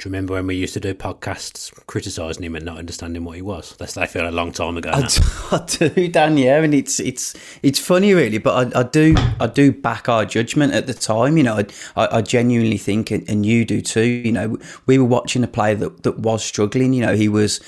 Do 0.03 0.09
you 0.09 0.11
remember 0.11 0.33
when 0.33 0.47
we 0.47 0.55
used 0.55 0.73
to 0.73 0.81
do 0.81 0.93
podcasts 0.93 1.71
criticising 1.87 2.43
him 2.43 2.57
and 2.57 2.65
not 2.65 2.77
understanding 2.77 3.23
what 3.23 3.37
he 3.37 3.41
was? 3.41 3.73
That's 3.77 3.95
I 3.95 4.05
feel 4.05 4.27
a 4.27 4.31
long 4.31 4.51
time 4.51 4.75
ago. 4.75 4.91
I 4.93 5.65
do, 5.65 6.09
Dan. 6.09 6.35
Yeah, 6.37 6.61
and 6.61 6.73
it's 6.73 6.99
it's 6.99 7.33
it's 7.61 7.79
funny, 7.79 8.13
really. 8.13 8.37
But 8.37 8.75
I, 8.75 8.81
I 8.81 8.83
do 8.83 9.15
I 9.39 9.47
do 9.47 9.71
back 9.71 10.09
our 10.09 10.25
judgment 10.25 10.73
at 10.73 10.87
the 10.87 10.93
time. 10.93 11.37
You 11.37 11.43
know, 11.43 11.63
I, 11.95 12.17
I 12.17 12.21
genuinely 12.21 12.77
think, 12.77 13.11
and 13.11 13.45
you 13.45 13.63
do 13.63 13.79
too. 13.79 14.03
You 14.03 14.33
know, 14.33 14.57
we 14.87 14.97
were 14.97 15.05
watching 15.05 15.41
a 15.41 15.47
player 15.47 15.75
that 15.75 16.03
that 16.03 16.19
was 16.19 16.43
struggling. 16.43 16.91
You 16.91 17.05
know, 17.05 17.15
he 17.15 17.29
was 17.29 17.61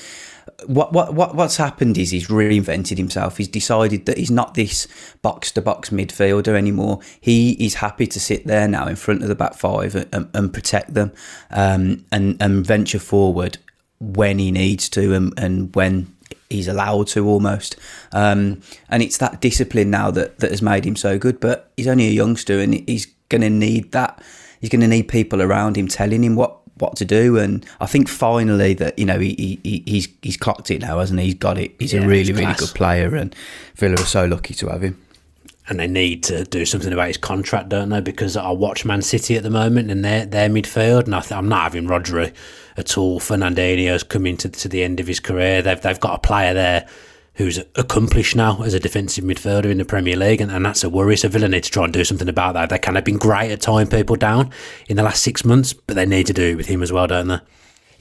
what, 0.64 0.92
what, 0.92 1.12
what 1.12 1.34
what's 1.34 1.56
happened 1.56 1.98
is 1.98 2.10
he's 2.10 2.28
reinvented 2.28 2.96
himself. 2.96 3.36
He's 3.36 3.48
decided 3.48 4.06
that 4.06 4.16
he's 4.16 4.30
not 4.30 4.54
this 4.54 4.88
box 5.22 5.52
to 5.52 5.62
box 5.62 5.90
midfielder 5.90 6.56
anymore. 6.56 7.00
He 7.20 7.52
is 7.52 7.74
happy 7.74 8.06
to 8.06 8.18
sit 8.18 8.46
there 8.46 8.66
now 8.66 8.86
in 8.86 8.96
front 8.96 9.22
of 9.22 9.28
the 9.28 9.34
back 9.34 9.54
five 9.54 9.94
and, 9.94 10.28
and 10.34 10.52
protect 10.52 10.94
them 10.94 11.12
um, 11.50 12.04
and, 12.10 12.36
and 12.40 12.66
venture 12.66 12.98
forward 12.98 13.58
when 14.00 14.38
he 14.38 14.50
needs 14.50 14.88
to 14.90 15.14
and, 15.14 15.32
and 15.38 15.74
when 15.74 16.14
he's 16.48 16.68
allowed 16.68 17.08
to 17.08 17.26
almost. 17.26 17.76
Um, 18.12 18.62
and 18.88 19.02
it's 19.02 19.18
that 19.18 19.40
discipline 19.40 19.90
now 19.90 20.10
that, 20.12 20.38
that 20.38 20.50
has 20.50 20.62
made 20.62 20.86
him 20.86 20.96
so 20.96 21.18
good. 21.18 21.40
But 21.40 21.70
he's 21.76 21.88
only 21.88 22.08
a 22.08 22.12
youngster 22.12 22.60
and 22.60 22.74
he's 22.88 23.06
going 23.28 23.42
to 23.42 23.50
need 23.50 23.92
that. 23.92 24.22
He's 24.60 24.70
going 24.70 24.80
to 24.80 24.88
need 24.88 25.08
people 25.08 25.42
around 25.42 25.76
him 25.76 25.88
telling 25.88 26.24
him 26.24 26.34
what 26.34 26.55
what 26.78 26.96
to 26.96 27.04
do. 27.04 27.38
And 27.38 27.64
I 27.80 27.86
think 27.86 28.08
finally 28.08 28.74
that 28.74 28.98
you 28.98 29.04
know 29.04 29.18
he, 29.18 29.60
he 29.62 29.82
he's 29.86 30.08
he's 30.22 30.36
clocked 30.36 30.70
it 30.70 30.82
now, 30.82 30.98
hasn't 30.98 31.20
he? 31.20 31.26
He's 31.26 31.34
got 31.34 31.58
it. 31.58 31.74
He's 31.78 31.92
yeah, 31.92 32.02
a 32.02 32.06
really 32.06 32.32
really 32.32 32.54
good 32.54 32.74
player, 32.74 33.14
and 33.14 33.34
Villa 33.74 33.94
are 33.94 34.06
so 34.06 34.24
lucky 34.24 34.54
to 34.54 34.68
have 34.68 34.82
him. 34.82 35.00
And 35.68 35.80
they 35.80 35.88
need 35.88 36.22
to 36.24 36.44
do 36.44 36.64
something 36.64 36.92
about 36.92 37.08
his 37.08 37.16
contract, 37.16 37.70
don't 37.70 37.88
they? 37.88 38.00
Because 38.00 38.36
I 38.36 38.50
watch 38.50 38.84
Man 38.84 39.02
City 39.02 39.36
at 39.36 39.42
the 39.42 39.50
moment 39.50 39.90
and 39.90 40.04
their 40.04 40.24
their 40.24 40.48
midfield, 40.48 41.04
and 41.04 41.14
I 41.14 41.24
am 41.30 41.48
not 41.48 41.62
having 41.62 41.86
Rodri 41.88 42.32
at 42.76 42.96
all. 42.96 43.18
Fernandinho's 43.18 44.04
coming 44.04 44.36
to, 44.38 44.48
to 44.48 44.68
the 44.68 44.84
end 44.84 45.00
of 45.00 45.06
his 45.06 45.20
career. 45.20 45.62
They've 45.62 45.80
they've 45.80 46.00
got 46.00 46.14
a 46.14 46.18
player 46.18 46.54
there 46.54 46.86
who's 47.36 47.58
accomplished 47.74 48.34
now 48.34 48.62
as 48.62 48.74
a 48.74 48.80
defensive 48.80 49.24
midfielder 49.24 49.66
in 49.66 49.78
the 49.78 49.84
Premier 49.84 50.16
League, 50.16 50.40
and, 50.40 50.50
and 50.50 50.64
that's 50.64 50.82
a 50.82 50.90
worry. 50.90 51.16
So 51.16 51.28
Villa 51.28 51.48
need 51.48 51.64
to 51.64 51.70
try 51.70 51.84
and 51.84 51.92
do 51.92 52.04
something 52.04 52.28
about 52.28 52.54
that. 52.54 52.70
They 52.70 52.78
kind 52.78 52.98
of 52.98 53.04
been 53.04 53.18
great 53.18 53.50
at 53.50 53.60
tying 53.60 53.88
people 53.88 54.16
down 54.16 54.50
in 54.88 54.96
the 54.96 55.02
last 55.02 55.22
six 55.22 55.44
months, 55.44 55.72
but 55.72 55.96
they 55.96 56.06
need 56.06 56.26
to 56.26 56.32
do 56.32 56.50
it 56.50 56.56
with 56.56 56.66
him 56.66 56.82
as 56.82 56.92
well, 56.92 57.06
don't 57.06 57.28
they? 57.28 57.40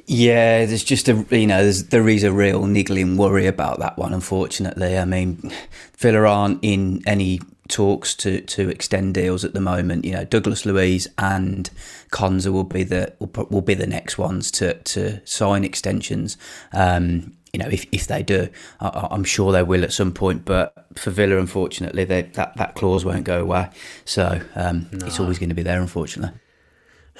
Yeah, 0.07 0.65
there's 0.65 0.83
just 0.83 1.09
a 1.09 1.25
you 1.31 1.47
know 1.47 1.71
there 1.71 2.07
is 2.07 2.23
a 2.23 2.31
real 2.31 2.67
niggling 2.67 3.17
worry 3.17 3.47
about 3.47 3.79
that 3.79 3.97
one. 3.97 4.13
Unfortunately, 4.13 4.97
I 4.97 5.05
mean, 5.05 5.51
Villa 5.97 6.27
aren't 6.27 6.63
in 6.63 7.01
any 7.07 7.39
talks 7.67 8.13
to 8.17 8.41
to 8.41 8.69
extend 8.69 9.15
deals 9.15 9.43
at 9.43 9.53
the 9.53 9.61
moment. 9.61 10.05
You 10.05 10.11
know, 10.13 10.23
Douglas 10.23 10.65
Luiz 10.65 11.07
and 11.17 11.69
Konsa 12.11 12.53
will 12.53 12.63
be 12.63 12.83
the 12.83 13.13
will, 13.19 13.47
will 13.49 13.61
be 13.61 13.73
the 13.73 13.87
next 13.87 14.17
ones 14.17 14.51
to 14.51 14.75
to 14.75 15.25
sign 15.25 15.63
extensions. 15.63 16.37
Um, 16.71 17.35
you 17.55 17.63
know, 17.63 17.69
if, 17.69 17.85
if 17.93 18.07
they 18.07 18.21
do, 18.21 18.49
I, 18.81 19.07
am 19.11 19.23
sure 19.23 19.53
they 19.53 19.63
will 19.63 19.85
at 19.85 19.93
some 19.93 20.11
point. 20.11 20.43
But 20.43 20.73
for 20.95 21.09
Villa, 21.09 21.37
unfortunately, 21.37 22.03
they, 22.03 22.23
that 22.23 22.57
that 22.57 22.75
clause 22.75 23.05
won't 23.05 23.23
go 23.23 23.39
away. 23.39 23.69
So 24.03 24.41
um, 24.55 24.89
no. 24.91 25.05
it's 25.05 25.21
always 25.21 25.39
going 25.39 25.49
to 25.49 25.55
be 25.55 25.63
there, 25.63 25.79
unfortunately. 25.79 26.37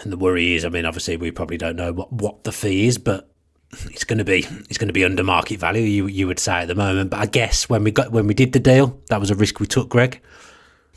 And 0.02 0.12
the 0.12 0.18
worry 0.18 0.56
is, 0.56 0.66
I 0.66 0.70
mean, 0.70 0.86
obviously, 0.86 1.16
we 1.16 1.32
probably 1.32 1.56
don't 1.56 1.78
know 1.78 1.94
what, 1.94 2.12
what 2.12 2.44
the 2.44 2.52
fee 2.52 2.86
is, 2.86 2.98
but 2.98 3.32
it's 3.86 4.04
going 4.04 4.18
to 4.18 4.26
be 4.26 4.40
it's 4.70 4.78
going 4.78 4.90
to 4.90 4.94
be 4.94 5.06
under 5.06 5.24
market 5.24 5.58
value. 5.58 5.84
You 5.84 6.08
you 6.08 6.28
would 6.28 6.40
say 6.40 6.56
at 6.56 6.68
the 6.68 6.76
moment, 6.76 7.12
but 7.12 7.22
I 7.22 7.28
guess 7.28 7.70
when 7.70 7.86
we 7.86 7.92
got 7.92 8.12
when 8.12 8.28
we 8.28 8.34
did 8.34 8.52
the 8.52 8.60
deal, 8.60 9.02
that 9.08 9.22
was 9.22 9.32
a 9.32 9.36
risk 9.36 9.62
we 9.62 9.68
took, 9.68 9.88
Greg. 9.88 10.22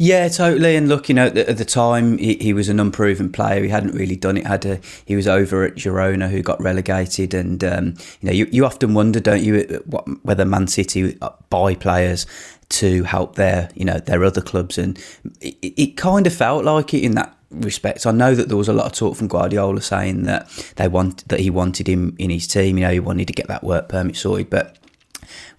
Yeah, 0.01 0.29
totally. 0.29 0.77
And 0.77 0.89
look, 0.89 1.09
you 1.09 1.15
know, 1.17 1.27
at 1.27 1.59
the 1.59 1.65
time 1.65 2.19
he, 2.19 2.37
he, 2.37 2.53
was 2.53 2.69
an 2.69 2.79
unproven 2.79 3.33
player. 3.33 3.65
He 3.65 3.69
hadn't 3.69 3.97
really 3.97 4.15
done 4.15 4.37
it. 4.37 4.47
Had 4.47 4.65
a, 4.65 4.81
he 5.05 5.17
was 5.17 5.27
over 5.27 5.65
at 5.65 5.75
Girona, 5.75 6.31
who 6.31 6.41
got 6.41 6.63
relegated, 6.63 7.35
and 7.35 7.63
um, 7.65 7.87
you 8.21 8.29
know, 8.29 8.33
you, 8.33 8.47
you 8.53 8.65
often 8.65 8.95
wonder, 8.95 9.19
don't 9.19 9.43
you, 9.43 9.83
what, 9.87 10.07
whether 10.25 10.45
Man 10.45 10.69
City 10.69 11.19
buy 11.51 11.75
players 11.75 12.27
to 12.69 13.03
help 13.03 13.35
their 13.35 13.71
you 13.75 13.85
know 13.85 13.99
their 13.99 14.25
other 14.25 14.41
clubs, 14.41 14.79
and 14.79 14.97
it, 15.41 15.57
it 15.63 15.97
kind 15.97 16.29
of 16.29 16.33
felt 16.33 16.65
like 16.65 16.95
it 16.95 17.03
in 17.03 17.17
that 17.17 17.37
respect. 17.51 18.07
I 18.07 18.13
know 18.13 18.37
that 18.37 18.47
there 18.47 18.57
was 18.57 18.69
a 18.69 18.73
lot 18.73 18.87
of 18.87 18.93
talk 18.93 19.17
from 19.17 19.27
Guardiola 19.27 19.81
saying 19.83 20.23
that 20.25 20.49
they 20.77 20.87
want 20.87 21.27
that 21.29 21.41
he 21.41 21.51
wanted 21.51 21.89
him 21.89 22.15
in 22.21 22.31
his 22.31 22.47
team. 22.47 22.79
You 22.79 22.85
know, 22.85 22.93
he 22.93 23.01
wanted 23.01 23.27
to 23.27 23.33
get 23.33 23.49
that 23.49 23.65
work 23.65 23.89
permit 23.89 24.15
sorted, 24.15 24.49
but 24.49 24.79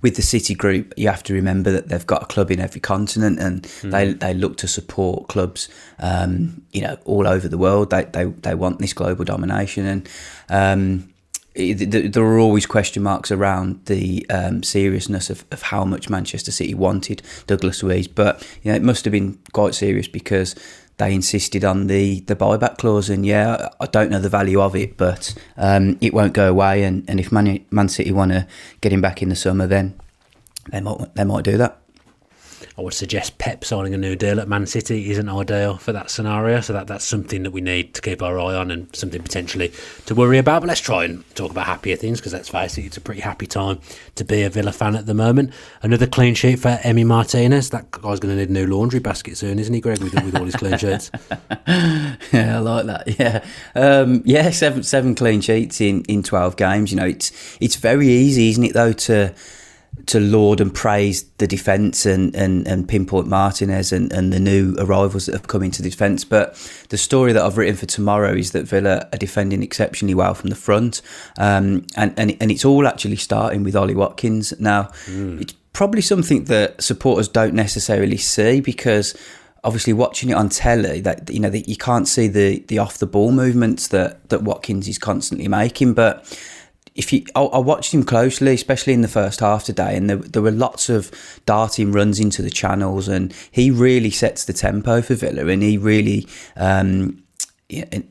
with 0.02 0.16
the 0.16 0.22
City 0.22 0.56
Group, 0.56 0.94
you 0.98 1.08
have 1.08 1.24
to 1.24 1.34
remember 1.34 1.72
that 1.72 1.90
they've 1.90 2.06
got 2.06 2.24
a 2.24 2.26
club 2.26 2.52
in 2.52 2.60
every 2.60 2.82
continent, 2.82 3.40
and 3.40 3.64
mm. 3.64 3.92
they 3.92 4.14
they 4.14 4.34
look 4.34 4.58
to 4.58 4.68
support 4.68 5.28
clubs, 5.28 5.70
um, 6.00 6.62
you 6.72 6.82
know, 6.82 6.98
all 7.06 7.28
over 7.28 7.48
the 7.48 7.58
world. 7.58 7.90
They 7.90 8.06
they 8.06 8.26
they 8.26 8.56
want 8.56 8.80
this 8.80 8.94
global 8.94 9.26
domination, 9.26 9.86
and 9.86 10.10
um, 10.50 11.10
there 11.56 12.24
are 12.24 12.40
always 12.40 12.66
question 12.66 13.04
marks 13.04 13.32
around 13.32 13.86
the 13.86 14.26
um, 14.30 14.64
seriousness 14.64 15.30
of, 15.30 15.44
of 15.52 15.64
how 15.64 15.84
much 15.84 16.10
Manchester 16.10 16.52
City 16.52 16.74
wanted 16.74 17.22
Douglas 17.48 17.84
Luiz, 17.84 18.08
but 18.08 18.46
you 18.64 18.72
know 18.72 18.76
it 18.76 18.84
must 18.84 19.04
have 19.06 19.12
been 19.12 19.38
quite 19.52 19.76
serious 19.76 20.08
because 20.08 20.56
they 21.00 21.16
insisted 21.16 21.64
on 21.64 21.88
the, 21.88 22.20
the 22.22 22.36
buyback 22.36 22.78
clause, 22.78 23.10
and 23.10 23.26
yeah, 23.26 23.70
I 23.80 23.86
don't 23.86 24.12
know 24.12 24.20
the 24.20 24.30
value 24.30 24.62
of 24.62 24.76
it, 24.76 24.98
but 24.98 25.34
um, 25.58 25.98
it 26.02 26.14
won't 26.14 26.34
go 26.34 26.50
away. 26.50 26.84
And, 26.84 27.10
and 27.10 27.20
if 27.20 27.32
Man, 27.32 27.66
Man 27.72 27.88
City 27.88 28.12
want 28.12 28.32
to 28.34 28.46
get 28.82 28.92
him 28.92 29.02
back 29.02 29.22
in 29.24 29.30
the 29.30 29.36
summer, 29.36 29.66
then 29.66 29.98
they 30.72 30.82
might 30.82 31.16
they 31.16 31.24
might 31.24 31.46
do 31.46 31.58
that. 31.58 31.82
I 32.80 32.82
would 32.82 32.94
suggest 32.94 33.38
Pep 33.40 33.66
signing 33.66 33.94
a 33.94 33.98
new 33.98 34.16
deal 34.16 34.40
at 34.40 34.48
Man 34.48 34.66
City 34.66 35.12
isn't 35.12 35.28
ideal 35.28 35.76
for 35.76 35.92
that 35.92 36.10
scenario. 36.10 36.62
So 36.62 36.72
that 36.72 36.88
that's 36.88 37.04
something 37.04 37.44
that 37.44 37.52
we 37.52 37.60
need 37.60 37.94
to 37.96 38.02
keep 38.02 38.22
our 38.22 38.40
eye 38.40 38.56
on 38.56 38.72
and 38.72 38.96
something 38.96 39.22
potentially 39.22 39.74
to 40.06 40.16
worry 40.16 40.38
about. 40.38 40.62
But 40.62 40.70
let's 40.70 40.80
try 40.80 41.04
and 41.04 41.26
talk 41.36 41.52
about 41.52 41.66
happier 41.66 41.98
things 41.98 42.22
because 42.22 42.32
let's 42.32 42.48
face 42.48 42.78
it, 42.78 42.86
it's 42.86 42.96
a 42.96 43.02
pretty 43.02 43.20
happy 43.20 43.48
time 43.48 43.82
to 44.16 44.24
be 44.24 44.44
a 44.44 44.50
Villa 44.50 44.72
fan 44.72 44.96
at 44.96 45.08
the 45.08 45.14
moment. 45.14 45.52
Another 45.82 46.08
clean 46.08 46.36
sheet 46.36 46.60
for 46.60 46.70
Emi 46.70 47.06
Martinez. 47.06 47.70
That 47.72 47.92
guy's 47.92 48.22
going 48.22 48.34
to 48.34 48.36
need 48.38 48.50
a 48.50 48.54
new 48.54 48.66
laundry 48.66 49.02
basket 49.02 49.36
soon, 49.36 49.60
isn't 49.60 49.74
he, 49.74 49.82
Greg? 49.82 50.02
With, 50.02 50.14
with 50.14 50.38
all 50.38 50.46
his 50.46 50.56
clean 50.56 50.78
sheets. 50.78 51.12
yeah, 51.68 52.16
I 52.32 52.60
like 52.60 52.86
that. 52.86 53.20
Yeah, 53.20 53.46
um, 53.76 54.22
yeah, 54.24 54.52
seven 54.52 54.84
seven 54.84 55.16
clean 55.16 55.42
sheets 55.42 55.82
in 55.82 56.04
in 56.04 56.24
twelve 56.24 56.56
games. 56.56 56.92
You 56.92 56.98
know, 56.98 57.08
it's 57.08 57.58
it's 57.60 57.76
very 57.76 58.08
easy, 58.08 58.52
isn't 58.52 58.64
it, 58.64 58.74
though, 58.74 58.94
to 58.94 59.34
to 60.08 60.20
laud 60.20 60.62
and 60.62 60.74
praise 60.74 61.24
the 61.38 61.48
defence 61.48 62.06
and, 62.06 62.36
and, 62.36 62.68
and 62.68 62.88
pinpoint 62.88 63.28
Martinez 63.28 63.92
and, 63.92 64.12
and 64.12 64.34
the 64.34 64.40
new 64.40 64.76
arrivals 64.80 65.26
that 65.26 65.34
have 65.34 65.48
come 65.48 65.64
into 65.64 65.82
the 65.82 65.90
defence. 65.90 66.24
But 66.24 66.56
the 66.90 66.98
story 66.98 67.34
that 67.34 67.44
I've 67.44 67.58
written 67.58 67.76
for 67.76 67.86
tomorrow 67.86 68.34
is 68.34 68.52
that 68.52 68.66
Villa 68.66 69.08
are 69.14 69.18
defending 69.18 69.64
exceptionally 69.64 70.16
well 70.16 70.34
from 70.34 70.50
the 70.50 70.56
front. 70.56 71.02
Um, 71.38 71.86
and, 71.96 72.14
and, 72.18 72.36
and 72.40 72.52
it's 72.52 72.66
all 72.66 72.88
actually 72.88 73.18
starting 73.18 73.64
with 73.64 73.76
Ollie 73.76 73.96
Watkins. 73.96 74.54
Now, 74.60 74.84
mm. 75.06 75.42
it's 75.42 75.54
probably 75.74 76.02
something 76.02 76.46
that 76.46 76.82
supporters 76.82 77.28
don't 77.28 77.54
necessarily 77.54 78.18
see 78.18 78.62
because 78.62 79.16
obviously 79.64 79.94
watching 79.94 80.30
it 80.30 80.34
on 80.34 80.50
telly 80.50 81.02
that 81.02 81.30
you 81.30 81.40
know 81.40 81.50
that 81.50 81.68
you 81.68 81.76
can't 81.76 82.08
see 82.08 82.28
the 82.28 82.60
the 82.68 82.80
off 82.80 82.98
the 82.98 83.06
ball 83.06 83.32
movements 83.32 83.90
that 83.90 84.28
that 84.30 84.42
Watkins 84.42 84.88
is 84.88 84.98
constantly 84.98 85.48
making 85.48 85.94
but 85.94 86.26
if 87.00 87.14
you 87.14 87.24
I, 87.34 87.42
I, 87.42 87.58
watched 87.60 87.94
him 87.94 88.04
closely 88.04 88.54
especially 88.54 88.94
in 88.94 89.02
the 89.02 89.08
first 89.08 89.40
half 89.40 89.64
today 89.64 89.96
and 89.96 90.10
there, 90.10 90.18
there 90.18 90.42
were 90.42 90.52
lots 90.52 90.90
of 90.90 91.10
darting 91.46 91.94
runs 91.94 92.20
into 92.20 92.42
the 92.42 92.50
channels 92.50 93.08
and 93.08 93.34
he 93.50 93.72
really 93.72 94.12
sets 94.12 94.44
the 94.44 94.52
tempo 94.52 95.02
for 95.02 95.16
Villa 95.16 95.48
and 95.48 95.64
he 95.64 95.78
really 95.78 96.28
um, 96.58 97.24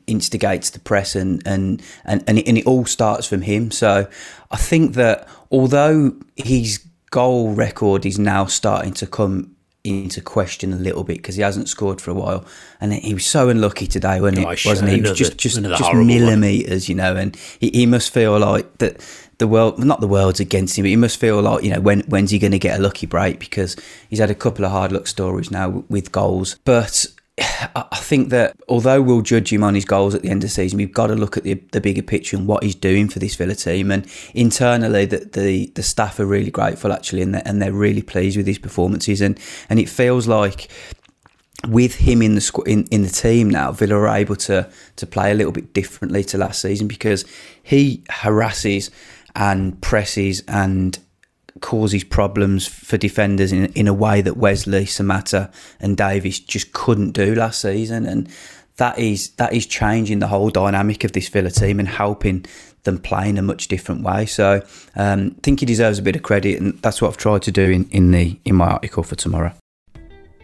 instigates 0.07 0.71
the 0.71 0.79
press 0.79 1.15
and 1.15 1.45
and 1.45 1.83
and 2.03 2.23
and 2.27 2.39
it, 2.39 2.47
and 2.47 2.57
it 2.57 2.65
all 2.65 2.85
starts 2.85 3.27
from 3.27 3.43
him. 3.43 3.69
So 3.71 4.07
I 4.49 4.57
think 4.57 4.95
that 4.95 5.27
although 5.51 6.15
his 6.35 6.83
goal 7.11 7.53
record 7.53 8.05
is 8.05 8.17
now 8.17 8.45
starting 8.45 8.93
to 8.93 9.05
come 9.07 9.55
into 9.89 10.21
question 10.21 10.73
a 10.73 10.77
little 10.77 11.03
bit 11.03 11.17
because 11.17 11.35
he 11.35 11.41
hasn't 11.41 11.69
scored 11.69 11.99
for 11.99 12.11
a 12.11 12.13
while, 12.13 12.45
and 12.79 12.93
he 12.93 13.13
was 13.13 13.25
so 13.25 13.49
unlucky 13.49 13.87
today, 13.87 14.21
wasn't, 14.21 14.45
Gosh, 14.45 14.65
oh, 14.65 14.69
it? 14.69 14.71
wasn't 14.71 14.89
he? 14.91 14.99
Another, 14.99 15.15
just 15.15 15.37
just 15.37 15.61
just 15.61 15.93
millimeters, 15.93 16.87
one. 16.87 16.89
you 16.89 16.95
know, 16.95 17.15
and 17.15 17.35
he, 17.59 17.69
he 17.71 17.85
must 17.85 18.13
feel 18.13 18.37
like 18.39 18.77
that 18.77 19.01
the 19.39 19.47
world, 19.47 19.83
not 19.83 20.01
the 20.01 20.07
world's 20.07 20.39
against 20.39 20.77
him, 20.77 20.83
but 20.83 20.89
he 20.89 20.95
must 20.95 21.19
feel 21.19 21.41
like 21.41 21.63
you 21.63 21.73
know 21.73 21.79
when 21.79 22.01
when's 22.01 22.31
he 22.31 22.39
going 22.39 22.51
to 22.51 22.59
get 22.59 22.79
a 22.79 22.81
lucky 22.81 23.07
break 23.07 23.39
because 23.39 23.75
he's 24.09 24.19
had 24.19 24.29
a 24.29 24.35
couple 24.35 24.65
of 24.65 24.71
hard 24.71 24.91
luck 24.91 25.07
stories 25.07 25.49
now 25.49 25.83
with 25.89 26.11
goals, 26.11 26.57
but 26.65 27.05
I 27.75 27.97
think 27.97 28.29
that 28.29 28.55
although 28.67 29.01
we'll 29.01 29.21
judge 29.21 29.53
him 29.53 29.63
on 29.63 29.75
his 29.75 29.85
goals 29.85 30.15
at 30.15 30.21
the 30.21 30.29
end 30.29 30.43
of 30.43 30.49
the 30.49 30.53
season, 30.53 30.77
we've 30.77 30.93
got 30.93 31.07
to 31.07 31.15
look 31.15 31.37
at 31.37 31.43
the, 31.43 31.55
the 31.71 31.81
bigger 31.81 32.01
picture 32.01 32.35
and 32.37 32.47
what 32.47 32.63
he's 32.63 32.75
doing 32.75 33.07
for 33.07 33.19
this 33.19 33.35
Villa 33.35 33.55
team. 33.55 33.91
And 33.91 34.07
internally, 34.33 35.05
that 35.05 35.33
the, 35.33 35.67
the 35.75 35.83
staff 35.83 36.19
are 36.19 36.25
really 36.25 36.51
grateful 36.51 36.91
actually, 36.91 37.21
and 37.21 37.33
they're, 37.33 37.43
and 37.45 37.61
they're 37.61 37.73
really 37.73 38.01
pleased 38.01 38.37
with 38.37 38.47
his 38.47 38.59
performances. 38.59 39.21
And 39.21 39.39
and 39.69 39.79
it 39.79 39.89
feels 39.89 40.27
like 40.27 40.69
with 41.67 41.95
him 41.95 42.21
in 42.21 42.35
the 42.35 42.63
in, 42.65 42.85
in 42.85 43.01
the 43.03 43.09
team 43.09 43.49
now, 43.49 43.71
Villa 43.71 43.95
are 43.95 44.15
able 44.15 44.35
to 44.37 44.69
to 44.95 45.07
play 45.07 45.31
a 45.31 45.35
little 45.35 45.51
bit 45.51 45.73
differently 45.73 46.23
to 46.25 46.37
last 46.37 46.61
season 46.61 46.87
because 46.87 47.25
he 47.63 48.03
harasses 48.09 48.89
and 49.35 49.79
presses 49.81 50.43
and 50.47 50.99
causes 51.61 52.03
problems 52.03 52.67
for 52.67 52.97
defenders 52.97 53.51
in, 53.51 53.65
in 53.73 53.87
a 53.87 53.93
way 53.93 54.21
that 54.21 54.37
Wesley, 54.37 54.85
Samatta, 54.85 55.51
and 55.79 55.97
Davies 55.97 56.39
just 56.39 56.71
couldn't 56.73 57.11
do 57.11 57.35
last 57.35 57.61
season. 57.61 58.05
And 58.05 58.29
that 58.77 58.97
is 58.97 59.31
that 59.31 59.53
is 59.53 59.65
changing 59.65 60.19
the 60.19 60.27
whole 60.27 60.49
dynamic 60.49 61.03
of 61.03 61.11
this 61.11 61.27
Villa 61.27 61.51
team 61.51 61.79
and 61.79 61.87
helping 61.87 62.45
them 62.83 62.97
play 62.97 63.29
in 63.29 63.37
a 63.37 63.41
much 63.41 63.67
different 63.67 64.03
way. 64.03 64.25
So 64.25 64.63
um, 64.95 65.35
I 65.37 65.39
think 65.43 65.59
he 65.59 65.65
deserves 65.65 65.99
a 65.99 66.01
bit 66.01 66.15
of 66.15 66.23
credit, 66.23 66.59
and 66.59 66.81
that's 66.81 67.01
what 67.01 67.09
I've 67.09 67.17
tried 67.17 67.41
to 67.43 67.51
do 67.51 67.69
in, 67.69 67.89
in 67.89 68.11
the 68.11 68.39
in 68.45 68.55
my 68.55 68.67
article 68.67 69.03
for 69.03 69.15
tomorrow. 69.15 69.53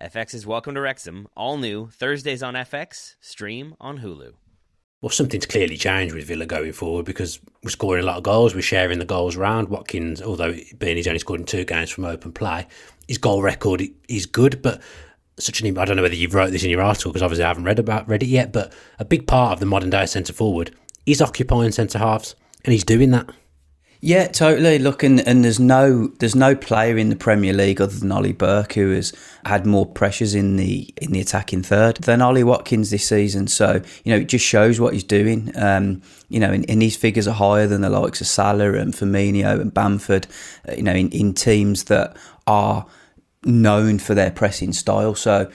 FX 0.00 0.34
is 0.34 0.46
Welcome 0.46 0.74
to 0.74 0.80
Wrexham, 0.80 1.26
all 1.36 1.56
new 1.56 1.88
Thursdays 1.88 2.42
on 2.42 2.54
FX, 2.54 3.16
stream 3.20 3.74
on 3.80 4.00
Hulu 4.00 4.34
well, 5.06 5.10
something's 5.10 5.46
clearly 5.46 5.76
changed 5.76 6.14
with 6.14 6.24
Villa 6.24 6.46
going 6.46 6.72
forward 6.72 7.04
because 7.04 7.38
we're 7.62 7.70
scoring 7.70 8.02
a 8.02 8.06
lot 8.06 8.16
of 8.16 8.22
goals. 8.22 8.54
We're 8.54 8.62
sharing 8.62 8.98
the 8.98 9.04
goals 9.04 9.36
around. 9.36 9.68
Watkins, 9.68 10.22
although 10.22 10.54
being 10.78 10.96
he's 10.96 11.06
only 11.06 11.18
scored 11.18 11.38
in 11.38 11.46
two 11.46 11.64
games 11.64 11.90
from 11.90 12.06
open 12.06 12.32
play, 12.32 12.66
his 13.06 13.18
goal 13.18 13.42
record 13.42 13.82
is 14.08 14.26
good. 14.26 14.62
But 14.62 14.82
such 15.38 15.60
an 15.60 15.78
I 15.78 15.84
don't 15.84 15.96
know 15.96 16.02
whether 16.02 16.16
you've 16.16 16.34
wrote 16.34 16.50
this 16.50 16.64
in 16.64 16.70
your 16.70 16.80
article 16.80 17.12
because 17.12 17.22
obviously 17.22 17.44
I 17.44 17.48
haven't 17.48 17.64
read 17.64 17.78
about 17.78 18.08
read 18.08 18.22
it 18.22 18.28
yet. 18.28 18.52
But 18.52 18.72
a 18.98 19.04
big 19.04 19.26
part 19.26 19.52
of 19.52 19.60
the 19.60 19.66
modern 19.66 19.90
day 19.90 20.06
centre 20.06 20.32
forward 20.32 20.74
is 21.04 21.20
occupying 21.20 21.72
centre 21.72 21.98
halves, 21.98 22.34
and 22.64 22.72
he's 22.72 22.82
doing 22.82 23.10
that. 23.12 23.30
Yeah, 24.06 24.28
totally. 24.28 24.78
Look, 24.78 25.02
and, 25.02 25.18
and 25.26 25.42
there's 25.42 25.58
no 25.58 26.06
there's 26.20 26.36
no 26.36 26.54
player 26.54 26.96
in 26.96 27.08
the 27.08 27.16
Premier 27.16 27.52
League 27.52 27.80
other 27.80 27.96
than 27.96 28.12
Ollie 28.12 28.30
Burke 28.30 28.74
who 28.74 28.92
has 28.92 29.12
had 29.44 29.66
more 29.66 29.84
pressures 29.84 30.32
in 30.32 30.54
the 30.54 30.94
in 31.02 31.10
the 31.10 31.20
attacking 31.20 31.64
third 31.64 31.96
than 31.96 32.22
Ollie 32.22 32.44
Watkins 32.44 32.90
this 32.90 33.04
season. 33.04 33.48
So 33.48 33.82
you 34.04 34.12
know, 34.12 34.18
it 34.20 34.28
just 34.28 34.44
shows 34.44 34.78
what 34.78 34.92
he's 34.92 35.02
doing. 35.02 35.50
Um, 35.56 36.02
you 36.28 36.38
know, 36.38 36.52
and, 36.52 36.64
and 36.70 36.82
his 36.82 36.94
figures 36.94 37.26
are 37.26 37.34
higher 37.34 37.66
than 37.66 37.80
the 37.80 37.90
likes 37.90 38.20
of 38.20 38.28
Salah 38.28 38.74
and 38.74 38.94
Firmino 38.94 39.60
and 39.60 39.74
Bamford. 39.74 40.28
Uh, 40.68 40.74
you 40.74 40.84
know, 40.84 40.94
in, 40.94 41.08
in 41.08 41.34
teams 41.34 41.84
that 41.86 42.16
are 42.46 42.86
known 43.42 43.98
for 43.98 44.14
their 44.14 44.30
pressing 44.30 44.72
style. 44.72 45.16
So 45.16 45.50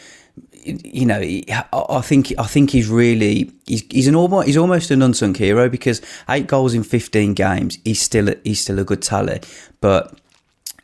you 0.63 1.05
know, 1.05 1.19
I 1.19 2.01
think 2.01 2.33
I 2.37 2.45
think 2.45 2.71
he's 2.71 2.87
really 2.87 3.51
he's 3.65 3.83
he's 3.89 4.07
an 4.07 4.15
almost 4.15 4.47
he's 4.47 4.57
almost 4.57 4.91
an 4.91 5.01
unsung 5.01 5.35
hero 5.35 5.69
because 5.69 6.01
eight 6.29 6.47
goals 6.47 6.73
in 6.73 6.83
fifteen 6.83 7.33
games. 7.33 7.77
He's 7.83 8.01
still 8.01 8.29
a, 8.29 8.35
he's 8.43 8.61
still 8.61 8.79
a 8.79 8.83
good 8.83 9.01
tally, 9.01 9.41
but 9.79 10.17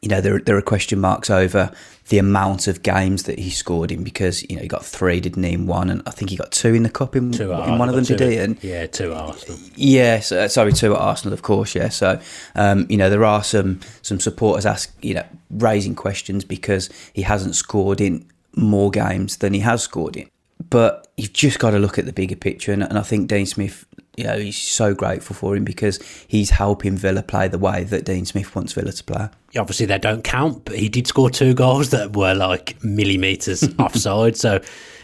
you 0.01 0.09
know 0.09 0.21
there 0.21 0.39
there 0.39 0.57
are 0.57 0.61
question 0.61 0.99
marks 0.99 1.29
over 1.29 1.71
the 2.09 2.17
amount 2.17 2.67
of 2.67 2.83
games 2.83 3.23
that 3.23 3.37
he 3.37 3.49
scored 3.49 3.91
in 3.91 4.03
because 4.03 4.41
you 4.49 4.55
know 4.55 4.61
he 4.61 4.67
got 4.67 4.85
three, 4.85 5.19
didn't 5.19 5.43
he? 5.43 5.53
In 5.53 5.67
one, 5.67 5.89
and 5.89 6.01
I 6.05 6.11
think 6.11 6.29
he 6.29 6.37
got 6.37 6.51
two 6.51 6.73
in 6.73 6.83
the 6.83 6.89
cup 6.89 7.15
in, 7.15 7.33
in 7.33 7.77
one 7.77 7.89
of 7.89 7.95
them, 7.95 8.05
did 8.05 8.19
he? 8.19 8.37
And 8.37 8.61
yeah, 8.63 8.87
two 8.87 9.11
at 9.13 9.17
Arsenal. 9.17 9.59
Yes, 9.75 10.31
uh, 10.31 10.47
sorry, 10.47 10.71
two 10.71 10.95
at 10.95 11.01
Arsenal, 11.01 11.33
of 11.33 11.41
course. 11.41 11.75
Yeah, 11.75 11.89
so 11.89 12.19
um, 12.55 12.85
you 12.89 12.97
know 12.97 13.09
there 13.09 13.25
are 13.25 13.43
some 13.43 13.81
some 14.01 14.19
supporters 14.19 14.65
ask 14.65 14.95
you 15.01 15.15
know 15.15 15.25
raising 15.49 15.95
questions 15.95 16.45
because 16.45 16.89
he 17.13 17.23
hasn't 17.23 17.55
scored 17.55 17.99
in 17.99 18.25
more 18.57 18.91
games 18.91 19.37
than 19.37 19.53
he 19.53 19.59
has 19.61 19.83
scored 19.83 20.17
in. 20.17 20.29
But 20.69 21.07
you've 21.17 21.33
just 21.33 21.59
got 21.59 21.71
to 21.71 21.79
look 21.79 21.97
at 21.97 22.05
the 22.05 22.13
bigger 22.13 22.35
picture, 22.35 22.73
and, 22.73 22.83
and 22.83 22.97
I 22.97 23.03
think 23.03 23.27
Dean 23.27 23.45
Smith, 23.45 23.85
you 24.17 24.23
know, 24.23 24.37
he's 24.37 24.57
so 24.57 24.93
grateful 24.93 25.35
for 25.35 25.55
him 25.55 25.63
because 25.63 25.99
he's 26.27 26.49
helping 26.49 26.97
Villa 26.97 27.21
play 27.21 27.47
the 27.47 27.59
way 27.59 27.83
that 27.85 28.05
Dean 28.05 28.25
Smith 28.25 28.53
wants 28.55 28.73
Villa 28.73 28.91
to 28.91 29.03
play. 29.03 29.29
Yeah, 29.51 29.61
Obviously, 29.61 29.85
they 29.85 29.99
don't 29.99 30.23
count, 30.23 30.65
but 30.65 30.77
he 30.77 30.89
did 30.89 31.07
score 31.07 31.29
two 31.29 31.53
goals 31.53 31.91
that 31.91 32.15
were 32.15 32.33
like 32.33 32.83
millimeters 32.83 33.63
offside. 33.79 34.35
So 34.35 34.59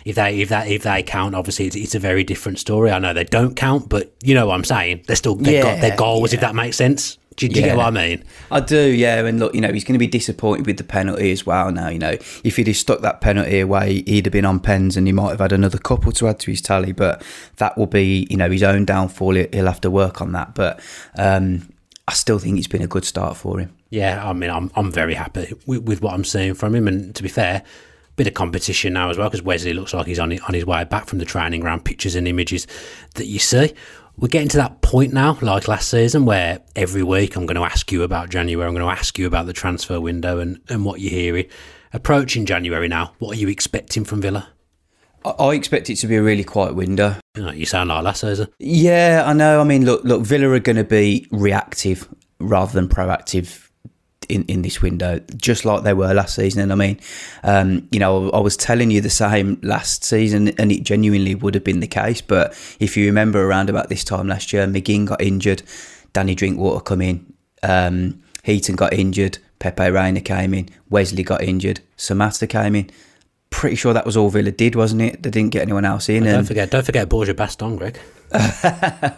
if 0.06 0.16
they 0.16 0.42
if 0.42 0.50
that 0.50 0.68
if 0.68 0.84
they 0.84 1.04
count, 1.04 1.36
obviously 1.36 1.68
it's, 1.68 1.76
it's, 1.76 1.96
a 1.96 2.00
very 2.00 2.24
different 2.24 2.60
story. 2.60 2.92
I 2.92 3.00
know 3.00 3.14
they 3.14 3.24
don't 3.24 3.56
count, 3.56 3.90
but 3.90 4.14
you 4.22 4.34
know 4.34 4.48
what 4.48 4.56
I'm 4.56 4.64
saying. 4.64 5.04
They're 5.08 5.16
still 5.16 5.36
they 5.36 5.56
yeah, 5.56 5.62
got 5.62 5.82
their 5.82 5.96
goals. 5.96 6.32
Yeah. 6.32 6.38
If 6.38 6.42
that 6.42 6.56
makes 6.56 6.78
sense. 6.78 7.18
Do, 7.36 7.48
do 7.48 7.60
you 7.60 7.66
get 7.66 7.78
what 7.78 7.88
I 7.88 7.92
mean? 7.92 8.24
I 8.52 8.60
do, 8.60 8.92
yeah. 8.92 9.26
And 9.26 9.40
look, 9.40 9.56
you 9.56 9.62
know, 9.62 9.72
he's 9.72 9.84
going 9.84 9.94
to 9.94 10.00
be 10.00 10.08
disappointed 10.08 10.66
with 10.66 10.78
the 10.78 10.84
penalty 10.84 11.32
as 11.32 11.46
well. 11.46 11.72
Now, 11.72 11.90
you 11.90 12.00
know, 12.00 12.18
if 12.44 12.56
he'd 12.58 12.68
have 12.68 12.76
stuck 12.76 13.02
that 13.02 13.22
penalty 13.22 13.60
away, 13.60 14.04
he'd 14.06 14.26
have 14.26 14.34
been 14.34 14.46
on 14.46 14.60
pens 14.60 14.98
and 14.98 15.08
he 15.08 15.14
might 15.14 15.30
have 15.30 15.40
had 15.40 15.52
another 15.52 15.78
couple 15.78 16.12
to 16.14 16.28
add 16.28 16.40
to 16.42 16.52
his 16.52 16.62
tally. 16.62 16.92
But 16.92 17.24
that 17.58 17.78
will 17.78 17.88
be, 17.88 18.28
you 18.30 18.38
know, 18.38 18.50
his 18.50 18.64
own 18.64 18.86
downfall. 18.86 19.36
He'll 19.36 19.66
have 19.66 19.82
to 19.82 19.92
work 19.92 20.22
on 20.22 20.32
that. 20.34 20.56
But 20.56 20.80
um, 21.18 21.70
I 22.08 22.14
still 22.14 22.40
think 22.40 22.58
it's 22.58 22.68
been 22.68 22.82
a 22.82 22.88
good 22.88 23.06
start 23.06 23.38
for 23.38 23.60
him. 23.60 23.74
Yeah, 23.90 24.28
I 24.28 24.34
mean, 24.34 24.50
I'm 24.50 24.72
I'm 24.76 24.92
very 24.92 25.14
happy 25.14 25.54
with, 25.66 25.84
with 25.84 26.02
what 26.02 26.14
I'm 26.14 26.26
seeing 26.26 26.54
from 26.54 26.76
him. 26.76 26.88
And 26.88 27.16
to 27.16 27.24
be 27.24 27.30
fair, 27.30 27.64
bit 28.16 28.28
of 28.28 28.34
competition 28.34 28.94
now 28.94 29.10
as 29.10 29.18
well 29.18 29.28
because 29.28 29.42
Wesley 29.42 29.74
looks 29.74 29.94
like 29.94 30.06
he's 30.06 30.20
on 30.20 30.32
on 30.42 30.54
his 30.54 30.66
way 30.66 30.84
back 30.84 31.06
from 31.06 31.20
the 31.20 31.26
training 31.26 31.62
ground. 31.62 31.86
Pictures 31.86 32.16
and 32.16 32.28
images 32.28 32.68
that 33.16 33.28
you 33.28 33.40
see 33.40 33.74
we're 34.18 34.28
getting 34.28 34.50
to 34.50 34.58
that 34.58 34.82
point 34.82 35.14
now, 35.14 35.38
like 35.42 35.68
last 35.68 35.90
season, 35.90 36.26
where 36.26 36.60
every 36.76 37.04
week 37.04 37.36
I'm 37.36 37.46
going 37.46 37.56
to 37.56 37.64
ask 37.64 37.92
you 37.92 38.04
about 38.04 38.30
January. 38.30 38.68
I'm 38.68 38.74
going 38.74 38.86
to 38.86 38.92
ask 38.92 39.18
you 39.18 39.26
about 39.26 39.48
the 39.48 39.54
transfer 39.54 40.00
window 40.00 40.40
and, 40.40 40.60
and 40.70 40.86
what 40.86 41.00
you're 41.00 41.12
hearing. 41.12 41.46
Approaching 41.94 42.46
January 42.46 42.88
now, 42.88 43.14
what 43.20 43.36
are 43.36 43.40
you 43.40 43.48
expecting 43.48 44.04
from 44.04 44.22
Villa? 44.22 44.50
I 45.26 45.54
expect 45.54 45.90
it 45.90 45.96
to 45.98 46.08
be 46.08 46.16
a 46.16 46.24
really 46.24 46.44
quiet 46.44 46.76
window. 46.76 47.16
You, 47.36 47.50
you 47.52 47.66
sound 47.66 47.90
like 47.90 48.04
last 48.04 48.22
season. 48.22 48.50
Yeah, 48.60 49.24
I 49.26 49.34
know. 49.34 49.62
I 49.62 49.64
mean, 49.64 49.86
look, 49.86 50.04
look, 50.04 50.24
Villa 50.24 50.50
are 50.50 50.60
going 50.60 50.76
to 50.76 50.84
be 50.84 51.28
reactive 51.32 52.08
rather 52.40 52.74
than 52.74 52.90
proactive 52.90 53.63
in, 54.26 54.44
in 54.46 54.62
this 54.62 54.82
window, 54.82 55.20
just 55.38 55.66
like 55.66 55.84
they 55.84 55.94
were 55.94 56.14
last 56.14 56.36
season. 56.36 56.62
And 56.62 56.72
I 56.72 56.76
mean, 56.76 57.00
um, 57.44 57.88
you 57.92 58.00
know, 58.00 58.30
I 58.32 58.40
was 58.40 58.58
telling 58.58 58.92
you 58.92 59.02
the 59.02 59.10
same 59.10 59.60
last 59.64 60.04
season, 60.04 60.50
and 60.60 60.72
it 60.72 60.84
genuinely 60.84 61.36
would 61.36 61.56
have 61.56 61.64
been 61.64 61.80
the 61.80 61.88
case. 61.88 62.22
But 62.22 62.52
if 62.80 62.98
you 62.98 63.06
remember 63.06 63.46
around 63.46 63.70
about 63.70 63.90
this 63.90 64.04
time 64.04 64.28
last 64.28 64.54
year, 64.54 64.66
McGinn 64.68 65.06
got 65.06 65.22
injured, 65.22 65.64
Danny 66.14 66.36
Drinkwater 66.36 66.82
come 66.82 67.02
in, 67.02 67.34
um, 67.64 68.22
Heaton 68.44 68.76
got 68.76 68.94
injured, 68.94 69.38
Pepe 69.60 69.90
Reina 69.90 70.22
came 70.22 70.54
in, 70.54 70.70
Wesley 70.90 71.24
got 71.24 71.42
injured, 71.42 71.80
Samatta 71.98 72.48
came 72.48 72.76
in. 72.76 72.90
Pretty 73.54 73.76
sure 73.76 73.94
that 73.94 74.04
was 74.04 74.18
all 74.18 74.32
Villa 74.32 74.52
did, 74.52 74.76
wasn't 74.76 75.04
it? 75.04 75.22
They 75.22 75.30
didn't 75.30 75.52
get 75.52 75.62
anyone 75.62 75.86
else 75.86 76.10
in. 76.10 76.24
Well, 76.24 76.38
don't 76.38 76.46
forget, 76.46 76.72
don't 76.72 76.84
forget 76.84 77.08
Borja 77.08 77.36
Baston, 77.36 77.76
Greg. 77.76 78.00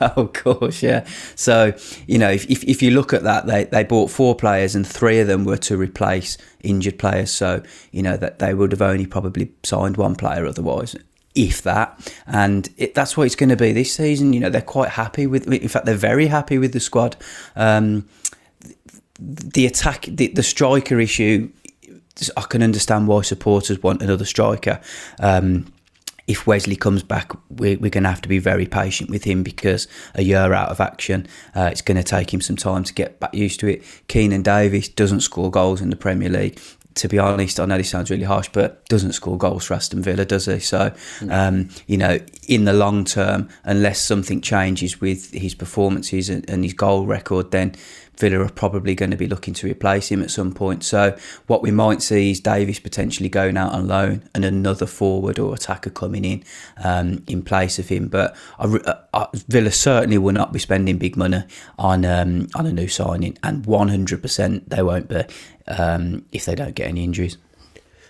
of 0.02 0.34
course, 0.34 0.84
yeah. 0.84 1.08
So 1.36 1.74
you 2.06 2.18
know, 2.18 2.30
if, 2.30 2.46
if, 2.50 2.62
if 2.66 2.82
you 2.82 2.92
look 2.92 3.14
at 3.14 3.24
that, 3.24 3.48
they 3.48 3.64
they 3.64 3.86
bought 3.86 4.12
four 4.12 4.36
players 4.36 4.76
and 4.76 4.86
three 4.86 5.20
of 5.20 5.28
them 5.28 5.46
were 5.46 5.58
to 5.58 5.78
replace 5.78 6.38
injured 6.62 7.00
players. 7.00 7.32
So 7.32 7.64
you 7.92 8.04
know 8.04 8.18
that 8.18 8.40
they 8.40 8.54
would 8.54 8.74
have 8.74 8.82
only 8.82 9.06
probably 9.06 9.54
signed 9.64 9.96
one 9.96 10.16
player 10.16 10.46
otherwise. 10.46 10.98
If 11.34 11.62
that, 11.62 12.14
and 12.28 12.70
it, 12.78 12.94
that's 12.94 13.16
what 13.16 13.24
it's 13.24 13.36
going 13.36 13.50
to 13.50 13.56
be 13.56 13.72
this 13.72 13.94
season. 13.94 14.34
You 14.34 14.42
know, 14.42 14.50
they're 14.50 14.62
quite 14.62 14.90
happy 14.90 15.28
with. 15.28 15.48
In 15.48 15.70
fact, 15.70 15.86
they're 15.86 15.96
very 15.96 16.28
happy 16.28 16.58
with 16.58 16.74
the 16.74 16.82
squad. 16.82 17.16
Um, 17.56 18.10
the 19.18 19.66
attack, 19.66 20.08
the, 20.10 20.28
the 20.28 20.44
striker 20.44 21.00
issue 21.00 21.50
I 22.38 22.42
can 22.42 22.64
understand 22.64 23.08
why 23.08 23.22
supporters 23.22 23.82
want 23.84 24.02
another 24.02 24.26
striker. 24.26 24.80
Um, 25.20 25.72
if 26.28 26.48
Wesley 26.48 26.76
comes 26.76 27.04
back, 27.04 27.32
we're, 27.50 27.78
we're 27.78 27.92
going 27.92 28.04
to 28.04 28.10
have 28.10 28.22
to 28.22 28.30
be 28.30 28.40
very 28.40 28.66
patient 28.66 29.10
with 29.10 29.26
him 29.26 29.44
because 29.44 29.88
a 30.16 30.24
year 30.24 30.54
out 30.54 30.70
of 30.70 30.80
action, 30.80 31.28
uh, 31.56 31.70
it's 31.72 31.82
going 31.82 31.98
to 31.98 32.04
take 32.04 32.34
him 32.34 32.42
some 32.42 32.56
time 32.56 32.84
to 32.84 32.94
get 32.94 33.20
back 33.20 33.34
used 33.34 33.60
to 33.60 33.68
it. 33.68 33.84
Keinan 34.08 34.44
Davis 34.44 34.88
doesn't 34.88 35.22
score 35.22 35.52
goals 35.52 35.82
in 35.82 35.90
the 35.90 35.96
Premier 35.96 36.30
League. 36.30 36.60
To 36.96 37.10
be 37.10 37.20
honest, 37.20 37.60
I 37.60 37.66
know 37.66 37.78
this 37.78 37.90
sounds 37.90 38.10
really 38.10 38.24
harsh, 38.24 38.50
but 38.54 38.86
doesn't 38.88 39.12
score 39.12 39.38
goals 39.38 39.66
for 39.66 39.74
Aston 39.74 40.02
Villa, 40.02 40.24
does 40.24 40.46
he? 40.46 40.60
So, 40.60 40.94
um, 41.30 41.68
you 41.88 41.98
know, 41.98 42.20
in 42.48 42.64
the 42.64 42.72
long 42.72 43.04
term, 43.04 43.50
unless 43.66 44.02
something 44.02 44.40
changes 44.40 45.02
with 45.02 45.30
his 45.32 45.54
performances 45.54 46.30
and, 46.30 46.50
and 46.50 46.64
his 46.64 46.74
goal 46.74 47.06
record, 47.06 47.52
then 47.52 47.76
Villa 48.18 48.40
are 48.40 48.50
probably 48.50 48.96
going 48.96 49.12
to 49.12 49.18
be 49.18 49.28
looking 49.28 49.54
to 49.56 49.68
replace 49.68 50.10
him 50.10 50.22
at 50.22 50.32
some 50.32 50.54
point. 50.54 50.84
So 50.84 51.18
what 51.48 51.62
we 51.62 51.72
might 51.72 52.02
see 52.02 52.32
is 52.32 52.40
Davis 52.40 52.80
potentially 52.80 53.30
going 53.30 53.58
out 53.58 53.74
on 53.74 53.88
loan 53.88 54.24
and 54.34 54.46
another 54.46 54.86
forward 54.86 55.40
or 55.40 55.54
attacker 55.54 55.90
coming 55.90 56.26
in 56.26 56.44
um, 56.84 57.24
in 57.28 57.42
place 57.42 57.80
of 57.80 57.90
him. 57.90 58.08
But 58.08 58.36
I, 58.60 58.66
I, 58.66 58.76
uh, 58.76 59.00
uh, 59.14 59.28
Villa 59.48 59.72
certainly 59.72 60.18
will 60.18 60.34
not 60.34 60.54
be 60.54 60.60
spending 60.60 60.98
big 60.98 61.18
money 61.18 61.44
on 61.78 62.06
um, 62.06 62.48
on 62.56 62.66
a 62.66 62.72
new 62.72 62.88
signing, 62.88 63.38
and 63.44 63.64
100% 63.64 64.70
they 64.70 64.82
won't 64.82 65.08
be 65.08 65.24
um, 65.68 66.26
if 66.32 66.46
they 66.46 66.56
don't 66.56 66.76
get 66.76 66.88
any 66.88 67.04
injuries. 67.04 67.38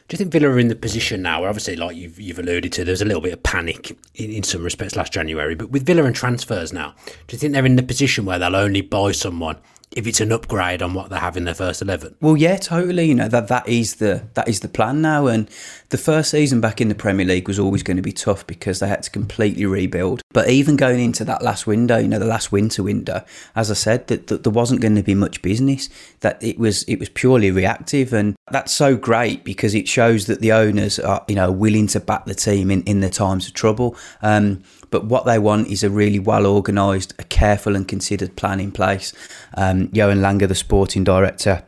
Do 0.08 0.14
you 0.14 0.18
think 0.20 0.32
Villa 0.32 0.50
are 0.50 0.60
in 0.60 0.68
the 0.68 0.76
position 0.76 1.24
now 1.24 1.40
where 1.40 1.50
obviously, 1.50 1.76
like 1.76 1.96
you've, 1.96 2.20
you've 2.20 2.38
alluded 2.38 2.72
to, 2.74 2.86
there's 2.86 3.02
a 3.02 3.06
little 3.06 3.22
bit 3.22 3.34
of 3.34 3.42
panic 3.42 3.98
in, 4.14 4.30
in 4.30 4.44
some 4.44 4.64
respects 4.64 4.96
last 4.96 5.12
January, 5.12 5.56
but 5.56 5.72
with 5.72 5.84
Villa 5.84 6.04
and 6.04 6.16
transfers 6.16 6.72
now, 6.72 6.94
do 7.28 7.34
you 7.36 7.40
think 7.40 7.54
they're 7.54 7.66
in 7.66 7.76
the 7.76 7.82
position 7.82 8.24
where 8.24 8.38
they'll 8.38 8.56
only 8.56 8.82
buy 8.82 9.12
someone 9.12 9.58
if 9.96 10.06
it's 10.06 10.20
an 10.20 10.32
upgrade 10.32 10.82
on 10.82 10.94
what 10.94 11.10
they 11.10 11.18
have 11.18 11.38
in 11.38 11.46
their 11.46 11.56
first 11.56 11.82
eleven. 11.82 12.16
Well, 12.22 12.36
yeah, 12.38 12.58
totally. 12.58 13.06
You 13.06 13.16
know 13.16 13.30
that 13.30 13.48
that 13.48 13.68
is 13.68 13.96
the 13.96 14.24
that 14.34 14.48
is 14.48 14.60
the 14.60 14.68
plan 14.68 15.02
now. 15.02 15.28
And 15.28 15.50
the 15.90 15.98
first 15.98 16.32
season 16.32 16.60
back 16.62 16.82
in 16.82 16.90
the 16.90 16.96
Premier 16.96 17.26
League 17.26 17.48
was 17.48 17.58
always 17.58 17.82
going 17.82 17.98
to 17.98 18.04
be 18.04 18.12
tough 18.12 18.46
because 18.46 18.80
they 18.80 18.88
had 18.88 19.04
to 19.04 19.10
completely 19.10 19.66
rebuild. 19.66 20.22
But 20.34 20.50
even 20.50 20.76
going 20.76 21.00
into 21.00 21.24
that 21.26 21.42
last 21.42 21.66
window, 21.66 21.98
you 21.98 22.10
know, 22.10 22.20
the 22.20 22.26
last 22.26 22.52
winter 22.52 22.84
window, 22.84 23.24
as 23.56 23.72
I 23.72 23.76
said, 23.76 24.08
that, 24.08 24.28
that 24.28 24.44
there 24.44 24.52
wasn't 24.52 24.82
going 24.82 24.96
to 24.96 25.04
be 25.04 25.16
much 25.16 25.42
business. 25.42 25.90
That 26.20 26.44
it 26.44 26.60
was 26.60 26.84
it 26.84 27.00
was 27.00 27.10
purely 27.10 27.50
reactive, 27.50 28.14
and 28.14 28.36
that's 28.52 28.74
so 28.74 28.98
great 28.98 29.46
because 29.46 29.74
it 29.74 29.88
shows 29.88 30.26
that 30.26 30.42
the 30.42 30.52
owners 30.52 31.00
are 31.00 31.24
you 31.30 31.36
know 31.36 31.52
willing 31.52 31.88
to 31.88 32.02
back 32.02 32.26
the 32.26 32.36
team 32.36 32.70
in 32.70 32.84
in 32.84 33.00
the 33.00 33.10
times 33.10 33.48
of 33.48 33.54
trouble. 33.54 33.96
Um, 34.22 34.64
but 34.96 35.04
what 35.04 35.26
they 35.26 35.38
want 35.38 35.68
is 35.68 35.84
a 35.84 35.90
really 35.90 36.20
well 36.20 36.48
organised, 36.48 37.14
a 37.20 37.24
careful 37.26 37.76
and 37.76 37.86
considered 37.86 38.38
plan 38.38 38.62
in 38.62 38.72
place. 38.72 39.12
Um, 39.58 39.90
Johan 39.92 40.22
Lange, 40.22 40.48
the 40.48 40.56
sporting 40.56 41.04
director, 41.04 41.66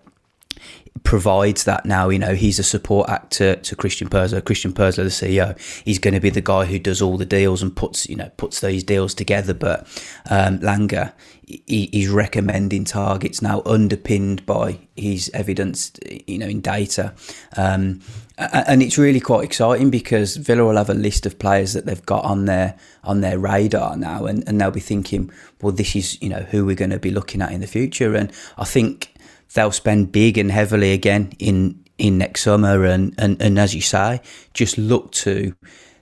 provides 1.04 1.66
that 1.66 1.86
now. 1.86 2.08
You 2.08 2.20
know, 2.20 2.36
he's 2.36 2.58
a 2.58 2.63
support 2.63 3.10
actor 3.10 3.58
to 3.58 3.76
Christian 3.76 4.08
Purslow. 4.08 4.40
Christian 4.40 4.72
Purslow, 4.72 5.04
the 5.04 5.10
CEO, 5.10 5.60
he's 5.84 6.00
going 6.00 6.13
to 6.13 6.22
be 6.22 6.30
the 6.30 6.40
guy 6.40 6.63
who 6.63 6.80
does 6.80 7.02
all 7.02 7.18
the 7.18 7.26
deals 7.26 7.62
and 7.62 7.76
puts 7.76 8.08
you 8.08 8.16
know 8.16 8.32
puts 8.38 8.62
those 8.62 8.82
deals 8.82 9.13
together. 9.13 9.54
But 9.54 9.86
um, 10.30 10.62
Lange, 10.62 11.12
he, 11.46 11.90
he's 11.92 12.08
recommending 12.08 12.86
targets 12.86 13.42
now 13.42 13.62
underpinned 13.66 14.46
by 14.46 14.80
his 14.96 15.30
evidence, 15.34 15.92
you 16.28 16.38
know, 16.38 16.48
in 16.48 16.62
data. 16.62 17.13
Um, 17.58 18.00
and 18.38 18.84
it's 18.84 18.97
really 18.97 19.19
quite 19.19 19.43
exciting 19.43 19.89
because 19.89 20.36
Villa 20.36 20.63
will 20.63 20.78
have 20.78 20.89
a 20.89 20.93
list 20.93 21.26
of 21.26 21.39
players 21.39 21.73
that 21.73 21.86
they've 21.86 22.06
got 22.06 22.23
on 22.23 22.45
their 22.45 22.78
on 23.04 23.21
their 23.21 23.39
radar 23.39 23.97
now, 23.97 24.26
and, 24.26 24.47
and 24.47 24.62
they'll 24.62 24.71
be 24.71 24.80
thinking, 24.80 25.32
well, 25.62 25.71
this 25.71 25.95
is 25.95 26.21
you 26.21 26.30
know 26.30 26.41
who 26.41 26.65
we're 26.65 26.76
going 26.76 26.91
to 26.91 27.00
be 27.00 27.12
looking 27.12 27.41
at 27.41 27.52
in 27.52 27.62
the 27.62 27.67
future, 27.67 28.15
and 28.15 28.32
I 28.58 28.65
think 28.65 29.13
they'll 29.54 29.71
spend 29.71 30.12
big 30.12 30.38
and 30.38 30.52
heavily 30.52 30.93
again 30.93 31.34
in 31.39 31.84
in 31.97 32.17
next 32.19 32.43
summer, 32.43 32.86
and 32.86 33.15
and, 33.17 33.41
and 33.41 33.58
as 33.58 33.73
you 33.73 33.82
say, 33.82 34.21
just 34.54 34.78
look 34.78 35.12
to 35.13 35.56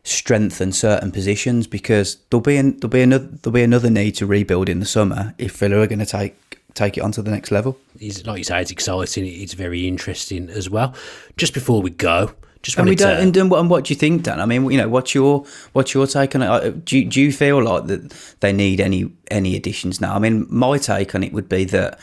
strengthen 0.04 0.72
certain 0.72 1.12
positions 1.12 1.66
because 1.66 2.18
there'll 2.30 2.42
be 2.42 2.58
an, 2.58 2.78
there'll 2.80 2.92
be 2.92 3.02
another 3.02 3.26
there'll 3.26 3.54
be 3.54 3.64
another 3.64 3.90
need 3.90 4.12
to 4.12 4.26
rebuild 4.26 4.70
in 4.70 4.80
the 4.80 4.86
summer 4.86 5.34
if 5.38 5.56
Villa 5.58 5.80
are 5.80 5.88
going 5.88 6.00
to 6.00 6.06
take 6.06 6.36
take 6.76 6.98
it 6.98 7.02
on 7.02 7.12
to 7.14 7.22
the 7.22 7.32
next 7.32 7.52
level. 7.52 7.78
It's, 8.00 8.26
like 8.26 8.38
you 8.38 8.44
say, 8.44 8.62
it's 8.62 8.72
exciting. 8.72 9.26
It's 9.26 9.54
very 9.54 9.88
interesting 9.88 10.50
as 10.50 10.70
well. 10.70 10.94
Just 11.38 11.54
before 11.54 11.82
we 11.82 11.90
go, 11.90 12.32
just 12.62 12.78
and 12.78 12.90
we 12.90 12.96
don't, 12.96 13.16
to, 13.16 13.22
and, 13.22 13.38
and, 13.38 13.52
what, 13.52 13.60
and 13.60 13.70
what 13.70 13.86
do 13.86 13.94
you 13.94 13.96
think, 13.98 14.24
Dan? 14.24 14.40
I 14.40 14.46
mean, 14.46 14.70
you 14.72 14.78
know, 14.78 14.90
what's 14.90 15.14
your 15.14 15.46
what's 15.74 15.94
your 15.94 16.08
take 16.08 16.36
on 16.36 16.42
it? 16.42 16.86
Do 16.86 16.98
you, 16.98 17.06
do 17.06 17.22
you 17.22 17.32
feel 17.32 17.64
like 17.64 17.86
that 17.88 18.12
they 18.40 18.52
need 18.52 18.80
any 18.80 19.12
any 19.30 19.56
additions 19.56 20.02
now? 20.02 20.16
I 20.16 20.20
mean, 20.20 20.48
my 20.50 20.78
take 20.80 21.14
on 21.14 21.24
it 21.24 21.32
would 21.32 21.48
be 21.48 21.66
that 21.66 22.00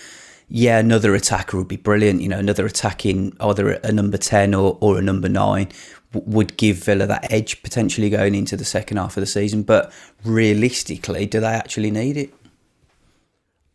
yeah, 0.48 0.78
another 0.78 1.14
attacker 1.14 1.56
would 1.56 1.66
be 1.66 1.76
brilliant. 1.76 2.20
You 2.20 2.28
know, 2.28 2.38
another 2.38 2.64
attacking 2.64 3.36
either 3.40 3.72
a 3.72 3.90
number 3.90 4.18
ten 4.18 4.54
or, 4.54 4.78
or 4.80 4.98
a 4.98 5.02
number 5.02 5.28
nine 5.28 5.68
would 6.12 6.56
give 6.56 6.76
Villa 6.76 7.06
that 7.06 7.32
edge 7.32 7.60
potentially 7.62 8.10
going 8.10 8.34
into 8.34 8.56
the 8.56 8.64
second 8.64 8.98
half 8.98 9.16
of 9.16 9.22
the 9.22 9.26
season. 9.26 9.64
But 9.64 9.92
realistically, 10.24 11.26
do 11.26 11.40
they 11.40 11.46
actually 11.46 11.90
need 11.90 12.16
it? 12.16 12.32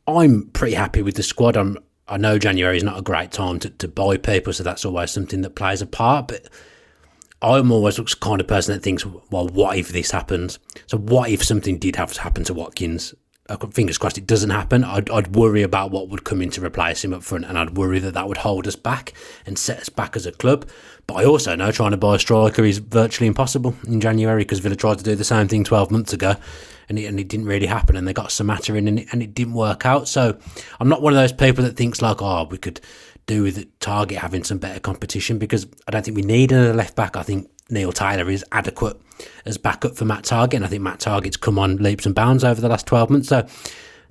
I'm 0.08 0.50
pretty 0.52 0.76
happy 0.76 1.02
with 1.02 1.16
the 1.16 1.24
squad. 1.24 1.58
I'm, 1.58 1.78
I 2.08 2.18
know 2.18 2.40
January 2.40 2.78
is 2.78 2.84
not 2.84 2.98
a 2.98 3.02
great 3.02 3.32
time 3.32 3.60
to, 3.60 3.70
to 3.70 3.88
buy 3.88 4.18
people, 4.18 4.54
so 4.54 4.64
that's 4.64 4.86
always 4.86 5.12
something 5.12 5.42
that 5.42 5.56
plays 5.56 5.82
a 5.82 5.86
part. 5.86 6.30
But 6.30 6.48
I'm 7.42 7.72
always 7.72 7.98
the 7.98 8.16
kind 8.20 8.40
of 8.40 8.48
person 8.48 8.74
that 8.74 8.82
thinks, 8.82 9.06
well, 9.06 9.48
what 9.50 9.78
if 9.78 9.90
this 9.90 10.12
happens? 10.12 10.60
So, 10.88 10.98
what 10.98 11.30
if 11.30 11.44
something 11.44 11.78
did 11.78 11.98
have 11.98 12.14
to 12.14 12.22
happen 12.22 12.46
to 12.46 12.54
Watkins? 12.54 13.14
Uh, 13.50 13.58
fingers 13.68 13.98
crossed 13.98 14.18
it 14.18 14.28
doesn't 14.28 14.50
happen. 14.50 14.84
I'd, 14.84 15.10
I'd 15.10 15.36
worry 15.36 15.62
about 15.62 15.92
what 15.92 16.10
would 16.10 16.24
come 16.24 16.42
in 16.42 16.50
to 16.52 16.66
replace 16.66 17.04
him 17.04 17.14
up 17.14 17.24
front, 17.24 17.46
and 17.46 17.58
I'd 17.58 17.78
worry 17.78 18.00
that 18.00 18.14
that 18.14 18.28
would 18.28 18.38
hold 18.38 18.68
us 18.68 18.76
back 18.76 19.14
and 19.46 19.58
set 19.58 19.80
us 19.80 19.90
back 19.90 20.16
as 20.16 20.26
a 20.26 20.32
club. 20.32 20.68
But 21.08 21.16
I 21.16 21.26
also 21.26 21.56
know 21.56 21.72
trying 21.72 21.92
to 21.92 21.98
buy 21.98 22.16
a 22.16 22.20
striker 22.20 22.66
is 22.66 22.80
virtually 22.80 23.28
impossible 23.28 23.76
in 23.88 24.02
January 24.02 24.44
because 24.44 24.60
Villa 24.60 24.76
tried 24.76 24.98
to 24.98 25.04
do 25.04 25.16
the 25.16 25.24
same 25.24 25.48
thing 25.48 25.64
12 25.64 25.90
months 25.92 26.12
ago 26.12 26.36
and 26.90 27.00
it, 27.00 27.06
and 27.06 27.20
it 27.20 27.28
didn't 27.28 27.46
really 27.46 27.68
happen. 27.68 27.96
And 27.96 28.08
they 28.08 28.14
got 28.14 28.30
Samatta 28.30 28.76
in 28.76 28.88
and 28.88 29.00
it, 29.00 29.08
and 29.12 29.22
it 29.22 29.34
didn't 29.34 29.54
work 29.54 29.86
out. 29.86 30.08
So 30.08 30.38
I'm 30.80 30.90
not 30.90 31.02
one 31.02 31.14
of 31.14 31.18
those 31.18 31.32
people 31.34 31.64
that 31.64 31.78
thinks 31.78 32.02
like, 32.02 32.22
oh, 32.22 32.48
we 32.50 32.58
could 32.58 32.82
do 33.26 33.44
with 33.44 33.80
Targett 33.80 34.18
having 34.18 34.44
some 34.44 34.58
better 34.58 34.80
competition 34.80 35.38
because 35.38 35.68
I 35.88 35.92
don't 35.92 36.04
think 36.04 36.16
we 36.16 36.24
need 36.24 36.52
another 36.52 36.74
left 36.74 36.96
back. 36.96 37.16
I 37.16 37.24
think 37.24 37.50
Neil 37.70 37.92
Taylor 37.92 38.30
is 38.30 38.46
adequate 38.52 39.00
as 39.46 39.58
backup 39.58 39.96
for 39.96 40.06
Matt 40.06 40.24
Targett. 40.24 40.56
And 40.56 40.66
I 40.66 40.68
think 40.68 40.84
Matt 40.84 41.00
Targett's 41.00 41.38
come 41.38 41.60
on 41.60 41.78
leaps 41.78 42.06
and 42.06 42.16
bounds 42.16 42.44
over 42.44 42.62
the 42.62 42.70
last 42.70 42.86
12 42.88 43.10
months. 43.10 43.30
So 43.30 43.46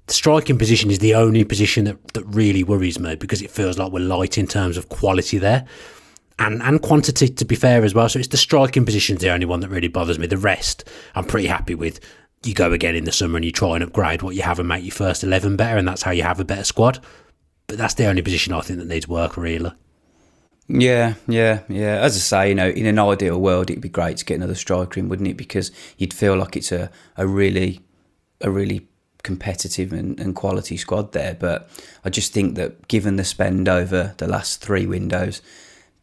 the 0.06 0.14
striking 0.14 0.58
position 0.58 0.90
is 0.90 0.98
the 0.98 1.14
only 1.14 1.44
position 1.44 1.84
that, 1.84 2.08
that 2.14 2.24
really 2.24 2.62
worries 2.62 2.98
me 2.98 3.16
because 3.16 3.42
it 3.42 3.50
feels 3.50 3.78
like 3.78 3.92
we're 3.92 4.00
light 4.00 4.38
in 4.38 4.46
terms 4.46 4.76
of 4.76 4.88
quality 4.88 5.38
there 5.38 5.66
and 6.38 6.62
and 6.62 6.82
quantity 6.82 7.28
to 7.28 7.44
be 7.44 7.54
fair 7.54 7.84
as 7.84 7.94
well. 7.94 8.08
So 8.08 8.18
it's 8.18 8.28
the 8.28 8.36
striking 8.36 8.84
position's 8.84 9.20
the 9.20 9.30
only 9.30 9.46
one 9.46 9.60
that 9.60 9.68
really 9.68 9.88
bothers 9.88 10.18
me. 10.18 10.26
The 10.26 10.36
rest 10.36 10.88
I'm 11.14 11.24
pretty 11.24 11.48
happy 11.48 11.74
with. 11.74 12.00
You 12.44 12.54
go 12.54 12.72
again 12.72 12.94
in 12.94 13.04
the 13.04 13.12
summer 13.12 13.36
and 13.36 13.44
you 13.44 13.50
try 13.50 13.74
and 13.74 13.82
upgrade 13.82 14.22
what 14.22 14.36
you 14.36 14.42
have 14.42 14.58
and 14.58 14.68
make 14.68 14.84
your 14.84 14.92
first 14.92 15.24
eleven 15.24 15.56
better, 15.56 15.78
and 15.78 15.88
that's 15.88 16.02
how 16.02 16.10
you 16.12 16.22
have 16.22 16.38
a 16.38 16.44
better 16.44 16.64
squad. 16.64 17.02
But 17.66 17.78
that's 17.78 17.94
the 17.94 18.06
only 18.06 18.22
position 18.22 18.52
I 18.52 18.60
think 18.60 18.78
that 18.78 18.86
needs 18.86 19.08
work 19.08 19.36
really. 19.36 19.72
Yeah, 20.68 21.14
yeah, 21.28 21.60
yeah. 21.68 22.00
As 22.00 22.16
I 22.16 22.20
say, 22.20 22.48
you 22.48 22.54
know, 22.54 22.68
in 22.68 22.86
an 22.86 22.98
ideal 22.98 23.40
world, 23.40 23.70
it'd 23.70 23.82
be 23.82 23.88
great 23.88 24.16
to 24.18 24.24
get 24.24 24.34
another 24.34 24.54
striker 24.54 24.98
in, 24.98 25.08
wouldn't 25.08 25.28
it? 25.28 25.36
Because 25.36 25.70
you'd 25.96 26.14
feel 26.14 26.36
like 26.36 26.56
it's 26.56 26.72
a, 26.72 26.90
a 27.16 27.26
really, 27.26 27.80
a 28.40 28.50
really 28.50 28.88
competitive 29.22 29.92
and, 29.92 30.18
and 30.18 30.34
quality 30.34 30.76
squad 30.76 31.12
there. 31.12 31.34
But 31.34 31.68
I 32.04 32.10
just 32.10 32.32
think 32.32 32.56
that 32.56 32.88
given 32.88 33.16
the 33.16 33.24
spend 33.24 33.68
over 33.68 34.14
the 34.18 34.26
last 34.26 34.60
three 34.60 34.86
windows, 34.86 35.40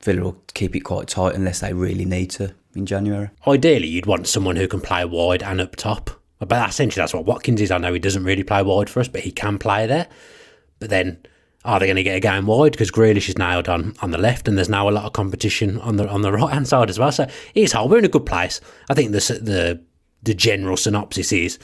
Villa 0.01 0.21
will 0.21 0.41
keep 0.53 0.75
it 0.75 0.81
quite 0.81 1.07
tight 1.07 1.35
unless 1.35 1.59
they 1.59 1.73
really 1.73 2.05
need 2.05 2.29
to 2.31 2.53
in 2.75 2.85
January. 2.85 3.29
Ideally, 3.47 3.87
you'd 3.87 4.05
want 4.05 4.27
someone 4.27 4.55
who 4.55 4.67
can 4.67 4.81
play 4.81 5.03
wide 5.05 5.43
and 5.43 5.59
up 5.59 5.75
top. 5.75 6.09
But 6.39 6.69
essentially, 6.69 7.01
that's 7.01 7.13
what 7.13 7.25
Watkins 7.25 7.61
is. 7.61 7.71
I 7.71 7.77
know 7.77 7.93
he 7.93 7.99
doesn't 7.99 8.25
really 8.25 8.43
play 8.43 8.63
wide 8.63 8.89
for 8.89 8.99
us, 8.99 9.07
but 9.07 9.21
he 9.21 9.31
can 9.31 9.57
play 9.57 9.87
there. 9.87 10.07
But 10.79 10.89
then 10.89 11.25
are 11.65 11.79
they 11.79 11.85
going 11.85 11.95
to 11.95 12.03
get 12.03 12.15
a 12.15 12.19
game 12.19 12.45
wide 12.45 12.73
because 12.73 12.91
Grealish 12.91 13.29
is 13.29 13.37
nailed 13.37 13.69
on 13.69 13.95
on 14.01 14.11
the 14.11 14.17
left, 14.17 14.47
and 14.47 14.57
there's 14.57 14.69
now 14.69 14.89
a 14.89 14.91
lot 14.91 15.05
of 15.05 15.13
competition 15.13 15.79
on 15.79 15.97
the 15.97 16.07
on 16.07 16.21
the 16.21 16.31
right 16.39 16.53
hand 16.53 16.67
side 16.67 16.89
as 16.89 16.99
well. 16.99 17.11
So 17.11 17.27
it's 17.55 17.73
hard. 17.73 17.89
We're 17.89 17.99
in 17.99 18.05
a 18.05 18.09
good 18.09 18.25
place. 18.25 18.61
I 18.89 18.93
think 18.93 19.11
the 19.11 19.19
the 19.41 19.81
the 20.23 20.33
general 20.33 20.77
synopsis 20.77 21.31
is, 21.31 21.59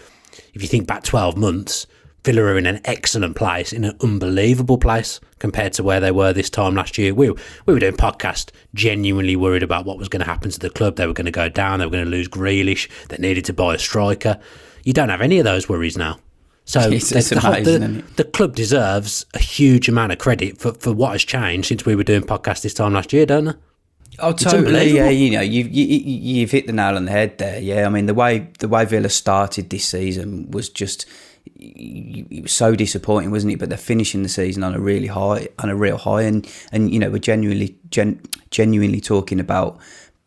if 0.54 0.62
you 0.62 0.68
think 0.68 0.86
back 0.86 1.04
12 1.04 1.38
months, 1.38 1.88
Villa 2.26 2.42
are 2.42 2.58
in 2.58 2.66
an 2.66 2.82
excellent 2.84 3.38
place, 3.38 3.72
in 3.72 3.86
an 3.86 3.98
unbelievable 4.02 4.78
place 4.78 5.22
compared 5.40 5.72
to 5.74 5.84
where 5.84 6.02
they 6.02 6.12
were 6.12 6.34
this 6.34 6.50
time 6.50 6.76
last 6.76 6.98
year. 6.98 7.14
We, 7.14 7.30
we 7.30 7.74
were 7.74 7.80
doing 7.80 7.96
podcast 7.96 8.52
genuinely 8.74 9.38
worried 9.38 9.64
about 9.64 9.86
what 9.86 9.98
was 9.98 10.10
going 10.10 10.20
to 10.20 10.26
happen 10.26 10.52
to 10.52 10.60
the 10.60 10.70
club. 10.70 10.98
They 10.98 11.08
were 11.08 11.14
going 11.14 11.26
to 11.26 11.32
go 11.32 11.48
down. 11.48 11.80
They 11.80 11.86
were 11.86 11.92
going 11.92 12.04
to 12.04 12.12
lose 12.12 12.28
Grealish. 12.28 12.90
They 13.08 13.18
needed 13.18 13.46
to 13.46 13.54
buy 13.54 13.76
a 13.76 13.80
striker. 13.80 14.38
You 14.84 14.92
don't 14.92 15.10
have 15.10 15.22
any 15.22 15.40
of 15.40 15.46
those 15.46 15.70
worries 15.70 15.98
now. 15.98 16.20
So 16.70 16.80
It's- 16.92 17.10
the, 17.10 17.36
the, 17.36 17.48
amazing, 17.48 17.82
the, 17.94 18.00
it? 18.00 18.16
the 18.18 18.24
club 18.26 18.56
deserves 18.56 19.26
a 19.34 19.40
huge 19.40 19.90
amount 19.90 20.12
of 20.12 20.20
credit 20.20 20.60
for, 20.60 20.74
for 20.74 20.94
what 20.94 21.14
has 21.14 21.24
changed 21.24 21.68
since 21.70 21.84
we 21.86 21.96
were 21.96 22.04
doing 22.04 22.22
podcasts 22.22 22.62
this 22.62 22.76
time 22.76 22.94
last 22.94 23.12
year, 23.12 23.26
don't 23.26 23.46
they? 23.46 23.54
Oh, 24.20 24.34
totally. 24.34 24.92
Yeah, 24.92 25.10
you 25.10 25.32
know, 25.32 25.42
you've 25.42 25.70
you, 25.72 25.86
you- 25.86 26.20
you've 26.42 26.52
hit 26.52 26.68
the 26.68 26.74
nail 26.74 26.96
on 26.96 27.06
the 27.06 27.12
head 27.12 27.38
there. 27.40 27.60
Yeah, 27.60 27.86
I 27.88 27.90
mean, 27.90 28.06
the 28.06 28.14
way 28.14 28.50
the 28.60 28.68
way 28.68 28.86
Villa 28.86 29.10
started 29.10 29.70
this 29.72 29.88
season 29.88 30.52
was 30.52 30.70
just 30.70 31.06
it 31.56 32.44
was 32.44 32.52
so 32.52 32.76
disappointing, 32.76 33.32
wasn't 33.32 33.54
it? 33.54 33.60
But 33.60 33.70
they're 33.70 33.78
finishing 33.78 34.22
the 34.24 34.30
season 34.30 34.64
on 34.64 34.74
a 34.76 34.80
really 34.80 35.08
high, 35.08 35.48
on 35.60 35.70
a 35.70 35.76
real 35.76 35.98
high, 35.98 36.24
and 36.24 36.48
and 36.72 36.92
you 36.94 37.00
know, 37.00 37.10
we're 37.10 37.18
genuinely 37.20 37.78
gen, 37.90 38.20
genuinely 38.52 39.00
talking 39.02 39.40
about 39.40 39.80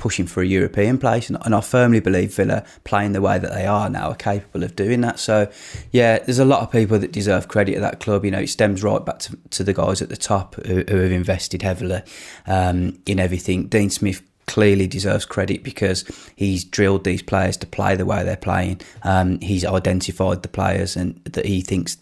pushing 0.02 0.26
for 0.26 0.42
a 0.42 0.46
European 0.46 0.98
place, 0.98 1.30
and, 1.30 1.38
and 1.44 1.54
I 1.54 1.60
firmly 1.60 2.00
believe 2.00 2.34
Villa 2.34 2.64
playing 2.82 3.12
the 3.12 3.20
way 3.20 3.38
that 3.38 3.52
they 3.52 3.66
are 3.66 3.88
now 3.88 4.08
are 4.08 4.16
capable 4.16 4.64
of 4.64 4.74
doing 4.74 5.00
that. 5.02 5.20
So, 5.20 5.48
yeah, 5.92 6.18
there's 6.18 6.40
a 6.40 6.44
lot 6.44 6.60
of 6.60 6.72
people 6.72 6.98
that 6.98 7.12
deserve 7.12 7.46
credit 7.46 7.76
at 7.76 7.82
that 7.82 8.00
club. 8.00 8.24
You 8.24 8.32
know, 8.32 8.40
it 8.40 8.48
stems 8.48 8.82
right 8.82 9.04
back 9.04 9.20
to, 9.20 9.38
to 9.50 9.62
the 9.62 9.72
guys 9.72 10.02
at 10.02 10.08
the 10.08 10.16
top 10.16 10.56
who, 10.66 10.82
who 10.88 10.96
have 10.96 11.12
invested 11.12 11.62
heavily 11.62 12.02
um, 12.48 12.98
in 13.06 13.20
everything. 13.20 13.68
Dean 13.68 13.90
Smith 13.90 14.22
clearly 14.52 14.86
deserves 14.86 15.24
credit 15.24 15.62
because 15.62 16.04
he's 16.36 16.62
drilled 16.62 17.04
these 17.04 17.22
players 17.22 17.56
to 17.56 17.66
play 17.66 17.96
the 17.96 18.04
way 18.04 18.22
they're 18.22 18.36
playing. 18.36 18.78
Um, 19.02 19.40
he's 19.40 19.64
identified 19.64 20.42
the 20.42 20.48
players 20.48 20.94
and 20.94 21.18
that 21.24 21.46
he 21.46 21.62
thinks 21.62 21.96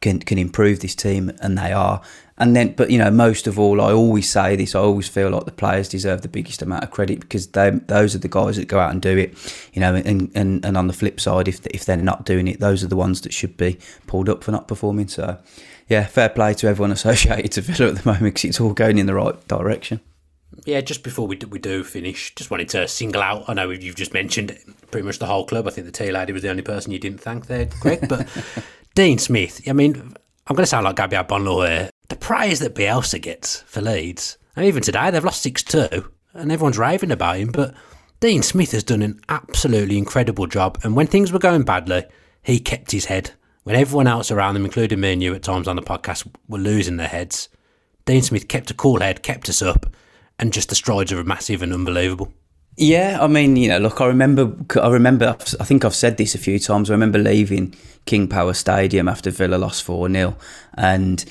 can 0.00 0.20
can 0.20 0.38
improve 0.38 0.78
this 0.78 0.94
team, 0.94 1.32
and 1.42 1.58
they 1.58 1.72
are. 1.72 2.00
And 2.38 2.54
then, 2.54 2.74
but 2.74 2.92
you 2.92 2.98
know, 2.98 3.10
most 3.10 3.48
of 3.48 3.58
all, 3.58 3.80
I 3.80 3.92
always 3.92 4.30
say 4.30 4.54
this. 4.54 4.76
I 4.76 4.78
always 4.78 5.08
feel 5.08 5.30
like 5.30 5.46
the 5.46 5.50
players 5.50 5.88
deserve 5.88 6.22
the 6.22 6.28
biggest 6.28 6.62
amount 6.62 6.84
of 6.84 6.92
credit 6.92 7.18
because 7.18 7.48
they, 7.48 7.70
those 7.70 8.14
are 8.14 8.18
the 8.18 8.28
guys 8.28 8.56
that 8.56 8.68
go 8.68 8.78
out 8.78 8.92
and 8.92 9.02
do 9.02 9.18
it. 9.18 9.34
You 9.72 9.80
know, 9.80 9.96
and, 9.96 10.30
and, 10.36 10.64
and 10.64 10.76
on 10.76 10.86
the 10.86 10.92
flip 10.92 11.18
side, 11.18 11.48
if 11.48 11.66
if 11.66 11.86
they're 11.86 11.96
not 11.96 12.24
doing 12.24 12.46
it, 12.46 12.60
those 12.60 12.84
are 12.84 12.88
the 12.88 12.94
ones 12.94 13.22
that 13.22 13.32
should 13.32 13.56
be 13.56 13.80
pulled 14.06 14.28
up 14.28 14.44
for 14.44 14.52
not 14.52 14.68
performing. 14.68 15.08
So, 15.08 15.38
yeah, 15.88 16.06
fair 16.06 16.28
play 16.28 16.54
to 16.54 16.68
everyone 16.68 16.92
associated 16.92 17.50
to 17.52 17.62
Villa 17.62 17.90
at 17.90 17.96
the 17.96 18.08
moment 18.08 18.34
because 18.34 18.44
it's 18.44 18.60
all 18.60 18.74
going 18.74 18.98
in 18.98 19.06
the 19.06 19.14
right 19.14 19.48
direction. 19.48 20.00
Yeah, 20.66 20.80
just 20.80 21.04
before 21.04 21.28
we 21.28 21.36
do, 21.36 21.46
we 21.46 21.60
do 21.60 21.84
finish, 21.84 22.34
just 22.34 22.50
wanted 22.50 22.68
to 22.70 22.88
single 22.88 23.22
out. 23.22 23.44
I 23.48 23.54
know 23.54 23.70
you've 23.70 23.94
just 23.94 24.12
mentioned 24.12 24.58
pretty 24.90 25.06
much 25.06 25.20
the 25.20 25.26
whole 25.26 25.46
club. 25.46 25.68
I 25.68 25.70
think 25.70 25.86
the 25.86 25.92
tea 25.92 26.10
lady 26.10 26.32
was 26.32 26.42
the 26.42 26.50
only 26.50 26.62
person 26.62 26.90
you 26.92 26.98
didn't 26.98 27.20
thank 27.20 27.46
there, 27.46 27.68
Greg. 27.78 28.08
But 28.08 28.28
Dean 28.96 29.18
Smith, 29.18 29.60
I 29.68 29.72
mean, 29.72 29.94
I'm 29.94 30.56
going 30.56 30.64
to 30.64 30.66
sound 30.66 30.84
like 30.84 30.96
Gabby 30.96 31.16
Agbonlahor 31.16 31.68
here. 31.68 31.90
The 32.08 32.16
praise 32.16 32.58
that 32.60 32.74
Bielsa 32.74 33.22
gets 33.22 33.60
for 33.62 33.80
Leeds, 33.80 34.38
and 34.56 34.66
even 34.66 34.82
today 34.82 35.10
they've 35.10 35.24
lost 35.24 35.42
6 35.42 35.62
2, 35.62 36.12
and 36.34 36.50
everyone's 36.50 36.78
raving 36.78 37.12
about 37.12 37.36
him. 37.36 37.52
But 37.52 37.72
Dean 38.18 38.42
Smith 38.42 38.72
has 38.72 38.82
done 38.82 39.02
an 39.02 39.20
absolutely 39.28 39.98
incredible 39.98 40.48
job. 40.48 40.80
And 40.82 40.96
when 40.96 41.06
things 41.06 41.32
were 41.32 41.38
going 41.38 41.62
badly, 41.62 42.06
he 42.42 42.58
kept 42.58 42.90
his 42.90 43.04
head. 43.04 43.30
When 43.62 43.76
everyone 43.76 44.08
else 44.08 44.32
around 44.32 44.56
him, 44.56 44.64
including 44.64 44.98
me 44.98 45.12
and 45.12 45.22
you 45.22 45.32
at 45.32 45.44
times 45.44 45.68
on 45.68 45.76
the 45.76 45.82
podcast, 45.82 46.26
were 46.48 46.58
losing 46.58 46.96
their 46.96 47.06
heads, 47.06 47.48
Dean 48.04 48.22
Smith 48.22 48.48
kept 48.48 48.70
a 48.72 48.74
cool 48.74 49.00
head, 49.00 49.22
kept 49.22 49.48
us 49.48 49.62
up, 49.62 49.86
and 50.38 50.52
just 50.52 50.68
the 50.68 50.74
strides 50.74 51.12
are 51.12 51.22
massive 51.24 51.62
and 51.62 51.72
unbelievable. 51.72 52.32
Yeah, 52.78 53.18
I 53.22 53.26
mean, 53.26 53.56
you 53.56 53.68
know, 53.68 53.78
look, 53.78 54.00
I 54.02 54.06
remember, 54.06 54.52
I 54.80 54.90
remember, 54.90 55.34
I 55.58 55.64
think 55.64 55.84
I've 55.84 55.94
said 55.94 56.18
this 56.18 56.34
a 56.34 56.38
few 56.38 56.58
times. 56.58 56.90
I 56.90 56.94
remember 56.94 57.18
leaving 57.18 57.74
King 58.04 58.28
Power 58.28 58.52
Stadium 58.52 59.08
after 59.08 59.30
Villa 59.30 59.56
lost 59.56 59.82
4 59.84 60.10
0. 60.10 60.36
And 60.74 61.24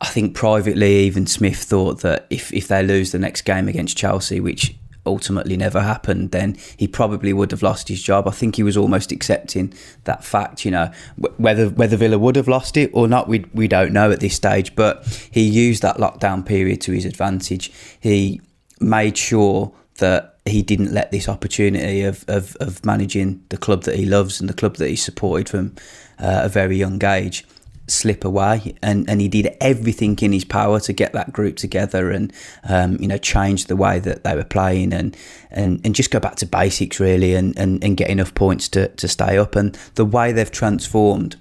I 0.00 0.06
think 0.06 0.34
privately, 0.34 1.00
even 1.00 1.26
Smith 1.26 1.62
thought 1.62 2.00
that 2.00 2.26
if, 2.30 2.52
if 2.54 2.68
they 2.68 2.82
lose 2.82 3.12
the 3.12 3.18
next 3.18 3.42
game 3.42 3.68
against 3.68 3.98
Chelsea, 3.98 4.40
which 4.40 4.74
ultimately 5.08 5.56
never 5.56 5.80
happened, 5.80 6.30
then 6.30 6.56
he 6.76 6.86
probably 6.86 7.32
would 7.32 7.50
have 7.50 7.62
lost 7.62 7.88
his 7.88 8.02
job. 8.02 8.28
I 8.28 8.30
think 8.30 8.56
he 8.56 8.62
was 8.62 8.76
almost 8.76 9.10
accepting 9.10 9.74
that 10.04 10.24
fact, 10.24 10.64
you 10.64 10.70
know, 10.70 10.92
whether 11.36 11.68
whether 11.70 11.96
Villa 11.96 12.18
would 12.18 12.36
have 12.36 12.48
lost 12.48 12.76
it 12.76 12.90
or 12.92 13.08
not, 13.08 13.28
we 13.28 13.44
we 13.52 13.66
don't 13.66 13.92
know 13.92 14.10
at 14.12 14.20
this 14.20 14.36
stage. 14.36 14.74
But 14.76 15.04
he 15.30 15.42
used 15.42 15.82
that 15.82 15.96
lockdown 15.96 16.46
period 16.46 16.80
to 16.82 16.92
his 16.92 17.04
advantage. 17.04 17.72
He 18.00 18.40
made 18.80 19.16
sure 19.18 19.72
that 19.98 20.38
he 20.44 20.62
didn't 20.62 20.92
let 20.92 21.10
this 21.10 21.28
opportunity 21.28 22.02
of, 22.02 22.24
of, 22.28 22.56
of 22.60 22.84
managing 22.84 23.44
the 23.48 23.56
club 23.56 23.82
that 23.82 23.96
he 23.96 24.06
loves 24.06 24.40
and 24.40 24.48
the 24.48 24.54
club 24.54 24.76
that 24.76 24.88
he 24.88 24.96
supported 24.96 25.48
from 25.48 25.74
uh, 26.18 26.42
a 26.44 26.48
very 26.48 26.76
young 26.76 27.02
age 27.04 27.44
slip 27.90 28.24
away 28.24 28.74
and, 28.82 29.08
and 29.08 29.20
he 29.20 29.28
did 29.28 29.56
everything 29.60 30.18
in 30.20 30.32
his 30.32 30.44
power 30.44 30.80
to 30.80 30.92
get 30.92 31.12
that 31.12 31.32
group 31.32 31.56
together 31.56 32.10
and 32.10 32.32
um, 32.68 32.96
you 33.00 33.08
know 33.08 33.18
change 33.18 33.66
the 33.66 33.76
way 33.76 33.98
that 33.98 34.24
they 34.24 34.34
were 34.34 34.44
playing 34.44 34.92
and 34.92 35.16
and, 35.50 35.80
and 35.84 35.94
just 35.94 36.10
go 36.10 36.20
back 36.20 36.36
to 36.36 36.46
basics 36.46 37.00
really 37.00 37.34
and, 37.34 37.58
and, 37.58 37.82
and 37.82 37.96
get 37.96 38.10
enough 38.10 38.34
points 38.34 38.68
to, 38.70 38.88
to 38.88 39.08
stay 39.08 39.38
up. 39.38 39.56
And 39.56 39.74
the 39.94 40.04
way 40.04 40.32
they've 40.32 40.50
transformed 40.50 41.36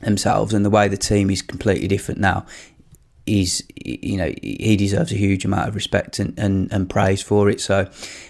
themselves 0.00 0.54
and 0.54 0.64
the 0.64 0.70
way 0.70 0.88
the 0.88 0.96
team 0.96 1.30
is 1.30 1.42
completely 1.42 1.88
different 1.88 2.20
now 2.20 2.46
is 3.28 3.62
you 3.84 4.16
know 4.16 4.32
he 4.42 4.76
deserves 4.76 5.12
a 5.12 5.16
huge 5.16 5.44
amount 5.44 5.68
of 5.68 5.74
respect 5.74 6.18
and, 6.18 6.38
and, 6.38 6.72
and 6.72 6.88
praise 6.88 7.22
for 7.22 7.48
it. 7.48 7.60
So 7.60 7.84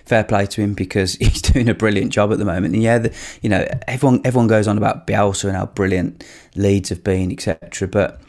fair 0.05 0.25
play 0.25 0.47
to 0.47 0.61
him 0.61 0.75
because 0.75 1.15
he's 1.21 1.43
doing 1.43 1.69
a 1.69 1.75
brilliant 1.75 2.13
job 2.13 2.33
at 2.33 2.39
the 2.39 2.45
moment. 2.45 2.75
And 2.75 2.83
yeah 2.83 2.99
the, 2.99 3.15
you 3.43 3.49
know 3.49 3.67
everyone 3.87 4.21
everyone 4.25 4.49
goes 4.49 4.67
on 4.67 4.77
about 4.77 5.07
Bielsa 5.07 5.45
and 5.45 5.57
how 5.57 5.67
brilliant 5.67 6.25
Leeds 6.57 6.89
have 6.89 7.05
been 7.05 7.31
etc 7.33 7.87
but 7.89 8.21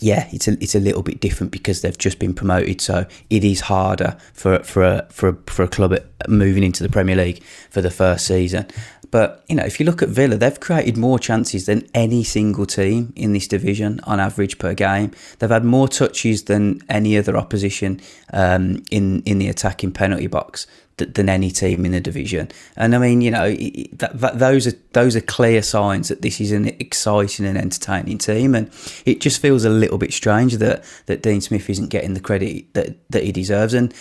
yeah, 0.00 0.28
it's 0.32 0.48
a 0.48 0.52
it's 0.62 0.74
a 0.74 0.80
little 0.80 1.02
bit 1.02 1.20
different 1.20 1.52
because 1.52 1.82
they've 1.82 1.96
just 1.96 2.18
been 2.18 2.32
promoted, 2.32 2.80
so 2.80 3.06
it 3.28 3.44
is 3.44 3.60
harder 3.60 4.16
for 4.32 4.60
for 4.60 4.82
a 4.82 5.06
for 5.10 5.28
a, 5.28 5.36
for 5.46 5.62
a 5.62 5.68
club 5.68 5.94
moving 6.26 6.62
into 6.62 6.82
the 6.82 6.88
Premier 6.88 7.16
League 7.16 7.42
for 7.70 7.82
the 7.82 7.90
first 7.90 8.26
season. 8.26 8.66
But 9.10 9.44
you 9.48 9.56
know, 9.56 9.64
if 9.64 9.80
you 9.80 9.86
look 9.86 10.02
at 10.02 10.08
Villa, 10.08 10.36
they've 10.36 10.60
created 10.60 10.96
more 10.96 11.18
chances 11.18 11.66
than 11.66 11.88
any 11.94 12.22
single 12.24 12.66
team 12.66 13.12
in 13.16 13.32
this 13.32 13.48
division 13.48 14.00
on 14.04 14.20
average 14.20 14.58
per 14.58 14.74
game. 14.74 15.12
They've 15.38 15.50
had 15.50 15.64
more 15.64 15.88
touches 15.88 16.44
than 16.44 16.82
any 16.88 17.18
other 17.18 17.36
opposition 17.36 18.00
um, 18.32 18.82
in 18.90 19.22
in 19.22 19.38
the 19.38 19.48
attacking 19.48 19.92
penalty 19.92 20.28
box 20.28 20.66
th- 21.00 21.14
than 21.14 21.28
any 21.28 21.50
team 21.50 21.84
in 21.84 21.92
the 21.92 22.00
division. 22.00 22.48
And 22.76 22.94
I 22.94 22.98
mean, 22.98 23.20
you 23.20 23.30
know, 23.30 23.52
those 23.92 24.66
are 24.66 24.76
those 24.92 25.16
are 25.16 25.20
clear 25.20 25.62
signs 25.62 26.08
that 26.08 26.22
this 26.22 26.40
is 26.40 26.52
an 26.52 26.68
exciting 26.78 27.46
and 27.46 27.58
entertaining 27.58 28.18
team. 28.18 28.54
And 28.54 28.70
it 29.04 29.20
just 29.20 29.40
feels 29.40 29.64
a 29.64 29.70
little 29.70 29.98
bit 29.98 30.12
strange 30.12 30.56
that 30.58 30.84
that 31.06 31.22
Dean 31.22 31.40
Smith 31.40 31.68
isn't 31.68 31.88
getting 31.88 32.14
the 32.14 32.20
credit 32.20 32.72
that 32.74 32.96
that 33.10 33.24
he 33.24 33.32
deserves. 33.32 33.74
And 33.74 33.92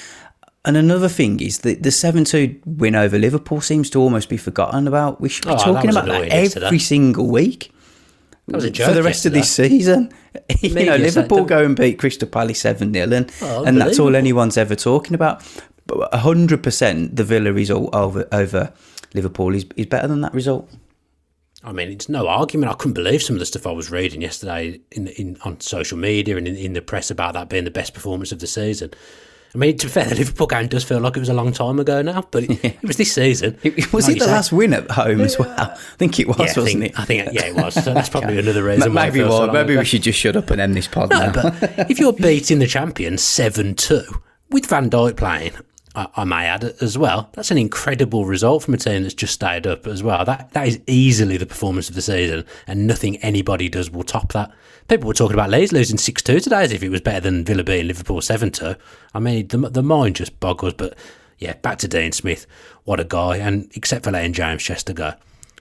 and 0.66 0.78
another 0.78 1.10
thing 1.10 1.40
is 1.40 1.60
that 1.60 1.84
the 1.84 1.92
seven 1.92 2.26
two 2.26 2.60
win 2.66 2.96
over 2.96 3.18
Liverpool 3.18 3.62
seems 3.62 3.90
to 3.92 4.00
almost 4.00 4.30
be 4.30 4.38
forgotten 4.38 4.88
about. 4.88 5.22
We 5.22 5.30
should 5.30 5.46
be 5.46 5.52
Oh, 5.52 5.58
talking 5.58 5.88
was 5.88 5.96
about 5.96 6.08
that 6.08 6.30
every 6.30 6.80
single 6.80 7.28
week. 7.28 7.72
That 8.48 8.56
was 8.56 8.66
a 8.66 8.74
for 8.74 8.92
the 8.94 9.04
rest 9.04 9.26
of 9.26 9.34
this 9.34 9.50
season. 9.52 10.12
you 10.62 10.74
know, 10.86 10.96
Liverpool 10.96 11.46
go 11.46 11.64
and 11.64 11.76
beat 11.76 12.00
Crystal 12.00 12.28
Palace 12.28 12.60
7 12.60 12.94
0, 12.94 13.12
and, 13.12 13.32
Oh, 13.42 13.64
and 13.64 13.80
that's 13.80 14.00
all 14.00 14.16
anyone's 14.16 14.58
ever 14.58 14.76
talking 14.76 15.14
about. 15.14 15.44
But 15.86 16.12
100% 16.12 17.16
the 17.16 17.24
Villa 17.24 17.52
result 17.52 17.94
over, 17.96 18.28
over 18.32 18.74
Liverpool 19.14 19.56
is, 19.56 19.66
is 19.76 19.86
better 19.86 20.08
than 20.08 20.22
that 20.22 20.34
result. 20.34 20.70
I 21.64 21.72
mean, 21.74 21.90
it's 21.90 22.08
no 22.10 22.28
argument. 22.28 22.72
I 22.72 22.76
couldn't 22.76 22.94
believe 22.94 23.22
some 23.22 23.36
of 23.36 23.40
the 23.40 23.46
stuff 23.46 23.68
I 23.68 23.72
was 23.72 23.92
reading 23.92 24.22
yesterday 24.22 24.80
in, 24.92 25.08
in 25.08 25.38
on 25.44 25.60
social 25.60 25.98
media 25.98 26.38
and 26.38 26.48
in, 26.48 26.56
in 26.56 26.74
the 26.74 26.82
press 26.82 27.12
about 27.12 27.34
that 27.34 27.50
being 27.50 27.66
the 27.66 27.72
best 27.72 27.94
performance 27.94 28.32
of 28.32 28.40
the 28.40 28.48
season. 28.48 28.92
I 29.54 29.58
mean, 29.58 29.78
to 29.78 29.88
be 29.88 29.92
fair, 29.92 30.06
the 30.06 30.16
Liverpool 30.16 30.46
game 30.48 30.68
does 30.68 30.84
feel 30.84 31.00
like 31.00 31.18
it 31.18 31.20
was 31.22 31.30
a 31.30 31.34
long 31.34 31.52
time 31.52 31.80
ago 31.80 32.02
now, 32.04 32.28
but 32.30 32.44
it, 32.44 32.64
it 32.64 32.84
was 32.84 32.98
this 32.98 33.12
season. 33.14 33.58
It, 33.64 33.92
was 33.92 34.08
Like 34.08 34.18
it 34.18 34.20
the 34.20 34.26
say- 34.26 34.32
last 34.32 34.52
win 34.52 34.74
at 34.74 34.90
home 34.92 35.22
as 35.22 35.40
well? 35.40 35.50
I 35.58 35.76
think 35.98 36.20
it 36.20 36.28
was, 36.28 36.38
Yeah, 36.38 36.44
wasn't 36.46 36.66
think, 36.66 36.84
it? 36.86 37.00
I 37.00 37.06
think, 37.06 37.30
yeah, 37.34 37.46
it 37.46 37.56
was. 37.56 37.74
So 37.84 37.94
that's 37.94 38.10
probably 38.10 38.38
another 38.38 38.64
reason. 38.64 38.94
why 38.94 39.06
Maybe 39.06 39.20
feels 39.20 39.36
so 39.38 39.52
maybe 39.52 39.74
ago. 39.74 39.80
we 39.80 39.86
should 39.86 40.04
just 40.04 40.20
shut 40.20 40.36
up 40.36 40.52
and 40.52 40.62
end 40.62 40.76
this 40.76 40.88
pod 40.88 41.10
No, 41.10 41.20
now. 41.20 41.32
but 41.32 41.90
if 41.90 42.00
you're 42.00 42.14
beating 42.14 42.60
the 42.60 42.68
champions 42.68 43.24
7 43.24 43.74
2 43.76 44.02
with 44.52 44.68
Van 44.68 44.90
Dijk 44.90 45.18
playing, 45.18 45.54
I, 45.96 46.08
I 46.16 46.24
may 46.24 46.46
add 46.46 46.64
as 46.82 46.98
well, 46.98 47.30
that's 47.34 47.52
an 47.52 47.58
incredible 47.58 48.26
result 48.26 48.64
from 48.64 48.74
a 48.74 48.78
team 48.78 49.04
that's 49.04 49.16
just 49.16 49.34
started 49.34 49.66
up 49.66 49.88
as 49.88 50.04
well. 50.04 50.24
That 50.24 50.52
That 50.52 50.68
is 50.68 50.80
easily 50.88 51.38
the 51.38 51.46
performance 51.46 51.90
of 51.90 51.96
the 51.96 52.02
season, 52.02 52.46
and 52.68 52.86
nothing 52.86 53.18
anybody 53.18 53.70
does 53.70 53.90
will 53.90 54.04
top 54.04 54.34
that. 54.34 54.52
People 54.88 55.08
were 55.08 55.14
talking 55.14 55.36
about 55.36 55.50
Leeds 55.50 55.72
losing 55.72 55.98
6 55.98 56.22
2 56.22 56.40
today 56.40 56.64
as 56.64 56.72
if 56.72 56.84
it 56.84 56.90
was 56.90 57.02
better 57.02 57.20
than 57.20 57.46
Villa 57.46 57.64
beating 57.64 57.88
Liverpool 57.88 58.22
7 58.22 58.52
2. 58.52 58.76
I 59.14 59.20
mean, 59.20 59.48
the, 59.48 59.58
the 59.58 59.84
mind 59.84 60.16
just 60.16 60.40
boggles, 60.40 60.74
but 60.74 60.96
yeah, 61.38 61.54
back 61.54 61.78
to 61.80 61.88
Dean 61.88 62.12
Smith. 62.12 62.46
What 62.84 63.00
a 63.00 63.04
guy. 63.04 63.38
And 63.38 63.72
except 63.76 64.04
for 64.04 64.12
letting 64.12 64.34
James 64.34 64.64
Chester 64.64 64.94
go, 64.94 65.14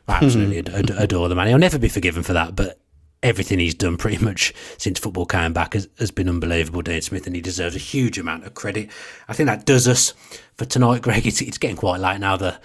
I 0.08 0.18
hmm. 0.18 0.24
absolutely 0.24 0.58
ad- 0.58 0.70
ad- 0.70 0.90
adore 0.90 1.28
the 1.28 1.34
man. 1.34 1.48
He'll 1.48 1.58
never 1.58 1.78
be 1.78 1.88
forgiven 1.88 2.22
for 2.22 2.32
that, 2.32 2.56
but 2.56 2.80
everything 3.22 3.58
he's 3.58 3.74
done 3.74 3.96
pretty 3.96 4.22
much 4.24 4.54
since 4.76 4.98
football 4.98 5.26
came 5.26 5.52
back 5.52 5.74
has, 5.74 5.88
has 5.98 6.10
been 6.10 6.28
unbelievable, 6.28 6.82
Dean 6.82 7.02
Smith, 7.02 7.26
and 7.26 7.34
he 7.34 7.42
deserves 7.42 7.76
a 7.76 7.80
huge 7.80 8.18
amount 8.18 8.44
of 8.44 8.54
credit. 8.54 8.90
I 9.28 9.32
think 9.32 9.48
that 9.48 9.66
does 9.66 9.88
us 9.88 10.14
for 10.56 10.64
tonight, 10.64 11.02
Greg. 11.02 11.26
It's, 11.26 11.40
it's 11.40 11.58
getting 11.58 11.76
quite 11.76 12.00
late 12.00 12.20
now. 12.20 12.36
The 12.36 12.58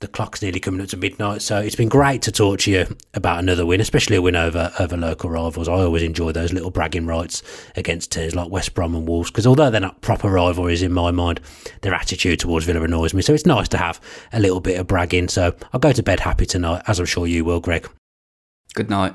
the 0.00 0.06
clock's 0.06 0.42
nearly 0.42 0.60
coming 0.60 0.80
up 0.80 0.86
to 0.88 0.96
midnight, 0.96 1.42
so 1.42 1.58
it's 1.58 1.74
been 1.74 1.88
great 1.88 2.22
to 2.22 2.30
talk 2.30 2.60
to 2.60 2.70
you 2.70 2.96
about 3.14 3.40
another 3.40 3.66
win, 3.66 3.80
especially 3.80 4.14
a 4.14 4.22
win 4.22 4.36
over 4.36 4.72
over 4.78 4.96
local 4.96 5.28
rivals. 5.28 5.68
I 5.68 5.72
always 5.72 6.04
enjoy 6.04 6.30
those 6.30 6.52
little 6.52 6.70
bragging 6.70 7.06
rights 7.06 7.42
against 7.74 8.12
teams 8.12 8.34
like 8.34 8.48
West 8.48 8.74
Brom 8.74 8.94
and 8.94 9.08
Wolves 9.08 9.30
because 9.30 9.46
although 9.46 9.70
they're 9.70 9.80
not 9.80 10.00
proper 10.00 10.30
rivalries 10.30 10.82
in 10.82 10.92
my 10.92 11.10
mind, 11.10 11.40
their 11.82 11.94
attitude 11.94 12.38
towards 12.38 12.64
Villa 12.64 12.82
annoys 12.82 13.12
me. 13.12 13.22
So 13.22 13.34
it's 13.34 13.46
nice 13.46 13.68
to 13.68 13.78
have 13.78 14.00
a 14.32 14.38
little 14.38 14.60
bit 14.60 14.78
of 14.78 14.86
bragging. 14.86 15.28
So 15.28 15.56
I'll 15.72 15.80
go 15.80 15.92
to 15.92 16.02
bed 16.02 16.20
happy 16.20 16.46
tonight, 16.46 16.82
as 16.86 17.00
I'm 17.00 17.06
sure 17.06 17.26
you 17.26 17.44
will, 17.44 17.60
Greg. 17.60 17.88
Good 18.74 18.90
night. 18.90 19.14